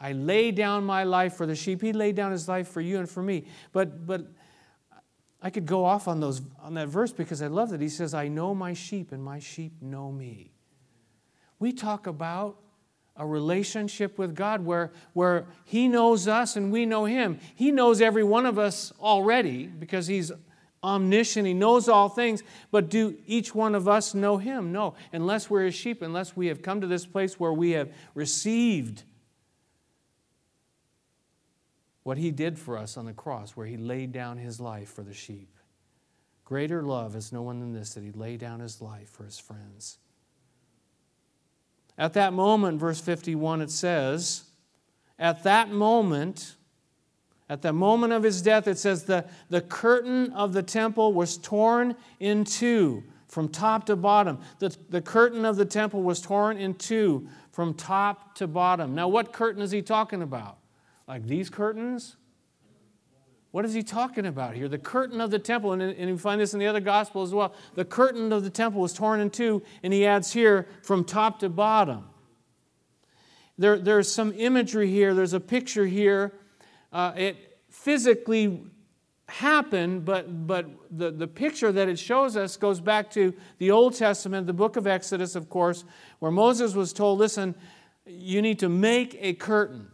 I 0.00 0.12
lay 0.12 0.50
down 0.50 0.84
my 0.84 1.04
life 1.04 1.34
for 1.34 1.44
the 1.44 1.54
sheep. 1.54 1.82
He 1.82 1.92
laid 1.92 2.16
down 2.16 2.32
his 2.32 2.48
life 2.48 2.68
for 2.68 2.80
you 2.80 2.98
and 2.98 3.08
for 3.08 3.22
me. 3.22 3.46
But, 3.72 4.06
but 4.06 4.26
I 5.42 5.50
could 5.50 5.66
go 5.66 5.84
off 5.84 6.08
on, 6.08 6.20
those, 6.20 6.40
on 6.62 6.74
that 6.74 6.88
verse 6.88 7.12
because 7.12 7.42
I 7.42 7.48
love 7.48 7.70
that. 7.70 7.80
He 7.80 7.88
says, 7.88 8.14
I 8.14 8.28
know 8.28 8.54
my 8.54 8.72
sheep, 8.72 9.12
and 9.12 9.22
my 9.22 9.38
sheep 9.38 9.72
know 9.82 10.10
me. 10.10 10.52
We 11.58 11.72
talk 11.72 12.06
about 12.06 12.58
a 13.16 13.26
relationship 13.26 14.16
with 14.16 14.34
God 14.34 14.64
where, 14.64 14.92
where 15.12 15.46
He 15.64 15.88
knows 15.88 16.28
us 16.28 16.54
and 16.54 16.70
we 16.72 16.86
know 16.86 17.04
Him. 17.04 17.40
He 17.56 17.72
knows 17.72 18.00
every 18.00 18.22
one 18.22 18.46
of 18.46 18.58
us 18.58 18.92
already 19.00 19.66
because 19.66 20.06
He's 20.06 20.30
omniscient, 20.82 21.46
He 21.46 21.54
knows 21.54 21.88
all 21.88 22.08
things, 22.08 22.42
but 22.70 22.88
do 22.88 23.16
each 23.26 23.54
one 23.54 23.74
of 23.74 23.88
us 23.88 24.14
know 24.14 24.36
Him? 24.38 24.72
No, 24.72 24.94
unless 25.12 25.50
we're 25.50 25.64
His 25.64 25.74
sheep, 25.74 26.02
unless 26.02 26.36
we 26.36 26.46
have 26.48 26.62
come 26.62 26.80
to 26.80 26.86
this 26.86 27.06
place 27.06 27.38
where 27.38 27.52
we 27.52 27.72
have 27.72 27.92
received 28.14 29.02
what 32.02 32.18
He 32.18 32.30
did 32.30 32.58
for 32.58 32.78
us 32.78 32.96
on 32.96 33.06
the 33.06 33.12
cross, 33.12 33.52
where 33.52 33.66
He 33.66 33.76
laid 33.76 34.12
down 34.12 34.38
His 34.38 34.60
life 34.60 34.92
for 34.92 35.02
the 35.02 35.14
sheep. 35.14 35.54
Greater 36.44 36.82
love 36.82 37.14
is 37.14 37.32
no 37.32 37.42
one 37.42 37.60
than 37.60 37.74
this, 37.74 37.94
that 37.94 38.02
He 38.02 38.12
laid 38.12 38.40
down 38.40 38.60
His 38.60 38.80
life 38.80 39.10
for 39.10 39.24
His 39.24 39.38
friends. 39.38 39.98
At 41.98 42.12
that 42.12 42.32
moment, 42.32 42.78
verse 42.78 43.00
51, 43.00 43.60
it 43.60 43.70
says, 43.70 44.44
At 45.18 45.42
that 45.42 45.70
moment, 45.70 46.54
at 47.48 47.62
the 47.62 47.72
moment 47.72 48.12
of 48.12 48.22
his 48.22 48.42
death, 48.42 48.68
it 48.68 48.78
says, 48.78 49.04
the, 49.04 49.24
the 49.48 49.60
curtain 49.60 50.32
of 50.32 50.52
the 50.52 50.62
temple 50.62 51.14
was 51.14 51.38
torn 51.38 51.96
in 52.20 52.44
two 52.44 53.02
from 53.26 53.48
top 53.48 53.86
to 53.86 53.96
bottom. 53.96 54.38
The, 54.58 54.76
the 54.90 55.00
curtain 55.00 55.44
of 55.44 55.56
the 55.56 55.64
temple 55.64 56.02
was 56.02 56.20
torn 56.20 56.58
in 56.58 56.74
two 56.74 57.28
from 57.52 57.74
top 57.74 58.34
to 58.36 58.46
bottom. 58.46 58.94
Now, 58.94 59.08
what 59.08 59.32
curtain 59.32 59.62
is 59.62 59.70
he 59.70 59.82
talking 59.82 60.22
about? 60.22 60.58
Like 61.06 61.26
these 61.26 61.48
curtains? 61.48 62.16
What 63.50 63.64
is 63.64 63.72
he 63.72 63.82
talking 63.82 64.26
about 64.26 64.54
here? 64.54 64.68
The 64.68 64.78
curtain 64.78 65.20
of 65.20 65.30
the 65.30 65.38
temple, 65.38 65.72
and, 65.72 65.80
and 65.80 66.08
you 66.08 66.18
find 66.18 66.38
this 66.38 66.52
in 66.52 66.60
the 66.60 66.66
other 66.66 66.80
gospel 66.80 67.22
as 67.22 67.32
well. 67.32 67.54
The 67.74 67.84
curtain 67.84 68.30
of 68.30 68.44
the 68.44 68.50
temple 68.50 68.82
was 68.82 68.92
torn 68.92 69.20
in 69.20 69.30
two, 69.30 69.62
and 69.82 69.92
he 69.92 70.04
adds 70.04 70.32
here 70.32 70.68
from 70.82 71.02
top 71.02 71.40
to 71.40 71.48
bottom. 71.48 72.04
There, 73.56 73.78
there's 73.78 74.12
some 74.12 74.34
imagery 74.36 74.90
here, 74.90 75.14
there's 75.14 75.32
a 75.32 75.40
picture 75.40 75.86
here. 75.86 76.34
Uh, 76.92 77.12
it 77.16 77.58
physically 77.68 78.62
happened, 79.28 80.04
but, 80.04 80.46
but 80.46 80.66
the, 80.90 81.10
the 81.10 81.26
picture 81.26 81.70
that 81.70 81.88
it 81.88 81.98
shows 81.98 82.36
us 82.36 82.56
goes 82.56 82.80
back 82.80 83.10
to 83.10 83.34
the 83.58 83.70
Old 83.70 83.94
Testament, 83.94 84.46
the 84.46 84.52
book 84.52 84.76
of 84.76 84.86
Exodus, 84.86 85.36
of 85.36 85.48
course, 85.48 85.84
where 86.18 86.30
Moses 86.30 86.74
was 86.74 86.92
told, 86.92 87.18
listen, 87.18 87.54
you 88.06 88.40
need 88.40 88.58
to 88.60 88.68
make 88.68 89.16
a 89.20 89.34
curtain. 89.34 89.88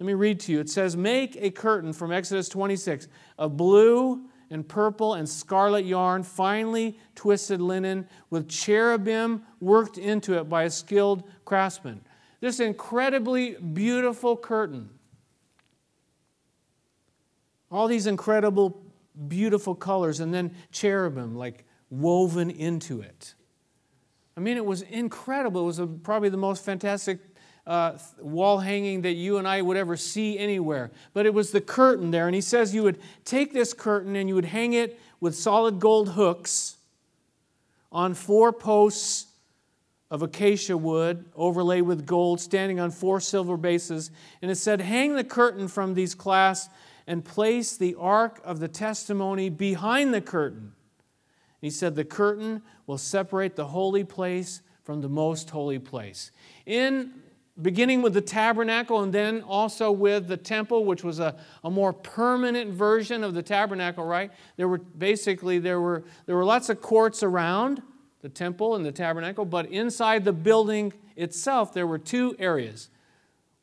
Let 0.00 0.06
me 0.06 0.14
read 0.14 0.40
to 0.40 0.52
you. 0.52 0.60
It 0.60 0.70
says, 0.70 0.96
Make 0.96 1.36
a 1.36 1.50
curtain 1.50 1.92
from 1.92 2.12
Exodus 2.12 2.48
26 2.48 3.08
of 3.38 3.56
blue 3.56 4.28
and 4.50 4.66
purple 4.66 5.14
and 5.14 5.28
scarlet 5.28 5.84
yarn, 5.84 6.22
finely 6.22 6.98
twisted 7.14 7.60
linen, 7.60 8.08
with 8.30 8.48
cherubim 8.48 9.42
worked 9.60 9.98
into 9.98 10.38
it 10.38 10.48
by 10.48 10.64
a 10.64 10.70
skilled 10.70 11.24
craftsman. 11.44 12.00
This 12.40 12.60
incredibly 12.60 13.54
beautiful 13.54 14.36
curtain. 14.36 14.88
All 17.70 17.86
these 17.86 18.06
incredible, 18.06 18.82
beautiful 19.28 19.74
colors, 19.74 20.20
and 20.20 20.32
then 20.32 20.54
cherubim 20.72 21.36
like 21.36 21.64
woven 21.90 22.50
into 22.50 23.00
it. 23.00 23.34
I 24.36 24.40
mean, 24.40 24.56
it 24.56 24.64
was 24.64 24.82
incredible. 24.82 25.62
It 25.62 25.66
was 25.66 25.78
a, 25.78 25.86
probably 25.86 26.28
the 26.28 26.36
most 26.36 26.64
fantastic 26.64 27.18
uh, 27.66 27.98
wall 28.18 28.58
hanging 28.58 29.02
that 29.02 29.12
you 29.12 29.36
and 29.38 29.46
I 29.46 29.60
would 29.60 29.76
ever 29.76 29.96
see 29.96 30.38
anywhere. 30.38 30.90
But 31.12 31.26
it 31.26 31.34
was 31.34 31.50
the 31.50 31.60
curtain 31.60 32.10
there. 32.10 32.26
And 32.26 32.34
he 32.34 32.40
says 32.40 32.74
you 32.74 32.82
would 32.84 32.98
take 33.24 33.52
this 33.52 33.74
curtain 33.74 34.16
and 34.16 34.28
you 34.28 34.34
would 34.34 34.46
hang 34.46 34.72
it 34.72 34.98
with 35.20 35.34
solid 35.34 35.78
gold 35.78 36.10
hooks 36.10 36.76
on 37.92 38.14
four 38.14 38.52
posts 38.52 39.26
of 40.10 40.22
acacia 40.22 40.76
wood 40.76 41.26
overlaid 41.34 41.82
with 41.82 42.06
gold, 42.06 42.40
standing 42.40 42.80
on 42.80 42.90
four 42.90 43.20
silver 43.20 43.56
bases. 43.56 44.10
And 44.40 44.50
it 44.50 44.56
said, 44.56 44.80
Hang 44.80 45.14
the 45.14 45.24
curtain 45.24 45.68
from 45.68 45.94
these 45.94 46.14
clasps 46.14 46.72
and 47.08 47.24
place 47.24 47.78
the 47.78 47.96
ark 47.98 48.38
of 48.44 48.60
the 48.60 48.68
testimony 48.68 49.48
behind 49.48 50.12
the 50.12 50.20
curtain. 50.20 50.72
He 51.58 51.70
said, 51.70 51.96
The 51.96 52.04
curtain 52.04 52.62
will 52.86 52.98
separate 52.98 53.56
the 53.56 53.66
holy 53.66 54.04
place 54.04 54.60
from 54.84 55.00
the 55.00 55.08
most 55.08 55.48
holy 55.48 55.78
place. 55.78 56.30
In 56.66 57.14
beginning 57.62 58.02
with 58.02 58.12
the 58.12 58.20
tabernacle 58.20 59.02
and 59.02 59.12
then 59.12 59.40
also 59.40 59.90
with 59.90 60.28
the 60.28 60.36
temple 60.36 60.84
which 60.84 61.02
was 61.02 61.18
a, 61.18 61.34
a 61.64 61.70
more 61.70 61.92
permanent 61.92 62.70
version 62.70 63.24
of 63.24 63.34
the 63.34 63.42
tabernacle 63.42 64.04
right 64.04 64.30
there 64.56 64.68
were 64.68 64.78
basically 64.78 65.58
there 65.58 65.80
were 65.80 66.04
there 66.26 66.36
were 66.36 66.44
lots 66.44 66.68
of 66.68 66.80
courts 66.80 67.24
around 67.24 67.82
the 68.20 68.28
temple 68.28 68.76
and 68.76 68.86
the 68.86 68.92
tabernacle 68.92 69.44
but 69.44 69.66
inside 69.72 70.24
the 70.24 70.32
building 70.32 70.92
itself 71.16 71.74
there 71.74 71.84
were 71.84 71.98
two 71.98 72.36
areas 72.38 72.90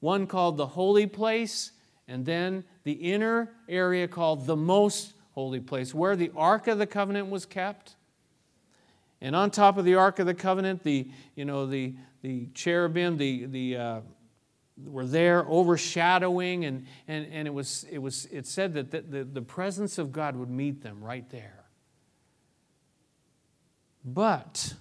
one 0.02 0.28
called 0.28 0.58
the 0.58 0.68
holy 0.68 1.08
place 1.08 1.72
and 2.06 2.26
then 2.26 2.66
the 2.86 2.94
inner 2.94 3.52
area 3.68 4.08
called 4.08 4.48
the 4.48 4.56
most 4.56 5.14
holy 5.34 5.60
place 5.60 5.94
where 5.94 6.16
the 6.16 6.32
ark 6.38 6.68
of 6.68 6.78
the 6.78 6.88
covenant 6.88 7.30
was 7.30 7.46
kept 7.46 7.98
and 9.20 9.36
on 9.36 9.52
top 9.52 9.78
of 9.78 9.84
the 9.84 9.96
ark 9.96 10.20
of 10.20 10.26
the 10.26 10.34
covenant 10.34 10.82
the 10.84 11.10
you 11.36 11.44
know 11.44 11.66
the 11.66 11.94
the 12.26 12.48
cherubim, 12.56 13.18
the, 13.18 13.46
the, 13.46 13.78
uh, 13.78 14.02
were 14.84 15.06
there 15.06 15.46
overshadowing, 15.48 16.66
and, 16.66 16.88
and, 17.08 17.28
and 17.32 17.48
it, 17.48 17.54
was, 17.54 17.86
it, 17.92 18.00
was, 18.00 18.26
it 18.32 18.48
said 18.48 18.74
that 18.74 18.90
the, 18.90 19.02
the, 19.02 19.24
the 19.24 19.42
presence 19.44 20.00
of 20.00 20.12
God 20.12 20.36
would 20.36 20.50
meet 20.50 20.82
them 20.82 21.04
right 21.04 21.30
there. 21.30 21.66
But 24.04 24.74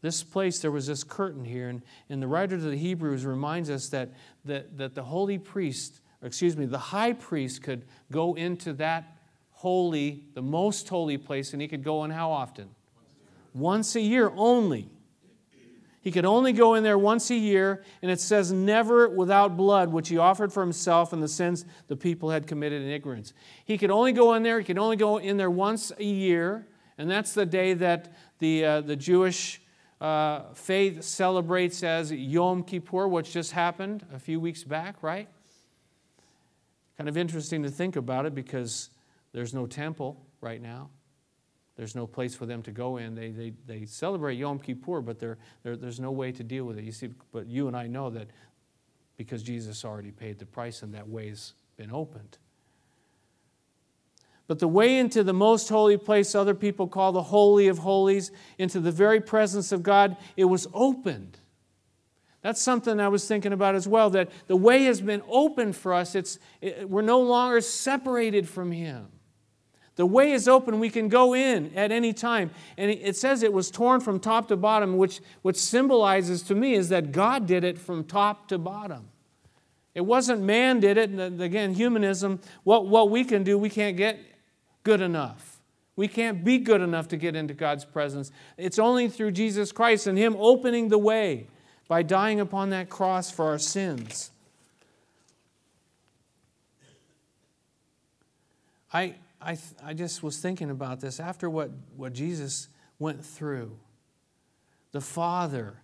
this 0.00 0.22
place, 0.22 0.60
there 0.60 0.70
was 0.70 0.86
this 0.86 1.04
curtain 1.04 1.44
here, 1.44 1.68
and, 1.68 1.82
and 2.08 2.22
the 2.22 2.26
writer 2.26 2.56
to 2.56 2.62
the 2.62 2.76
Hebrews 2.76 3.26
reminds 3.26 3.68
us 3.68 3.90
that, 3.90 4.14
that, 4.46 4.78
that 4.78 4.94
the 4.94 5.02
holy 5.02 5.36
priest, 5.36 6.00
excuse 6.24 6.56
me, 6.56 6.66
the 6.66 6.78
high 6.78 7.12
priest 7.12 7.62
could 7.62 7.84
go 8.10 8.34
into 8.34 8.72
that 8.74 9.16
holy, 9.50 10.24
the 10.34 10.42
most 10.42 10.88
holy 10.88 11.18
place, 11.18 11.52
and 11.52 11.62
he 11.62 11.68
could 11.68 11.84
go 11.84 12.04
in 12.04 12.10
how 12.10 12.30
often? 12.30 12.68
Once 13.54 13.94
a 13.94 14.00
year 14.00 14.32
only. 14.36 14.88
He 16.00 16.10
could 16.10 16.26
only 16.26 16.52
go 16.52 16.74
in 16.74 16.82
there 16.82 16.98
once 16.98 17.30
a 17.30 17.34
year, 17.34 17.82
and 18.02 18.10
it 18.10 18.20
says, 18.20 18.52
never 18.52 19.08
without 19.08 19.56
blood, 19.56 19.90
which 19.90 20.10
he 20.10 20.18
offered 20.18 20.52
for 20.52 20.62
himself 20.62 21.14
and 21.14 21.22
the 21.22 21.28
sins 21.28 21.64
the 21.88 21.96
people 21.96 22.28
had 22.28 22.46
committed 22.46 22.82
in 22.82 22.88
ignorance. 22.88 23.32
He 23.64 23.78
could 23.78 23.90
only 23.90 24.12
go 24.12 24.34
in 24.34 24.42
there, 24.42 24.58
he 24.58 24.66
could 24.66 24.76
only 24.76 24.96
go 24.96 25.16
in 25.16 25.38
there 25.38 25.50
once 25.50 25.92
a 25.98 26.04
year, 26.04 26.66
and 26.98 27.10
that's 27.10 27.32
the 27.32 27.46
day 27.46 27.72
that 27.72 28.12
the, 28.38 28.64
uh, 28.66 28.80
the 28.82 28.96
Jewish 28.96 29.62
uh, 29.98 30.52
faith 30.52 31.02
celebrates 31.02 31.82
as 31.82 32.12
Yom 32.12 32.64
Kippur, 32.64 33.08
which 33.08 33.32
just 33.32 33.52
happened 33.52 34.04
a 34.12 34.18
few 34.18 34.38
weeks 34.38 34.62
back, 34.62 35.02
right? 35.02 35.28
Kind 36.96 37.08
of 37.08 37.16
interesting 37.16 37.62
to 37.62 37.70
think 37.70 37.96
about 37.96 38.26
it 38.26 38.34
because 38.34 38.90
there's 39.32 39.52
no 39.52 39.66
temple 39.66 40.20
right 40.40 40.62
now. 40.62 40.90
There's 41.76 41.96
no 41.96 42.06
place 42.06 42.36
for 42.36 42.46
them 42.46 42.62
to 42.62 42.70
go 42.70 42.98
in. 42.98 43.14
They, 43.16 43.30
they, 43.30 43.52
they 43.66 43.84
celebrate 43.84 44.34
Yom 44.34 44.60
Kippur, 44.60 45.00
but 45.00 45.18
they're, 45.18 45.38
they're, 45.64 45.76
there's 45.76 45.98
no 45.98 46.12
way 46.12 46.30
to 46.30 46.44
deal 46.44 46.64
with 46.64 46.78
it. 46.78 46.84
You 46.84 46.92
see, 46.92 47.10
but 47.32 47.46
you 47.46 47.66
and 47.66 47.76
I 47.76 47.88
know 47.88 48.10
that 48.10 48.28
because 49.16 49.42
Jesus 49.42 49.84
already 49.84 50.12
paid 50.12 50.38
the 50.38 50.46
price 50.46 50.82
and 50.82 50.94
that 50.94 51.08
way's 51.08 51.54
been 51.76 51.90
opened. 51.90 52.38
But 54.46 54.58
the 54.58 54.68
way 54.68 54.98
into 54.98 55.24
the 55.24 55.32
most 55.32 55.68
holy 55.68 55.96
place, 55.96 56.34
other 56.34 56.54
people 56.54 56.86
call 56.86 57.12
the 57.12 57.22
Holy 57.22 57.66
of 57.68 57.78
Holies, 57.78 58.30
into 58.58 58.78
the 58.78 58.92
very 58.92 59.20
presence 59.20 59.72
of 59.72 59.82
God, 59.82 60.16
it 60.36 60.44
was 60.44 60.68
opened. 60.74 61.38
That's 62.44 62.60
something 62.60 63.00
I 63.00 63.08
was 63.08 63.26
thinking 63.26 63.54
about 63.54 63.74
as 63.74 63.88
well, 63.88 64.10
that 64.10 64.28
the 64.48 64.56
way 64.56 64.84
has 64.84 65.00
been 65.00 65.22
opened 65.30 65.76
for 65.76 65.94
us. 65.94 66.14
It's, 66.14 66.38
it, 66.60 66.90
we're 66.90 67.00
no 67.00 67.22
longer 67.22 67.62
separated 67.62 68.46
from 68.46 68.70
Him. 68.70 69.06
The 69.96 70.04
way 70.04 70.32
is 70.32 70.46
open. 70.46 70.78
We 70.78 70.90
can 70.90 71.08
go 71.08 71.34
in 71.34 71.72
at 71.74 71.90
any 71.90 72.12
time. 72.12 72.50
And 72.76 72.90
it 72.90 73.16
says 73.16 73.42
it 73.42 73.54
was 73.54 73.70
torn 73.70 74.02
from 74.02 74.20
top 74.20 74.48
to 74.48 74.58
bottom, 74.58 74.98
which, 74.98 75.22
which 75.40 75.56
symbolizes 75.56 76.42
to 76.42 76.54
me 76.54 76.74
is 76.74 76.90
that 76.90 77.12
God 77.12 77.46
did 77.46 77.64
it 77.64 77.78
from 77.78 78.04
top 78.04 78.48
to 78.48 78.58
bottom. 78.58 79.08
It 79.94 80.02
wasn't 80.02 80.42
man 80.42 80.80
did 80.80 80.98
it. 80.98 81.08
And 81.08 81.40
again, 81.40 81.72
humanism, 81.72 82.40
what, 82.62 82.86
what 82.86 83.08
we 83.08 83.24
can 83.24 83.42
do, 83.42 83.56
we 83.56 83.70
can't 83.70 83.96
get 83.96 84.20
good 84.82 85.00
enough. 85.00 85.62
We 85.96 86.08
can't 86.08 86.44
be 86.44 86.58
good 86.58 86.82
enough 86.82 87.08
to 87.08 87.16
get 87.16 87.36
into 87.36 87.54
God's 87.54 87.86
presence. 87.86 88.30
It's 88.58 88.78
only 88.78 89.08
through 89.08 89.30
Jesus 89.30 89.72
Christ 89.72 90.06
and 90.06 90.18
Him 90.18 90.36
opening 90.38 90.90
the 90.90 90.98
way 90.98 91.46
by 91.88 92.02
dying 92.02 92.40
upon 92.40 92.70
that 92.70 92.88
cross 92.88 93.30
for 93.30 93.46
our 93.46 93.58
sins. 93.58 94.30
I, 98.92 99.16
I, 99.40 99.58
I 99.82 99.92
just 99.92 100.22
was 100.22 100.38
thinking 100.38 100.70
about 100.70 101.00
this 101.00 101.18
after 101.18 101.50
what, 101.50 101.70
what 101.96 102.12
Jesus 102.12 102.68
went 102.98 103.24
through. 103.24 103.76
The 104.92 105.00
Father, 105.00 105.82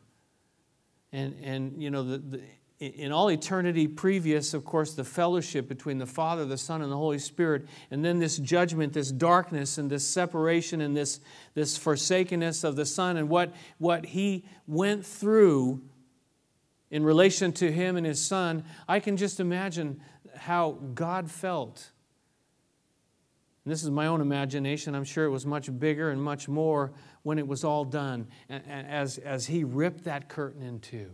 and, 1.13 1.35
and 1.43 1.83
you 1.83 1.91
know, 1.91 2.05
the, 2.05 2.19
the, 2.19 2.41
in 2.79 3.13
all 3.13 3.31
eternity 3.31 3.87
previous, 3.87 4.55
of 4.55 4.65
course, 4.65 4.95
the 4.95 5.05
fellowship 5.05 5.69
between 5.69 5.99
the 5.99 6.07
Father, 6.07 6.47
the 6.47 6.57
Son, 6.57 6.81
and 6.81 6.91
the 6.91 6.97
Holy 6.97 7.19
Spirit, 7.19 7.67
and 7.91 8.03
then 8.03 8.21
this 8.21 8.39
judgment, 8.39 8.95
this 8.95 9.11
darkness, 9.11 9.77
and 9.77 9.91
this 9.91 10.07
separation, 10.07 10.81
and 10.81 10.97
this, 10.97 11.21
this 11.53 11.77
forsakenness 11.77 12.65
of 12.65 12.77
the 12.77 12.87
Son, 12.87 13.19
and 13.19 13.29
what, 13.29 13.53
what 13.79 14.07
He 14.07 14.45
went 14.67 15.05
through 15.05 15.83
in 16.91 17.05
relation 17.05 17.53
to 17.55 17.71
Him 17.71 17.97
and 17.97 18.07
His 18.07 18.25
Son, 18.25 18.65
I 18.89 19.01
can 19.01 19.17
just 19.17 19.41
imagine 19.41 20.01
how 20.37 20.79
God 20.95 21.31
felt. 21.31 21.91
And 23.65 23.73
this 23.73 23.83
is 23.83 23.91
my 23.91 24.07
own 24.07 24.21
imagination. 24.21 24.95
I'm 24.95 25.05
sure 25.05 25.25
it 25.25 25.31
was 25.31 25.47
much 25.47 25.79
bigger 25.79 26.11
and 26.11 26.23
much 26.23 26.49
more 26.49 26.93
when 27.23 27.39
it 27.39 27.47
was 27.47 27.65
all 27.65 27.85
done, 27.85 28.29
as, 28.49 29.19
as 29.19 29.47
He 29.47 29.65
ripped 29.65 30.05
that 30.05 30.29
curtain 30.29 30.63
in 30.63 30.81
two 30.81 31.11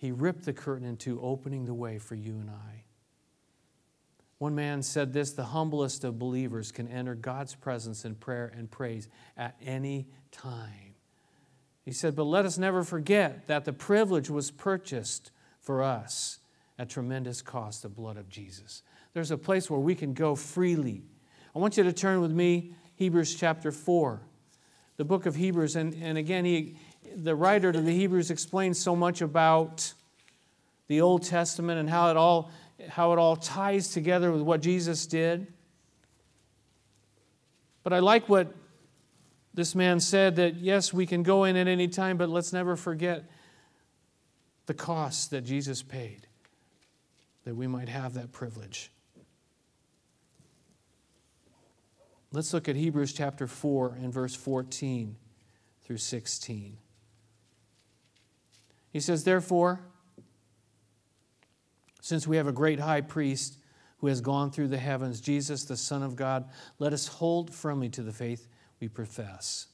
he 0.00 0.12
ripped 0.12 0.46
the 0.46 0.54
curtain 0.54 0.88
in 0.88 0.96
two, 0.96 1.20
opening 1.20 1.66
the 1.66 1.74
way 1.74 1.98
for 1.98 2.14
you 2.14 2.38
and 2.38 2.48
I. 2.48 2.84
One 4.38 4.54
man 4.54 4.82
said 4.82 5.12
this 5.12 5.32
the 5.32 5.44
humblest 5.44 6.04
of 6.04 6.18
believers 6.18 6.72
can 6.72 6.88
enter 6.88 7.14
God's 7.14 7.54
presence 7.54 8.06
in 8.06 8.14
prayer 8.14 8.50
and 8.56 8.70
praise 8.70 9.10
at 9.36 9.56
any 9.60 10.08
time. 10.32 10.89
He 11.84 11.92
said, 11.92 12.14
But 12.14 12.24
let 12.24 12.44
us 12.44 12.58
never 12.58 12.82
forget 12.84 13.46
that 13.46 13.64
the 13.64 13.72
privilege 13.72 14.30
was 14.30 14.50
purchased 14.50 15.30
for 15.60 15.82
us 15.82 16.38
at 16.78 16.88
tremendous 16.88 17.42
cost, 17.42 17.82
the 17.82 17.88
blood 17.88 18.16
of 18.16 18.28
Jesus. 18.28 18.82
There's 19.12 19.30
a 19.30 19.38
place 19.38 19.68
where 19.68 19.80
we 19.80 19.94
can 19.94 20.14
go 20.14 20.34
freely. 20.34 21.02
I 21.54 21.58
want 21.58 21.76
you 21.76 21.82
to 21.82 21.92
turn 21.92 22.20
with 22.20 22.30
me, 22.30 22.74
Hebrews 22.94 23.34
chapter 23.34 23.72
4, 23.72 24.20
the 24.96 25.04
book 25.04 25.26
of 25.26 25.34
Hebrews. 25.34 25.76
And, 25.76 25.94
and 26.00 26.16
again, 26.16 26.44
he, 26.44 26.76
the 27.16 27.34
writer 27.34 27.72
to 27.72 27.80
the 27.80 27.92
Hebrews 27.92 28.30
explains 28.30 28.78
so 28.78 28.94
much 28.94 29.20
about 29.20 29.92
the 30.86 31.00
Old 31.00 31.22
Testament 31.22 31.80
and 31.80 31.88
how 31.88 32.10
it 32.10 32.16
all, 32.16 32.50
how 32.88 33.12
it 33.12 33.18
all 33.18 33.36
ties 33.36 33.88
together 33.88 34.30
with 34.30 34.42
what 34.42 34.60
Jesus 34.60 35.06
did. 35.06 35.46
But 37.82 37.92
I 37.92 37.98
like 37.98 38.28
what 38.28 38.52
this 39.60 39.74
man 39.74 40.00
said 40.00 40.36
that 40.36 40.54
yes, 40.56 40.90
we 40.90 41.04
can 41.04 41.22
go 41.22 41.44
in 41.44 41.54
at 41.54 41.68
any 41.68 41.86
time, 41.86 42.16
but 42.16 42.30
let's 42.30 42.50
never 42.50 42.76
forget 42.76 43.30
the 44.64 44.72
cost 44.72 45.30
that 45.32 45.42
Jesus 45.42 45.82
paid 45.82 46.26
that 47.44 47.54
we 47.54 47.66
might 47.66 47.90
have 47.90 48.14
that 48.14 48.32
privilege. 48.32 48.90
Let's 52.32 52.54
look 52.54 52.70
at 52.70 52.76
Hebrews 52.76 53.12
chapter 53.12 53.46
4 53.46 53.98
and 54.00 54.10
verse 54.10 54.34
14 54.34 55.14
through 55.82 55.98
16. 55.98 56.78
He 58.90 59.00
says, 59.00 59.24
Therefore, 59.24 59.80
since 62.00 62.26
we 62.26 62.38
have 62.38 62.46
a 62.46 62.52
great 62.52 62.80
high 62.80 63.02
priest 63.02 63.58
who 63.98 64.06
has 64.06 64.22
gone 64.22 64.50
through 64.50 64.68
the 64.68 64.78
heavens, 64.78 65.20
Jesus, 65.20 65.64
the 65.64 65.76
Son 65.76 66.02
of 66.02 66.16
God, 66.16 66.48
let 66.78 66.94
us 66.94 67.06
hold 67.06 67.52
firmly 67.52 67.90
to 67.90 68.02
the 68.02 68.12
faith 68.12 68.48
we 68.80 68.88
profess. 68.88 69.66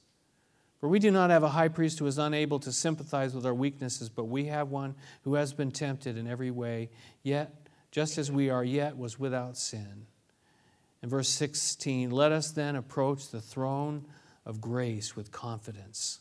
For 0.78 0.88
we 0.88 0.98
do 0.98 1.10
not 1.10 1.30
have 1.30 1.42
a 1.42 1.48
high 1.48 1.68
priest 1.68 1.98
who 1.98 2.06
is 2.06 2.18
unable 2.18 2.58
to 2.60 2.72
sympathize 2.72 3.34
with 3.34 3.46
our 3.46 3.54
weaknesses, 3.54 4.08
but 4.08 4.24
we 4.24 4.46
have 4.46 4.68
one 4.68 4.94
who 5.22 5.34
has 5.34 5.52
been 5.54 5.70
tempted 5.70 6.18
in 6.18 6.26
every 6.26 6.50
way, 6.50 6.90
yet, 7.22 7.68
just 7.90 8.18
as 8.18 8.30
we 8.30 8.50
are, 8.50 8.64
yet 8.64 8.98
was 8.98 9.18
without 9.18 9.56
sin. 9.56 10.06
In 11.02 11.08
verse 11.08 11.28
16, 11.28 12.10
let 12.10 12.32
us 12.32 12.50
then 12.50 12.76
approach 12.76 13.30
the 13.30 13.40
throne 13.40 14.06
of 14.44 14.60
grace 14.60 15.16
with 15.16 15.32
confidence 15.32 16.20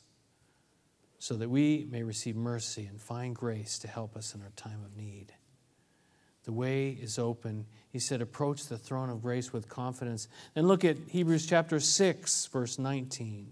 so 1.19 1.35
that 1.35 1.49
we 1.49 1.87
may 1.89 2.03
receive 2.03 2.35
mercy 2.35 2.85
and 2.85 3.01
find 3.01 3.35
grace 3.35 3.79
to 3.79 3.87
help 3.87 4.15
us 4.15 4.35
in 4.35 4.41
our 4.41 4.51
time 4.55 4.83
of 4.85 4.95
need. 4.95 5.33
The 6.45 6.53
way 6.53 6.89
is 6.89 7.17
open. 7.17 7.65
He 7.91 7.99
said, 7.99 8.21
Approach 8.21 8.67
the 8.67 8.77
throne 8.77 9.09
of 9.09 9.21
grace 9.21 9.51
with 9.51 9.67
confidence. 9.67 10.27
Then 10.53 10.67
look 10.67 10.85
at 10.85 10.97
Hebrews 11.09 11.47
chapter 11.47 11.79
6, 11.79 12.45
verse 12.47 12.79
19. 12.79 13.51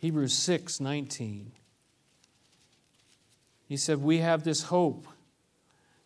Hebrews 0.00 0.34
6, 0.34 0.80
19. 0.80 1.52
He 3.68 3.76
said, 3.76 3.98
We 3.98 4.18
have 4.18 4.44
this 4.44 4.64
hope 4.64 5.06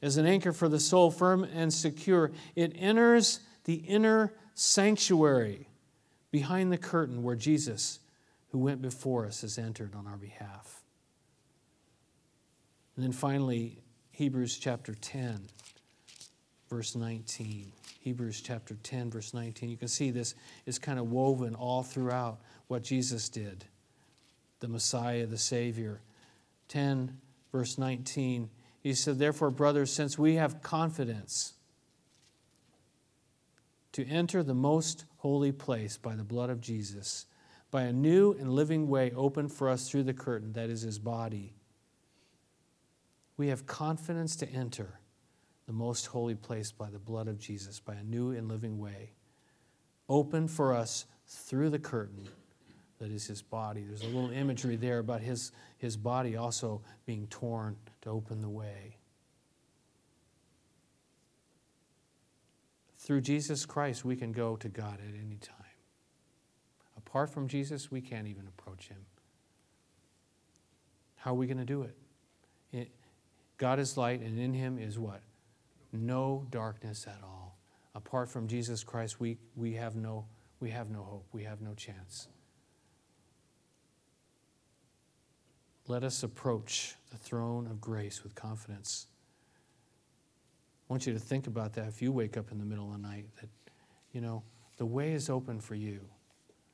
as 0.00 0.16
an 0.16 0.24
anchor 0.24 0.52
for 0.52 0.68
the 0.68 0.80
soul, 0.80 1.10
firm 1.10 1.44
and 1.44 1.72
secure. 1.72 2.30
It 2.54 2.72
enters 2.76 3.40
the 3.64 3.74
inner 3.74 4.32
sanctuary 4.54 5.68
behind 6.30 6.72
the 6.72 6.78
curtain 6.78 7.22
where 7.22 7.36
Jesus 7.36 7.98
who 8.50 8.58
went 8.58 8.82
before 8.82 9.26
us 9.26 9.42
has 9.42 9.58
entered 9.58 9.94
on 9.94 10.06
our 10.06 10.16
behalf. 10.16 10.82
And 12.96 13.04
then 13.04 13.12
finally, 13.12 13.82
Hebrews 14.20 14.58
chapter 14.58 14.92
10, 14.92 15.40
verse 16.68 16.94
19. 16.94 17.72
Hebrews 18.00 18.42
chapter 18.42 18.74
10, 18.82 19.10
verse 19.10 19.32
19. 19.32 19.70
You 19.70 19.78
can 19.78 19.88
see 19.88 20.10
this 20.10 20.34
is 20.66 20.78
kind 20.78 20.98
of 20.98 21.10
woven 21.10 21.54
all 21.54 21.82
throughout 21.82 22.38
what 22.68 22.82
Jesus 22.82 23.30
did, 23.30 23.64
the 24.58 24.68
Messiah, 24.68 25.24
the 25.24 25.38
Savior. 25.38 26.02
10, 26.68 27.16
verse 27.50 27.78
19. 27.78 28.50
He 28.82 28.92
said, 28.92 29.18
Therefore, 29.18 29.48
brothers, 29.48 29.90
since 29.90 30.18
we 30.18 30.34
have 30.34 30.60
confidence 30.60 31.54
to 33.92 34.06
enter 34.06 34.42
the 34.42 34.52
most 34.52 35.06
holy 35.16 35.50
place 35.50 35.96
by 35.96 36.14
the 36.14 36.24
blood 36.24 36.50
of 36.50 36.60
Jesus, 36.60 37.24
by 37.70 37.84
a 37.84 37.92
new 37.94 38.32
and 38.32 38.52
living 38.52 38.86
way 38.86 39.12
opened 39.16 39.50
for 39.50 39.70
us 39.70 39.88
through 39.88 40.02
the 40.02 40.12
curtain 40.12 40.52
that 40.52 40.68
is 40.68 40.82
his 40.82 40.98
body. 40.98 41.54
We 43.40 43.48
have 43.48 43.64
confidence 43.64 44.36
to 44.36 44.48
enter 44.50 45.00
the 45.66 45.72
most 45.72 46.04
holy 46.04 46.34
place 46.34 46.72
by 46.72 46.90
the 46.90 46.98
blood 46.98 47.26
of 47.26 47.38
Jesus, 47.38 47.80
by 47.80 47.94
a 47.94 48.02
new 48.02 48.32
and 48.32 48.50
living 48.50 48.78
way, 48.78 49.14
open 50.10 50.46
for 50.46 50.74
us 50.74 51.06
through 51.26 51.70
the 51.70 51.78
curtain 51.78 52.28
that 52.98 53.10
is 53.10 53.26
his 53.26 53.40
body. 53.40 53.82
There's 53.88 54.02
a 54.02 54.08
little 54.08 54.30
imagery 54.30 54.76
there 54.76 54.98
about 54.98 55.22
his, 55.22 55.52
his 55.78 55.96
body 55.96 56.36
also 56.36 56.82
being 57.06 57.28
torn 57.28 57.78
to 58.02 58.10
open 58.10 58.42
the 58.42 58.48
way. 58.50 58.98
Through 62.98 63.22
Jesus 63.22 63.64
Christ, 63.64 64.04
we 64.04 64.16
can 64.16 64.32
go 64.32 64.56
to 64.56 64.68
God 64.68 64.98
at 65.00 65.14
any 65.18 65.38
time. 65.38 65.56
Apart 66.98 67.30
from 67.30 67.48
Jesus, 67.48 67.90
we 67.90 68.02
can't 68.02 68.28
even 68.28 68.46
approach 68.46 68.88
him. 68.88 69.06
How 71.16 71.30
are 71.30 71.36
we 71.36 71.46
going 71.46 71.56
to 71.56 71.64
do 71.64 71.80
it? 71.80 71.86
it? 71.88 71.99
God 73.60 73.78
is 73.78 73.98
light, 73.98 74.22
and 74.22 74.38
in 74.38 74.54
him 74.54 74.78
is 74.78 74.98
what? 74.98 75.20
No 75.92 76.46
darkness 76.50 77.06
at 77.06 77.20
all. 77.22 77.58
Apart 77.94 78.30
from 78.30 78.48
Jesus 78.48 78.82
Christ, 78.82 79.20
we, 79.20 79.36
we, 79.54 79.74
have, 79.74 79.96
no, 79.96 80.24
we 80.60 80.70
have 80.70 80.88
no 80.88 81.02
hope. 81.02 81.26
We 81.32 81.44
have 81.44 81.60
no 81.60 81.74
chance. 81.74 82.28
Let 85.88 86.04
us 86.04 86.22
approach 86.22 86.94
the 87.10 87.18
throne 87.18 87.66
of 87.66 87.82
grace 87.82 88.22
with 88.22 88.34
confidence. 88.34 89.08
I 90.88 90.92
want 90.94 91.06
you 91.06 91.12
to 91.12 91.18
think 91.18 91.46
about 91.46 91.74
that 91.74 91.86
if 91.86 92.00
you 92.00 92.12
wake 92.12 92.38
up 92.38 92.50
in 92.50 92.58
the 92.58 92.64
middle 92.64 92.86
of 92.86 92.92
the 92.92 93.06
night 93.06 93.26
that, 93.42 93.50
you 94.12 94.22
know, 94.22 94.42
the 94.78 94.86
way 94.86 95.12
is 95.12 95.28
open 95.28 95.60
for 95.60 95.74
you 95.74 96.00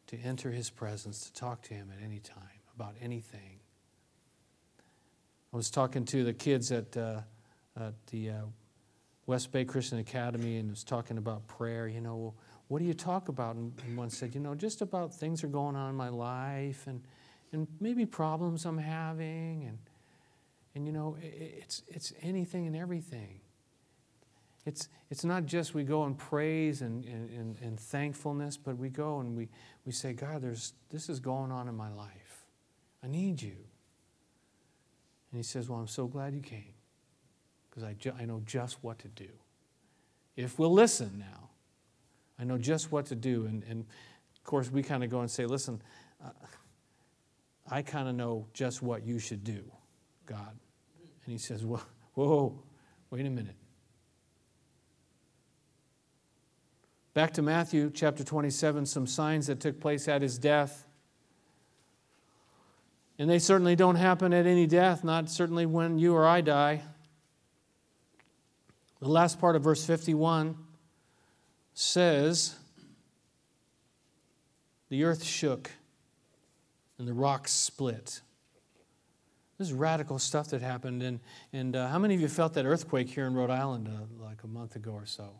to 0.07 0.17
enter 0.21 0.53
his 0.53 0.71
presence, 0.71 1.25
to 1.25 1.33
talk 1.33 1.63
to 1.63 1.75
him 1.75 1.91
at 1.97 2.05
any 2.05 2.21
time 2.21 2.61
about 2.77 2.95
anything. 3.03 3.59
I 5.57 5.65
was 5.65 5.71
talking 5.71 6.05
to 6.05 6.23
the 6.23 6.35
kids 6.35 6.71
at, 6.71 6.95
uh, 6.99 7.23
at 7.81 7.95
the 8.09 8.29
uh, 8.29 8.35
West 9.25 9.53
Bay 9.53 9.65
Christian 9.65 9.99
Academy 9.99 10.59
and 10.59 10.69
was 10.69 10.85
talking 10.85 11.17
about 11.17 11.47
prayer. 11.47 11.89
You 11.89 12.03
know, 12.03 12.35
what 12.69 12.81
do 12.81 12.85
you 12.85 12.93
talk 12.93 13.31
about? 13.31 13.57
And 13.57 13.73
one 13.97 14.11
said, 14.11 14.35
you 14.35 14.41
know, 14.43 14.55
just 14.55 14.83
about 14.83 15.15
things 15.15 15.43
are 15.43 15.49
going 15.49 15.75
on 15.75 15.89
in 15.89 15.97
my 15.97 16.11
life 16.11 16.87
and, 16.87 17.03
and 17.53 17.67
maybe 17.81 18.05
problems 18.05 18.67
I'm 18.67 18.77
having. 18.77 19.65
And, 19.65 19.79
and 20.75 20.87
you 20.87 20.93
know, 20.93 21.17
it's, 21.23 21.85
it's 21.89 22.13
anything 22.21 22.67
and 22.67 22.77
everything. 22.77 23.41
It's, 24.67 24.91
it's 25.11 25.25
not 25.25 25.47
just 25.47 25.73
we 25.73 25.85
go 25.85 26.05
and 26.05 26.19
praise 26.19 26.83
and, 26.83 27.03
and, 27.07 27.57
and, 27.63 27.81
thankfulness, 27.81 28.59
but 28.59 28.77
we 28.77 28.91
go 28.91 29.21
and 29.21 29.35
we, 29.35 29.49
we 29.87 29.93
say, 29.93 30.13
God, 30.13 30.43
there's, 30.43 30.75
this 30.91 31.09
is 31.09 31.19
going 31.19 31.51
on 31.51 31.67
in 31.67 31.75
my 31.75 31.91
life. 31.91 32.45
I 33.03 33.07
need 33.07 33.41
you. 33.41 33.57
And 35.31 35.39
he 35.39 35.43
says, 35.43 35.69
Well, 35.69 35.81
I'm 35.81 35.89
so 35.89 36.07
glad 36.07 36.35
you 36.35 36.41
came 36.41 36.75
because 37.69 37.85
I, 37.85 37.95
ju- 37.95 38.15
I 38.19 38.25
know 38.25 38.43
just 38.47 38.83
what 38.83 38.99
to 39.01 39.09
do. 39.09 39.29
If 40.37 40.59
we'll 40.59 40.73
listen 40.73 41.19
now, 41.19 41.51
I 42.39 42.45
know 42.45 42.59
just 42.59 42.93
what 42.93 43.07
to 43.07 43.15
do. 43.15 43.47
And, 43.47 43.65
and 43.65 43.87
of 44.37 44.45
course, 44.45 44.71
we 44.71 44.83
kind 44.83 45.03
of 45.03 45.11
go 45.11 45.21
and 45.21 45.31
say, 45.31 45.47
Listen, 45.47 45.83
uh, 46.25 46.31
I 47.71 47.83
kind 47.83 48.09
of 48.09 48.15
know 48.15 48.47
just 48.53 48.83
what 48.83 49.05
you 49.05 49.19
should 49.19 49.45
do, 49.45 49.65
God. 50.27 50.57
And 51.25 51.33
he 51.33 51.39
says, 51.39 51.65
Whoa, 51.65 51.81
whoa 52.15 52.63
wait 53.11 53.27
a 53.27 53.31
minute. 53.31 53.57
Back 57.15 57.33
to 57.35 57.43
Matthew 57.43 57.91
chapter 57.95 58.23
27, 58.23 58.85
some 58.85 59.07
signs 59.07 59.47
that 59.47 59.59
took 59.59 59.81
place 59.81 60.07
at 60.07 60.21
his 60.21 60.39
death. 60.39 60.86
And 63.19 63.31
they 63.31 63.39
certainly 63.39 63.77
don't 63.77 63.97
happen 63.97 64.33
at 64.33 64.47
any 64.47 64.67
death, 64.67 65.03
not 65.03 65.31
certainly 65.31 65.65
when 65.65 65.99
you 65.99 66.15
or 66.15 66.27
I 66.27 66.43
die. 66.43 66.83
The 69.01 69.09
last 69.09 69.41
part 69.41 69.57
of 69.57 69.63
verse 69.63 69.85
51 69.85 70.57
says, 71.75 72.57
The 74.89 75.05
earth 75.05 75.23
shook 75.23 75.71
and 76.99 77.07
the 77.07 77.15
rocks 77.15 77.53
split. 77.53 78.21
This 79.59 79.69
is 79.69 79.73
radical 79.73 80.19
stuff 80.19 80.49
that 80.49 80.61
happened. 80.61 81.03
And, 81.03 81.21
and 81.53 81.77
uh, 81.77 81.89
how 81.89 81.99
many 81.99 82.15
of 82.15 82.21
you 82.21 82.29
felt 82.29 82.55
that 82.55 82.67
earthquake 82.67 83.09
here 83.09 83.27
in 83.27 83.35
Rhode 83.35 83.51
Island 83.51 83.89
uh, 83.89 84.25
like 84.25 84.43
a 84.45 84.47
month 84.47 84.77
ago 84.77 84.93
or 84.93 85.07
so? 85.07 85.31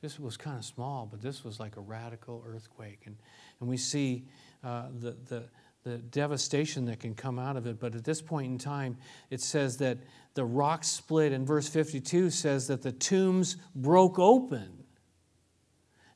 This 0.00 0.18
was 0.18 0.36
kind 0.36 0.58
of 0.58 0.64
small, 0.64 1.08
but 1.10 1.22
this 1.22 1.44
was 1.44 1.60
like 1.60 1.76
a 1.76 1.80
radical 1.80 2.44
earthquake. 2.46 3.02
And, 3.06 3.16
and 3.60 3.68
we 3.68 3.76
see 3.76 4.24
uh, 4.62 4.88
the, 4.98 5.16
the, 5.28 5.44
the 5.84 5.98
devastation 5.98 6.86
that 6.86 6.98
can 6.98 7.14
come 7.14 7.38
out 7.38 7.58
of 7.58 7.66
it. 7.66 7.78
But 7.78 7.94
at 7.94 8.04
this 8.04 8.22
point 8.22 8.50
in 8.50 8.58
time, 8.58 8.96
it 9.28 9.42
says 9.42 9.76
that 9.78 9.98
the 10.32 10.44
rock 10.44 10.82
split, 10.82 11.32
and 11.32 11.46
verse 11.46 11.68
52 11.68 12.30
says 12.30 12.68
that 12.68 12.80
the 12.80 12.90
tombs 12.90 13.58
broke 13.74 14.18
open. 14.18 14.84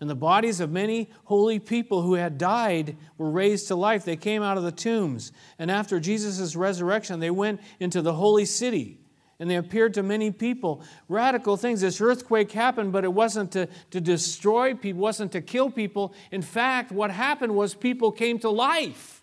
And 0.00 0.08
the 0.08 0.14
bodies 0.14 0.60
of 0.60 0.70
many 0.70 1.10
holy 1.24 1.58
people 1.58 2.00
who 2.00 2.14
had 2.14 2.38
died 2.38 2.96
were 3.18 3.30
raised 3.30 3.68
to 3.68 3.76
life. 3.76 4.04
They 4.04 4.16
came 4.16 4.42
out 4.42 4.56
of 4.56 4.62
the 4.62 4.72
tombs. 4.72 5.32
And 5.58 5.70
after 5.70 6.00
Jesus' 6.00 6.56
resurrection, 6.56 7.20
they 7.20 7.30
went 7.30 7.60
into 7.78 8.00
the 8.00 8.14
holy 8.14 8.46
city 8.46 9.00
and 9.40 9.50
they 9.50 9.56
appeared 9.56 9.94
to 9.94 10.02
many 10.02 10.30
people. 10.30 10.82
Radical 11.08 11.56
things. 11.56 11.80
This 11.80 12.00
earthquake 12.00 12.52
happened, 12.52 12.92
but 12.92 13.04
it 13.04 13.12
wasn't 13.12 13.52
to, 13.52 13.68
to 13.90 14.00
destroy 14.00 14.74
people, 14.74 15.02
wasn't 15.02 15.32
to 15.32 15.40
kill 15.40 15.70
people. 15.70 16.14
In 16.30 16.42
fact, 16.42 16.90
what 16.90 17.10
happened 17.10 17.54
was 17.54 17.74
people 17.74 18.10
came 18.10 18.38
to 18.40 18.50
life 18.50 19.17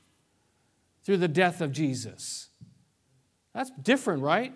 through 1.05 1.17
the 1.17 1.27
death 1.27 1.61
of 1.61 1.71
Jesus. 1.71 2.49
That's 3.53 3.71
different, 3.81 4.23
right? 4.23 4.53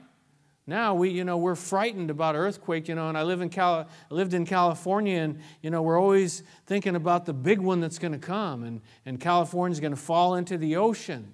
Now 0.67 0.93
we, 0.93 1.09
you 1.09 1.23
know, 1.23 1.37
we're 1.37 1.55
frightened 1.55 2.09
about 2.09 2.35
earthquake, 2.35 2.87
you 2.87 2.95
know, 2.95 3.09
and 3.09 3.17
I 3.17 3.23
live 3.23 3.41
in 3.41 3.49
Cal- 3.49 3.87
I 4.11 4.13
lived 4.13 4.33
in 4.33 4.45
California, 4.45 5.19
and 5.19 5.39
you 5.63 5.71
know, 5.71 5.81
we're 5.81 5.99
always 5.99 6.43
thinking 6.67 6.95
about 6.95 7.25
the 7.25 7.33
big 7.33 7.59
one 7.59 7.79
that's 7.79 7.97
going 7.97 8.11
to 8.11 8.19
come, 8.19 8.63
and 8.63 8.81
and 9.05 9.19
California's 9.19 9.79
going 9.79 9.93
to 9.93 9.99
fall 9.99 10.35
into 10.35 10.57
the 10.57 10.75
ocean, 10.75 11.33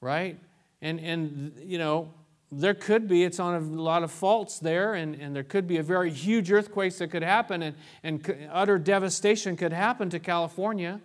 right? 0.00 0.38
And 0.80 0.98
and 0.98 1.52
you 1.62 1.78
know, 1.78 2.12
there 2.50 2.74
could 2.74 3.08
be, 3.08 3.24
it's 3.24 3.38
on 3.38 3.54
a 3.54 3.60
lot 3.60 4.02
of 4.02 4.10
faults 4.10 4.58
there, 4.58 4.94
and, 4.94 5.14
and 5.14 5.36
there 5.36 5.44
could 5.44 5.66
be 5.66 5.76
a 5.76 5.82
very 5.82 6.10
huge 6.10 6.50
earthquake 6.50 6.96
that 6.96 7.08
could 7.10 7.22
happen, 7.22 7.62
and, 7.62 7.76
and 8.02 8.48
utter 8.50 8.78
devastation 8.78 9.56
could 9.56 9.72
happen 9.72 10.08
to 10.10 10.18
California. 10.18 11.00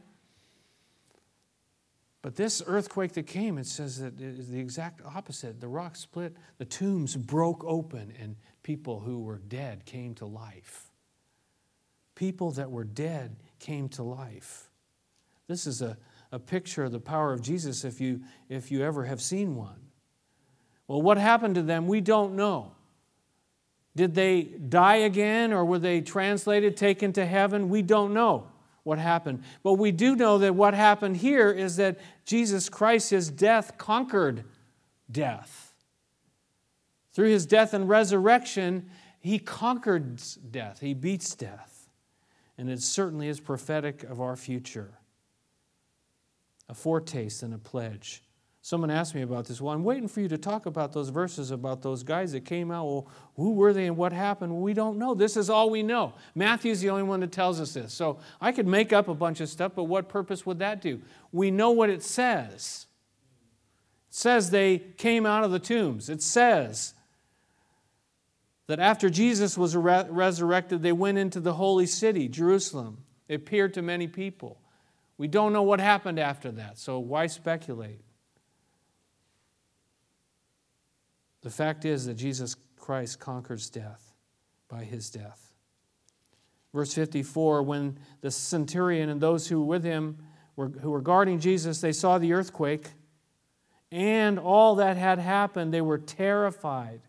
But 2.24 2.38
this 2.38 2.64
earthquake 2.66 3.12
that 3.14 3.28
came, 3.28 3.58
it 3.58 3.68
says 3.68 4.00
that 4.00 4.20
it 4.20 4.40
is 4.40 4.48
the 4.48 4.60
exact 4.60 5.02
opposite. 5.06 5.60
The 5.60 5.68
rock 5.68 5.98
split, 5.98 6.36
the 6.58 6.66
tombs 6.66 7.18
broke 7.18 7.64
open, 7.66 8.14
and 8.20 8.38
people 8.64 9.02
who 9.02 9.22
were 9.22 9.40
dead 9.40 9.86
came 9.86 10.16
to 10.16 10.26
life. 10.26 10.90
People 12.16 12.52
that 12.52 12.72
were 12.72 12.86
dead 12.86 13.36
came 13.60 13.90
to 13.90 14.04
life. 14.04 14.70
This 15.48 15.68
is 15.68 15.82
a, 15.82 15.98
a 16.32 16.40
picture 16.40 16.86
of 16.86 16.94
the 16.94 17.00
power 17.00 17.34
of 17.34 17.42
Jesus 17.42 17.84
if 17.84 18.00
you, 18.00 18.22
if 18.48 18.72
you 18.72 18.84
ever 18.84 19.04
have 19.04 19.22
seen 19.22 19.56
one. 19.58 19.82
Well, 20.88 21.02
what 21.02 21.18
happened 21.18 21.56
to 21.56 21.62
them, 21.62 21.88
we 21.88 22.00
don't 22.00 22.38
know. 22.38 22.72
Did 23.98 24.16
they 24.16 24.44
die 24.44 24.98
again 24.98 25.52
or 25.52 25.66
were 25.66 25.78
they 25.78 26.00
translated, 26.00 26.78
taken 26.78 27.12
to 27.14 27.26
heaven? 27.26 27.68
We 27.68 27.82
don't 27.82 28.14
know 28.14 28.48
what 28.84 29.00
happened. 29.00 29.44
But 29.64 29.74
we 29.74 29.92
do 29.92 30.16
know 30.16 30.38
that 30.40 30.56
what 30.56 30.74
happened 30.74 31.18
here 31.18 31.52
is 31.52 31.78
that 31.78 32.00
Jesus 32.26 32.70
Christ, 32.70 33.10
his 33.10 33.30
death, 33.30 33.78
conquered 33.78 34.44
death. 35.12 35.74
Through 37.14 37.30
his 37.30 37.46
death 37.46 37.74
and 37.74 37.88
resurrection, 37.88 38.90
he 39.20 39.40
conquered 39.40 40.22
death, 40.52 40.80
he 40.82 40.94
beats 40.94 41.36
death. 41.36 41.90
And 42.58 42.70
it 42.70 42.82
certainly 42.82 43.28
is 43.30 43.40
prophetic 43.40 44.04
of 44.04 44.22
our 44.22 44.36
future. 44.36 45.00
A 46.70 46.74
foretaste 46.74 47.44
and 47.44 47.54
a 47.54 47.58
pledge. 47.58 48.24
Someone 48.66 48.90
asked 48.90 49.14
me 49.14 49.24
about 49.24 49.46
this. 49.46 49.60
Well, 49.60 49.74
I'm 49.74 49.84
waiting 49.84 50.08
for 50.08 50.22
you 50.22 50.30
to 50.30 50.38
talk 50.38 50.66
about 50.66 50.94
those 50.94 51.10
verses 51.10 51.52
about 51.52 51.82
those 51.82 52.02
guys 52.02 52.32
that 52.32 52.46
came 52.46 52.72
out. 52.72 52.86
Well, 52.86 53.08
who 53.36 53.52
were 53.56 53.74
they 53.74 53.88
and 53.88 53.98
what 53.98 54.14
happened? 54.14 54.56
We 54.56 54.74
don't 54.74 54.98
know. 54.98 55.14
This 55.14 55.36
is 55.36 55.50
all 55.50 55.70
we 55.70 55.84
know. 55.84 56.14
Matthew's 56.34 56.80
the 56.80 56.90
only 56.90 57.04
one 57.04 57.20
that 57.20 57.34
tells 57.34 57.60
us 57.60 57.74
this. 57.74 57.92
So 57.92 58.20
I 58.40 58.54
could 58.54 58.66
make 58.66 58.94
up 58.94 59.10
a 59.10 59.14
bunch 59.14 59.42
of 59.42 59.50
stuff, 59.50 59.74
but 59.76 59.84
what 59.84 60.08
purpose 60.08 60.46
would 60.46 60.60
that 60.60 60.82
do? 60.82 61.02
We 61.34 61.52
know 61.52 61.72
what 61.72 61.90
it 61.90 62.04
says. 62.04 62.88
It 64.08 64.16
says 64.16 64.50
they 64.50 64.80
came 64.80 65.26
out 65.26 65.44
of 65.44 65.52
the 65.52 65.60
tombs. 65.60 66.10
It 66.10 66.22
says 66.22 66.94
that 68.68 68.80
after 68.80 69.10
Jesus 69.10 69.58
was 69.58 69.76
resurrected, 69.76 70.82
they 70.82 70.94
went 70.94 71.18
into 71.18 71.42
the 71.42 71.56
holy 71.56 71.86
city, 71.86 72.30
Jerusalem. 72.30 73.00
It 73.28 73.36
appeared 73.36 73.74
to 73.74 73.82
many 73.82 74.08
people. 74.08 74.62
We 75.18 75.28
don't 75.28 75.52
know 75.52 75.64
what 75.64 75.82
happened 75.82 76.18
after 76.18 76.50
that, 76.52 76.78
so 76.78 76.98
why 77.00 77.28
speculate? 77.28 78.00
The 81.44 81.50
fact 81.50 81.86
is 81.86 82.06
that 82.06 82.16
Jesus 82.16 82.56
Christ 82.78 83.20
conquers 83.20 83.70
death 83.70 84.14
by 84.68 84.84
his 84.84 85.10
death. 85.10 85.54
Verse 86.74 86.94
54 86.94 87.62
when 87.62 88.00
the 88.22 88.32
centurion 88.32 89.10
and 89.10 89.22
those 89.22 89.48
who 89.48 89.60
were 89.60 89.68
with 89.68 89.84
him 89.84 90.18
were, 90.56 90.70
who 90.70 90.90
were 90.90 91.02
guarding 91.02 91.40
Jesus, 91.40 91.82
they 91.82 91.92
saw 91.92 92.18
the 92.18 92.34
earthquake 92.34 92.90
and 93.94 94.40
all 94.40 94.78
that 94.78 94.98
had 94.98 95.20
happened, 95.20 95.72
they 95.72 95.80
were 95.80 96.00
terrified. 96.00 97.02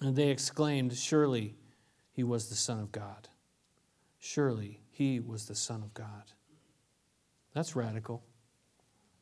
And 0.00 0.14
they 0.14 0.28
exclaimed, 0.28 0.96
Surely 0.96 1.56
he 2.12 2.22
was 2.22 2.48
the 2.48 2.54
Son 2.54 2.78
of 2.78 2.92
God. 2.92 3.28
Surely 4.20 4.82
he 4.88 5.18
was 5.18 5.46
the 5.46 5.56
Son 5.56 5.82
of 5.82 5.92
God. 5.94 6.30
That's 7.54 7.74
radical. 7.74 8.22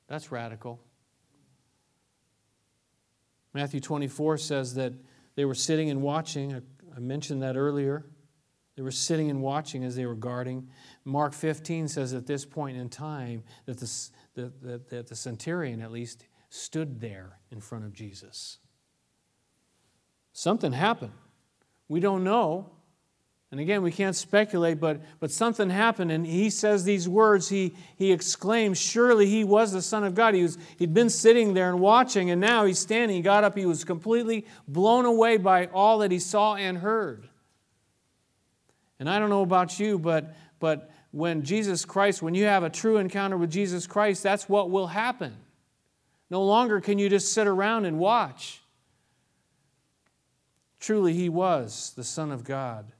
That's 0.08 0.30
radical. 0.30 0.78
Matthew 3.54 3.80
24 3.80 4.38
says 4.38 4.74
that 4.74 4.92
they 5.34 5.44
were 5.44 5.54
sitting 5.54 5.90
and 5.90 6.02
watching. 6.02 6.54
I 6.96 7.00
mentioned 7.00 7.42
that 7.42 7.56
earlier. 7.56 8.06
They 8.76 8.82
were 8.82 8.90
sitting 8.90 9.28
and 9.28 9.42
watching 9.42 9.82
as 9.82 9.96
they 9.96 10.06
were 10.06 10.14
guarding. 10.14 10.68
Mark 11.04 11.32
15 11.32 11.88
says 11.88 12.14
at 12.14 12.26
this 12.26 12.44
point 12.44 12.76
in 12.76 12.88
time 12.88 13.42
that 13.66 13.78
the, 13.78 14.10
that, 14.62 14.88
that 14.88 15.06
the 15.08 15.16
centurion, 15.16 15.80
at 15.80 15.90
least, 15.90 16.26
stood 16.48 17.00
there 17.00 17.38
in 17.50 17.60
front 17.60 17.84
of 17.84 17.92
Jesus. 17.92 18.58
Something 20.32 20.72
happened. 20.72 21.12
We 21.88 22.00
don't 22.00 22.22
know. 22.22 22.70
And 23.50 23.60
again, 23.60 23.82
we 23.82 23.90
can't 23.90 24.14
speculate, 24.14 24.78
but, 24.78 25.00
but 25.20 25.30
something 25.30 25.70
happened, 25.70 26.12
and 26.12 26.26
he 26.26 26.50
says 26.50 26.84
these 26.84 27.08
words. 27.08 27.48
He, 27.48 27.74
he 27.96 28.12
exclaims, 28.12 28.78
Surely 28.78 29.24
he 29.24 29.42
was 29.42 29.72
the 29.72 29.80
Son 29.80 30.04
of 30.04 30.14
God. 30.14 30.34
He 30.34 30.42
was, 30.42 30.58
he'd 30.78 30.92
been 30.92 31.08
sitting 31.08 31.54
there 31.54 31.70
and 31.70 31.80
watching, 31.80 32.30
and 32.30 32.42
now 32.42 32.66
he's 32.66 32.78
standing. 32.78 33.16
He 33.16 33.22
got 33.22 33.44
up. 33.44 33.56
He 33.56 33.64
was 33.64 33.84
completely 33.84 34.46
blown 34.66 35.06
away 35.06 35.38
by 35.38 35.66
all 35.66 35.98
that 35.98 36.10
he 36.10 36.18
saw 36.18 36.56
and 36.56 36.76
heard. 36.76 37.26
And 39.00 39.08
I 39.08 39.18
don't 39.18 39.30
know 39.30 39.42
about 39.42 39.80
you, 39.80 39.98
but, 39.98 40.36
but 40.60 40.90
when 41.10 41.42
Jesus 41.42 41.86
Christ, 41.86 42.20
when 42.20 42.34
you 42.34 42.44
have 42.44 42.64
a 42.64 42.70
true 42.70 42.98
encounter 42.98 43.38
with 43.38 43.50
Jesus 43.50 43.86
Christ, 43.86 44.22
that's 44.22 44.46
what 44.46 44.70
will 44.70 44.88
happen. 44.88 45.34
No 46.28 46.44
longer 46.44 46.82
can 46.82 46.98
you 46.98 47.08
just 47.08 47.32
sit 47.32 47.46
around 47.46 47.86
and 47.86 47.98
watch. 47.98 48.60
Truly, 50.80 51.14
he 51.14 51.30
was 51.30 51.94
the 51.96 52.04
Son 52.04 52.30
of 52.30 52.44
God. 52.44 52.92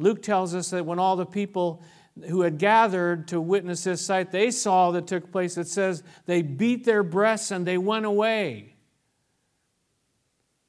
Luke 0.00 0.22
tells 0.22 0.54
us 0.54 0.70
that 0.70 0.86
when 0.86 0.98
all 0.98 1.14
the 1.14 1.26
people 1.26 1.82
who 2.28 2.40
had 2.40 2.58
gathered 2.58 3.28
to 3.28 3.40
witness 3.40 3.84
this 3.84 4.04
sight, 4.04 4.32
they 4.32 4.50
saw 4.50 4.90
that 4.92 5.06
took 5.06 5.30
place. 5.30 5.58
It 5.58 5.68
says 5.68 6.02
they 6.24 6.40
beat 6.42 6.84
their 6.84 7.02
breasts 7.02 7.50
and 7.50 7.66
they 7.66 7.78
went 7.78 8.06
away. 8.06 8.74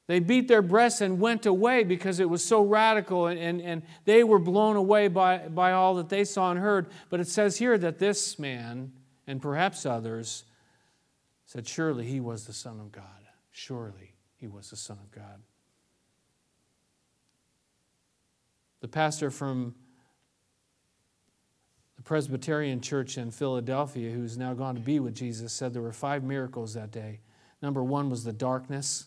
They 0.06 0.20
beat 0.20 0.48
their 0.48 0.60
breasts 0.60 1.00
and 1.00 1.18
went 1.18 1.46
away 1.46 1.84
because 1.84 2.20
it 2.20 2.28
was 2.28 2.44
so 2.44 2.62
radical 2.62 3.26
and, 3.26 3.40
and, 3.40 3.62
and 3.62 3.82
they 4.04 4.22
were 4.22 4.38
blown 4.38 4.76
away 4.76 5.08
by, 5.08 5.48
by 5.48 5.72
all 5.72 5.94
that 5.94 6.10
they 6.10 6.24
saw 6.24 6.50
and 6.50 6.60
heard. 6.60 6.88
But 7.08 7.20
it 7.20 7.28
says 7.28 7.56
here 7.56 7.78
that 7.78 7.98
this 7.98 8.38
man, 8.38 8.92
and 9.26 9.40
perhaps 9.40 9.86
others, 9.86 10.44
said, 11.46 11.66
Surely 11.66 12.04
he 12.04 12.20
was 12.20 12.46
the 12.46 12.52
Son 12.52 12.78
of 12.80 12.92
God. 12.92 13.04
Surely 13.50 14.14
he 14.36 14.46
was 14.46 14.68
the 14.68 14.76
Son 14.76 14.98
of 15.02 15.10
God. 15.10 15.40
The 18.82 18.88
pastor 18.88 19.30
from 19.30 19.76
the 21.94 22.02
Presbyterian 22.02 22.80
Church 22.80 23.16
in 23.16 23.30
Philadelphia, 23.30 24.10
who's 24.10 24.36
now 24.36 24.54
gone 24.54 24.74
to 24.74 24.80
be 24.80 24.98
with 24.98 25.14
Jesus, 25.14 25.52
said 25.52 25.72
there 25.72 25.82
were 25.82 25.92
five 25.92 26.24
miracles 26.24 26.74
that 26.74 26.90
day. 26.90 27.20
Number 27.62 27.84
one 27.84 28.10
was 28.10 28.24
the 28.24 28.32
darkness. 28.32 29.06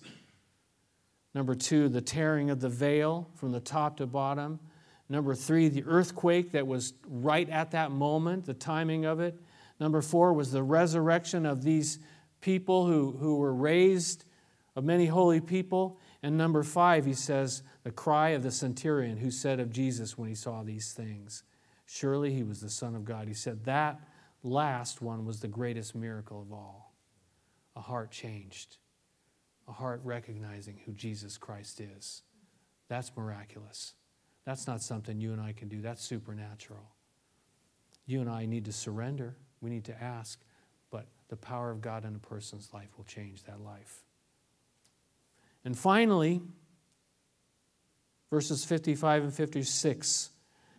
Number 1.34 1.55
two, 1.55 1.89
the 1.89 1.99
tearing 1.99 2.49
of 2.49 2.61
the 2.61 2.69
veil 2.69 3.30
from 3.36 3.51
the 3.51 3.59
top 3.59 3.97
to 3.97 4.07
bottom. 4.07 4.61
Number 5.09 5.36
three, 5.36 5.67
the 5.67 5.84
earthquake 5.84 6.53
that 6.53 6.65
was 6.65 6.93
right 7.09 7.49
at 7.49 7.71
that 7.71 7.91
moment, 7.91 8.45
the 8.45 8.53
timing 8.53 9.03
of 9.03 9.19
it. 9.19 9.38
Number 9.78 10.01
four 10.01 10.32
was 10.32 10.53
the 10.53 10.63
resurrection 10.63 11.45
of 11.45 11.63
these 11.63 11.99
people 12.39 12.88
who, 12.88 13.11
who 13.19 13.39
were 13.39 13.53
raised, 13.53 14.23
of 14.78 14.86
many 14.86 15.07
holy 15.07 15.41
people. 15.41 15.99
And 16.23 16.38
number 16.38 16.63
five, 16.63 17.05
he 17.05 17.13
says, 17.13 17.61
the 17.86 17.92
cry 17.92 18.30
of 18.30 18.42
the 18.42 18.52
centurion 18.52 19.18
who 19.18 19.30
said 19.30 19.60
of 19.60 19.72
Jesus 19.72 20.18
when 20.18 20.28
he 20.28 20.34
saw 20.34 20.64
these 20.64 20.92
things, 20.92 21.44
Surely 21.86 22.34
he 22.34 22.42
was 22.42 22.60
the 22.60 22.70
Son 22.70 22.96
of 22.96 23.06
God. 23.06 23.28
He 23.28 23.36
said 23.36 23.64
that 23.66 24.02
last 24.42 25.04
one 25.04 25.24
was 25.24 25.40
the 25.40 25.48
greatest 25.48 25.94
miracle 25.94 26.42
of 26.42 26.52
all. 26.52 26.96
A 27.76 27.82
heart 27.82 28.10
changed, 28.10 28.78
a 29.68 29.72
heart 29.72 30.02
recognizing 30.04 30.80
who 30.84 30.94
Jesus 30.94 31.38
Christ 31.38 31.80
is. 31.80 32.24
That's 32.88 33.12
miraculous. 33.16 33.94
That's 34.46 34.66
not 34.66 34.82
something 34.82 35.20
you 35.20 35.32
and 35.32 35.40
I 35.40 35.54
can 35.54 35.68
do, 35.68 35.80
that's 35.82 36.04
supernatural. 36.04 36.90
You 38.08 38.20
and 38.20 38.30
I 38.30 38.48
need 38.48 38.66
to 38.66 38.74
surrender, 38.74 39.36
we 39.62 39.70
need 39.70 39.86
to 39.86 40.04
ask, 40.04 40.40
but 40.90 41.06
the 41.28 41.38
power 41.38 41.70
of 41.70 41.82
God 41.82 42.04
in 42.04 42.16
a 42.16 42.20
person's 42.20 42.74
life 42.74 42.90
will 42.98 43.06
change 43.06 43.44
that 43.44 43.62
life. 43.62 44.02
And 45.64 45.78
finally, 45.78 46.42
verses 48.30 48.65
55 48.65 49.23
and 49.23 49.34
56 49.34 50.30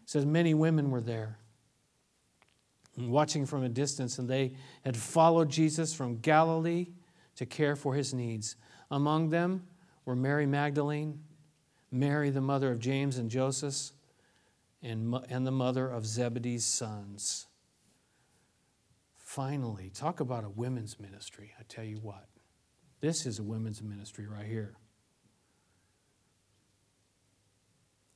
says 0.04 0.26
many 0.26 0.54
women 0.54 0.90
were 0.90 1.00
there 1.00 1.38
watching 2.96 3.44
from 3.44 3.62
a 3.62 3.68
distance 3.68 4.18
and 4.18 4.28
they 4.28 4.54
had 4.84 4.96
followed 4.96 5.50
jesus 5.50 5.94
from 5.94 6.18
galilee 6.18 6.86
to 7.36 7.46
care 7.46 7.76
for 7.76 7.94
his 7.94 8.14
needs. 8.14 8.56
Among 8.90 9.28
them 9.28 9.66
were 10.04 10.16
mary 10.16 10.46
magdalene 10.46 11.20
mary 11.90 12.30
the 12.30 12.40
mother 12.40 12.70
of 12.70 12.78
james 12.80 13.18
and 13.18 13.30
joseph 13.30 13.92
and, 14.82 15.14
and 15.28 15.46
the 15.46 15.52
mother 15.52 15.88
of 15.88 16.06
zebedee's 16.06 16.64
sons. 16.64 17.46
Finally 19.16 19.90
talk 19.90 20.20
about 20.20 20.44
a 20.44 20.48
women's 20.48 20.98
ministry 20.98 21.52
i 21.58 21.62
tell 21.68 21.84
you 21.84 21.98
what. 21.98 22.26
This 23.00 23.26
is 23.26 23.38
a 23.38 23.42
women's 23.42 23.82
ministry 23.82 24.26
right 24.26 24.46
here 24.46 24.74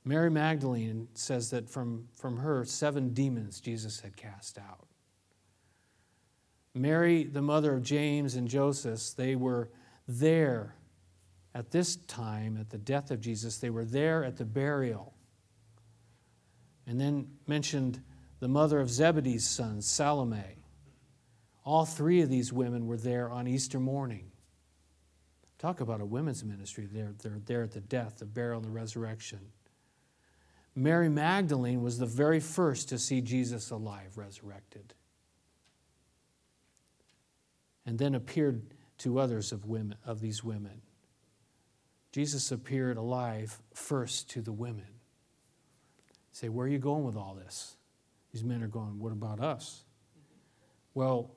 Mary 0.04 0.30
Magdalene 0.30 1.08
says 1.14 1.50
that 1.50 1.68
from, 1.68 2.08
from 2.16 2.38
her, 2.38 2.64
seven 2.64 3.12
demons 3.12 3.60
Jesus 3.60 4.00
had 4.00 4.16
cast 4.16 4.58
out. 4.58 4.86
Mary, 6.74 7.24
the 7.24 7.42
mother 7.42 7.74
of 7.74 7.82
James 7.82 8.36
and 8.36 8.48
Joseph, 8.48 9.14
they 9.16 9.34
were 9.36 9.70
there 10.06 10.76
at 11.54 11.70
this 11.70 11.96
time, 11.96 12.56
at 12.58 12.70
the 12.70 12.78
death 12.78 13.10
of 13.10 13.20
Jesus. 13.20 13.58
They 13.58 13.70
were 13.70 13.84
there 13.84 14.24
at 14.24 14.36
the 14.36 14.44
burial. 14.44 15.14
And 16.86 17.00
then 17.00 17.28
mentioned 17.46 18.00
the 18.38 18.48
mother 18.48 18.80
of 18.80 18.88
Zebedee's 18.88 19.46
sons, 19.46 19.86
Salome. 19.86 20.64
All 21.64 21.84
three 21.84 22.22
of 22.22 22.30
these 22.30 22.52
women 22.52 22.86
were 22.86 22.96
there 22.96 23.30
on 23.30 23.46
Easter 23.46 23.78
morning. 23.78 24.30
Talk 25.58 25.80
about 25.80 26.00
a 26.00 26.06
women's 26.06 26.42
ministry. 26.42 26.88
They're, 26.90 27.14
they're 27.22 27.40
there 27.44 27.62
at 27.64 27.72
the 27.72 27.80
death, 27.80 28.18
the 28.18 28.24
burial, 28.24 28.60
and 28.60 28.66
the 28.66 28.72
resurrection. 28.72 29.40
Mary 30.74 31.08
Magdalene 31.08 31.82
was 31.82 31.98
the 31.98 32.06
very 32.06 32.40
first 32.40 32.88
to 32.88 32.98
see 32.98 33.20
Jesus 33.20 33.70
alive, 33.70 34.16
resurrected, 34.16 34.94
and 37.84 37.98
then 37.98 38.14
appeared 38.14 38.62
to 38.98 39.18
others 39.18 39.52
of, 39.52 39.66
women, 39.66 39.96
of 40.04 40.20
these 40.20 40.44
women. 40.44 40.82
Jesus 42.12 42.52
appeared 42.52 42.96
alive 42.96 43.60
first 43.74 44.30
to 44.30 44.42
the 44.42 44.52
women. 44.52 44.86
say, 46.32 46.48
where 46.48 46.66
are 46.66 46.70
you 46.70 46.78
going 46.78 47.04
with 47.04 47.16
all 47.16 47.34
this? 47.34 47.76
These 48.32 48.44
men 48.44 48.62
are 48.62 48.68
going, 48.68 48.98
what 48.98 49.12
about 49.12 49.40
us? 49.40 49.84
Well, 50.94 51.32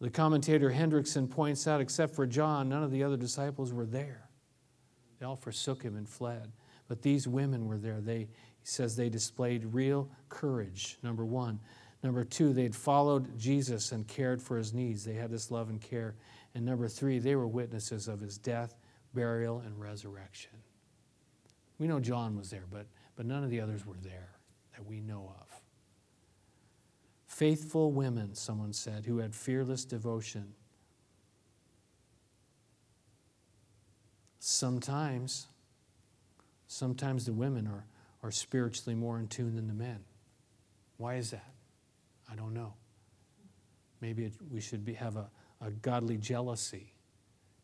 the 0.00 0.10
commentator 0.10 0.70
Hendriksen 0.70 1.28
points 1.30 1.68
out, 1.68 1.80
except 1.80 2.14
for 2.14 2.26
John, 2.26 2.68
none 2.68 2.82
of 2.82 2.90
the 2.90 3.04
other 3.04 3.16
disciples 3.16 3.72
were 3.72 3.86
there. 3.86 4.28
They 5.18 5.26
all 5.26 5.36
forsook 5.36 5.82
him 5.82 5.96
and 5.96 6.08
fled. 6.08 6.50
But 6.92 7.00
these 7.00 7.26
women 7.26 7.68
were 7.68 7.78
there. 7.78 8.02
They, 8.02 8.18
he 8.18 8.28
says 8.64 8.96
they 8.96 9.08
displayed 9.08 9.64
real 9.64 10.10
courage, 10.28 10.98
number 11.02 11.24
one. 11.24 11.58
Number 12.02 12.22
two, 12.22 12.52
they'd 12.52 12.76
followed 12.76 13.38
Jesus 13.38 13.92
and 13.92 14.06
cared 14.06 14.42
for 14.42 14.58
his 14.58 14.74
needs. 14.74 15.02
They 15.02 15.14
had 15.14 15.30
this 15.30 15.50
love 15.50 15.70
and 15.70 15.80
care. 15.80 16.16
And 16.54 16.66
number 16.66 16.88
three, 16.88 17.18
they 17.18 17.34
were 17.34 17.46
witnesses 17.48 18.08
of 18.08 18.20
his 18.20 18.36
death, 18.36 18.76
burial, 19.14 19.60
and 19.60 19.80
resurrection. 19.80 20.50
We 21.78 21.86
know 21.86 21.98
John 21.98 22.36
was 22.36 22.50
there, 22.50 22.66
but, 22.70 22.84
but 23.16 23.24
none 23.24 23.42
of 23.42 23.48
the 23.48 23.62
others 23.62 23.86
were 23.86 23.96
there 24.02 24.28
that 24.76 24.84
we 24.84 25.00
know 25.00 25.34
of. 25.40 25.62
Faithful 27.24 27.90
women, 27.90 28.34
someone 28.34 28.74
said, 28.74 29.06
who 29.06 29.16
had 29.16 29.34
fearless 29.34 29.86
devotion. 29.86 30.52
Sometimes 34.40 35.46
Sometimes 36.72 37.26
the 37.26 37.34
women 37.34 37.66
are, 37.66 37.84
are 38.22 38.30
spiritually 38.30 38.94
more 38.94 39.18
in 39.18 39.28
tune 39.28 39.54
than 39.54 39.68
the 39.68 39.74
men. 39.74 39.98
Why 40.96 41.16
is 41.16 41.30
that? 41.32 41.52
I 42.30 42.34
don't 42.34 42.54
know. 42.54 42.72
Maybe 44.00 44.24
it, 44.24 44.32
we 44.50 44.62
should 44.62 44.82
be, 44.82 44.94
have 44.94 45.16
a, 45.16 45.28
a 45.60 45.70
godly 45.70 46.16
jealousy 46.16 46.94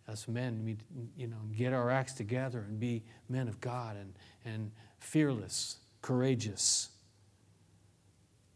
as 0.08 0.28
men, 0.28 0.62
we, 0.62 0.76
you 1.16 1.26
know, 1.26 1.38
get 1.56 1.72
our 1.72 1.88
acts 1.88 2.12
together 2.12 2.66
and 2.68 2.78
be 2.78 3.02
men 3.30 3.48
of 3.48 3.62
God 3.62 3.96
and, 3.96 4.12
and 4.44 4.70
fearless, 4.98 5.78
courageous, 6.02 6.90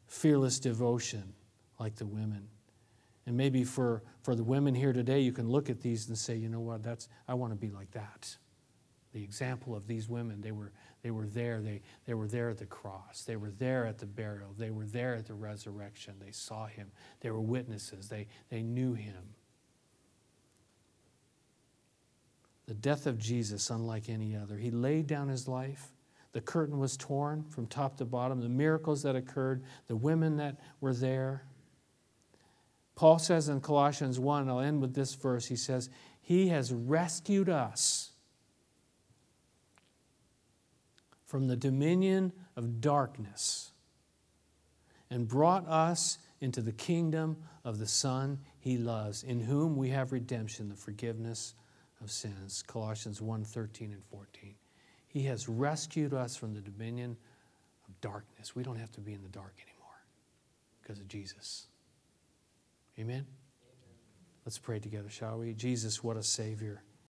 fearless 0.06 0.58
devotion 0.58 1.32
like 1.80 1.94
the 1.94 2.06
women. 2.06 2.46
And 3.24 3.38
maybe 3.38 3.64
for, 3.64 4.02
for 4.22 4.34
the 4.34 4.44
women 4.44 4.74
here 4.74 4.92
today, 4.92 5.20
you 5.20 5.32
can 5.32 5.48
look 5.48 5.70
at 5.70 5.80
these 5.80 6.08
and 6.08 6.18
say, 6.18 6.36
you 6.36 6.50
know 6.50 6.60
what, 6.60 6.82
that's, 6.82 7.08
I 7.26 7.32
want 7.32 7.54
to 7.54 7.58
be 7.58 7.70
like 7.70 7.90
that 7.92 8.36
the 9.12 9.22
example 9.22 9.76
of 9.76 9.86
these 9.86 10.08
women. 10.08 10.40
They 10.40 10.52
were, 10.52 10.72
they 11.02 11.10
were 11.10 11.26
there. 11.26 11.60
They, 11.60 11.82
they 12.06 12.14
were 12.14 12.26
there 12.26 12.48
at 12.48 12.58
the 12.58 12.66
cross. 12.66 13.24
They 13.24 13.36
were 13.36 13.50
there 13.50 13.86
at 13.86 13.98
the 13.98 14.06
burial. 14.06 14.54
They 14.56 14.70
were 14.70 14.86
there 14.86 15.14
at 15.14 15.26
the 15.26 15.34
resurrection. 15.34 16.14
They 16.18 16.32
saw 16.32 16.66
him. 16.66 16.90
They 17.20 17.30
were 17.30 17.40
witnesses. 17.40 18.08
They, 18.08 18.26
they 18.48 18.62
knew 18.62 18.94
him. 18.94 19.34
The 22.66 22.74
death 22.74 23.06
of 23.06 23.18
Jesus, 23.18 23.68
unlike 23.70 24.08
any 24.08 24.34
other, 24.34 24.56
he 24.56 24.70
laid 24.70 25.06
down 25.06 25.28
his 25.28 25.46
life. 25.46 25.88
The 26.32 26.40
curtain 26.40 26.78
was 26.78 26.96
torn 26.96 27.44
from 27.44 27.66
top 27.66 27.98
to 27.98 28.06
bottom. 28.06 28.40
The 28.40 28.48
miracles 28.48 29.02
that 29.02 29.14
occurred, 29.14 29.62
the 29.88 29.96
women 29.96 30.36
that 30.38 30.58
were 30.80 30.94
there. 30.94 31.44
Paul 32.94 33.18
says 33.18 33.50
in 33.50 33.60
Colossians 33.60 34.18
1, 34.18 34.48
I'll 34.48 34.60
end 34.60 34.80
with 34.80 34.94
this 34.94 35.14
verse. 35.14 35.46
He 35.46 35.56
says, 35.56 35.90
He 36.22 36.48
has 36.48 36.72
rescued 36.72 37.50
us 37.50 38.11
from 41.32 41.48
the 41.48 41.56
dominion 41.56 42.30
of 42.56 42.82
darkness 42.82 43.72
and 45.08 45.26
brought 45.26 45.66
us 45.66 46.18
into 46.42 46.60
the 46.60 46.72
kingdom 46.72 47.38
of 47.64 47.78
the 47.78 47.86
Son 47.86 48.38
he 48.60 48.76
loves, 48.76 49.22
in 49.22 49.40
whom 49.40 49.74
we 49.74 49.88
have 49.88 50.12
redemption, 50.12 50.68
the 50.68 50.74
forgiveness 50.74 51.54
of 52.02 52.10
sins. 52.10 52.62
Colossians 52.66 53.22
1 53.22 53.44
13 53.44 53.92
and 53.92 54.04
14. 54.10 54.54
He 55.08 55.22
has 55.22 55.48
rescued 55.48 56.12
us 56.12 56.36
from 56.36 56.52
the 56.52 56.60
dominion 56.60 57.16
of 57.88 57.98
darkness. 58.02 58.54
We 58.54 58.62
don't 58.62 58.76
have 58.76 58.92
to 58.92 59.00
be 59.00 59.14
in 59.14 59.22
the 59.22 59.30
dark 59.30 59.54
anymore 59.66 60.02
because 60.82 60.98
of 60.98 61.08
Jesus. 61.08 61.66
Amen? 62.98 63.14
Amen. 63.14 63.26
Let's 64.44 64.58
pray 64.58 64.80
together, 64.80 65.08
shall 65.08 65.38
we? 65.38 65.54
Jesus, 65.54 66.04
what 66.04 66.18
a 66.18 66.22
Savior. 66.22 66.82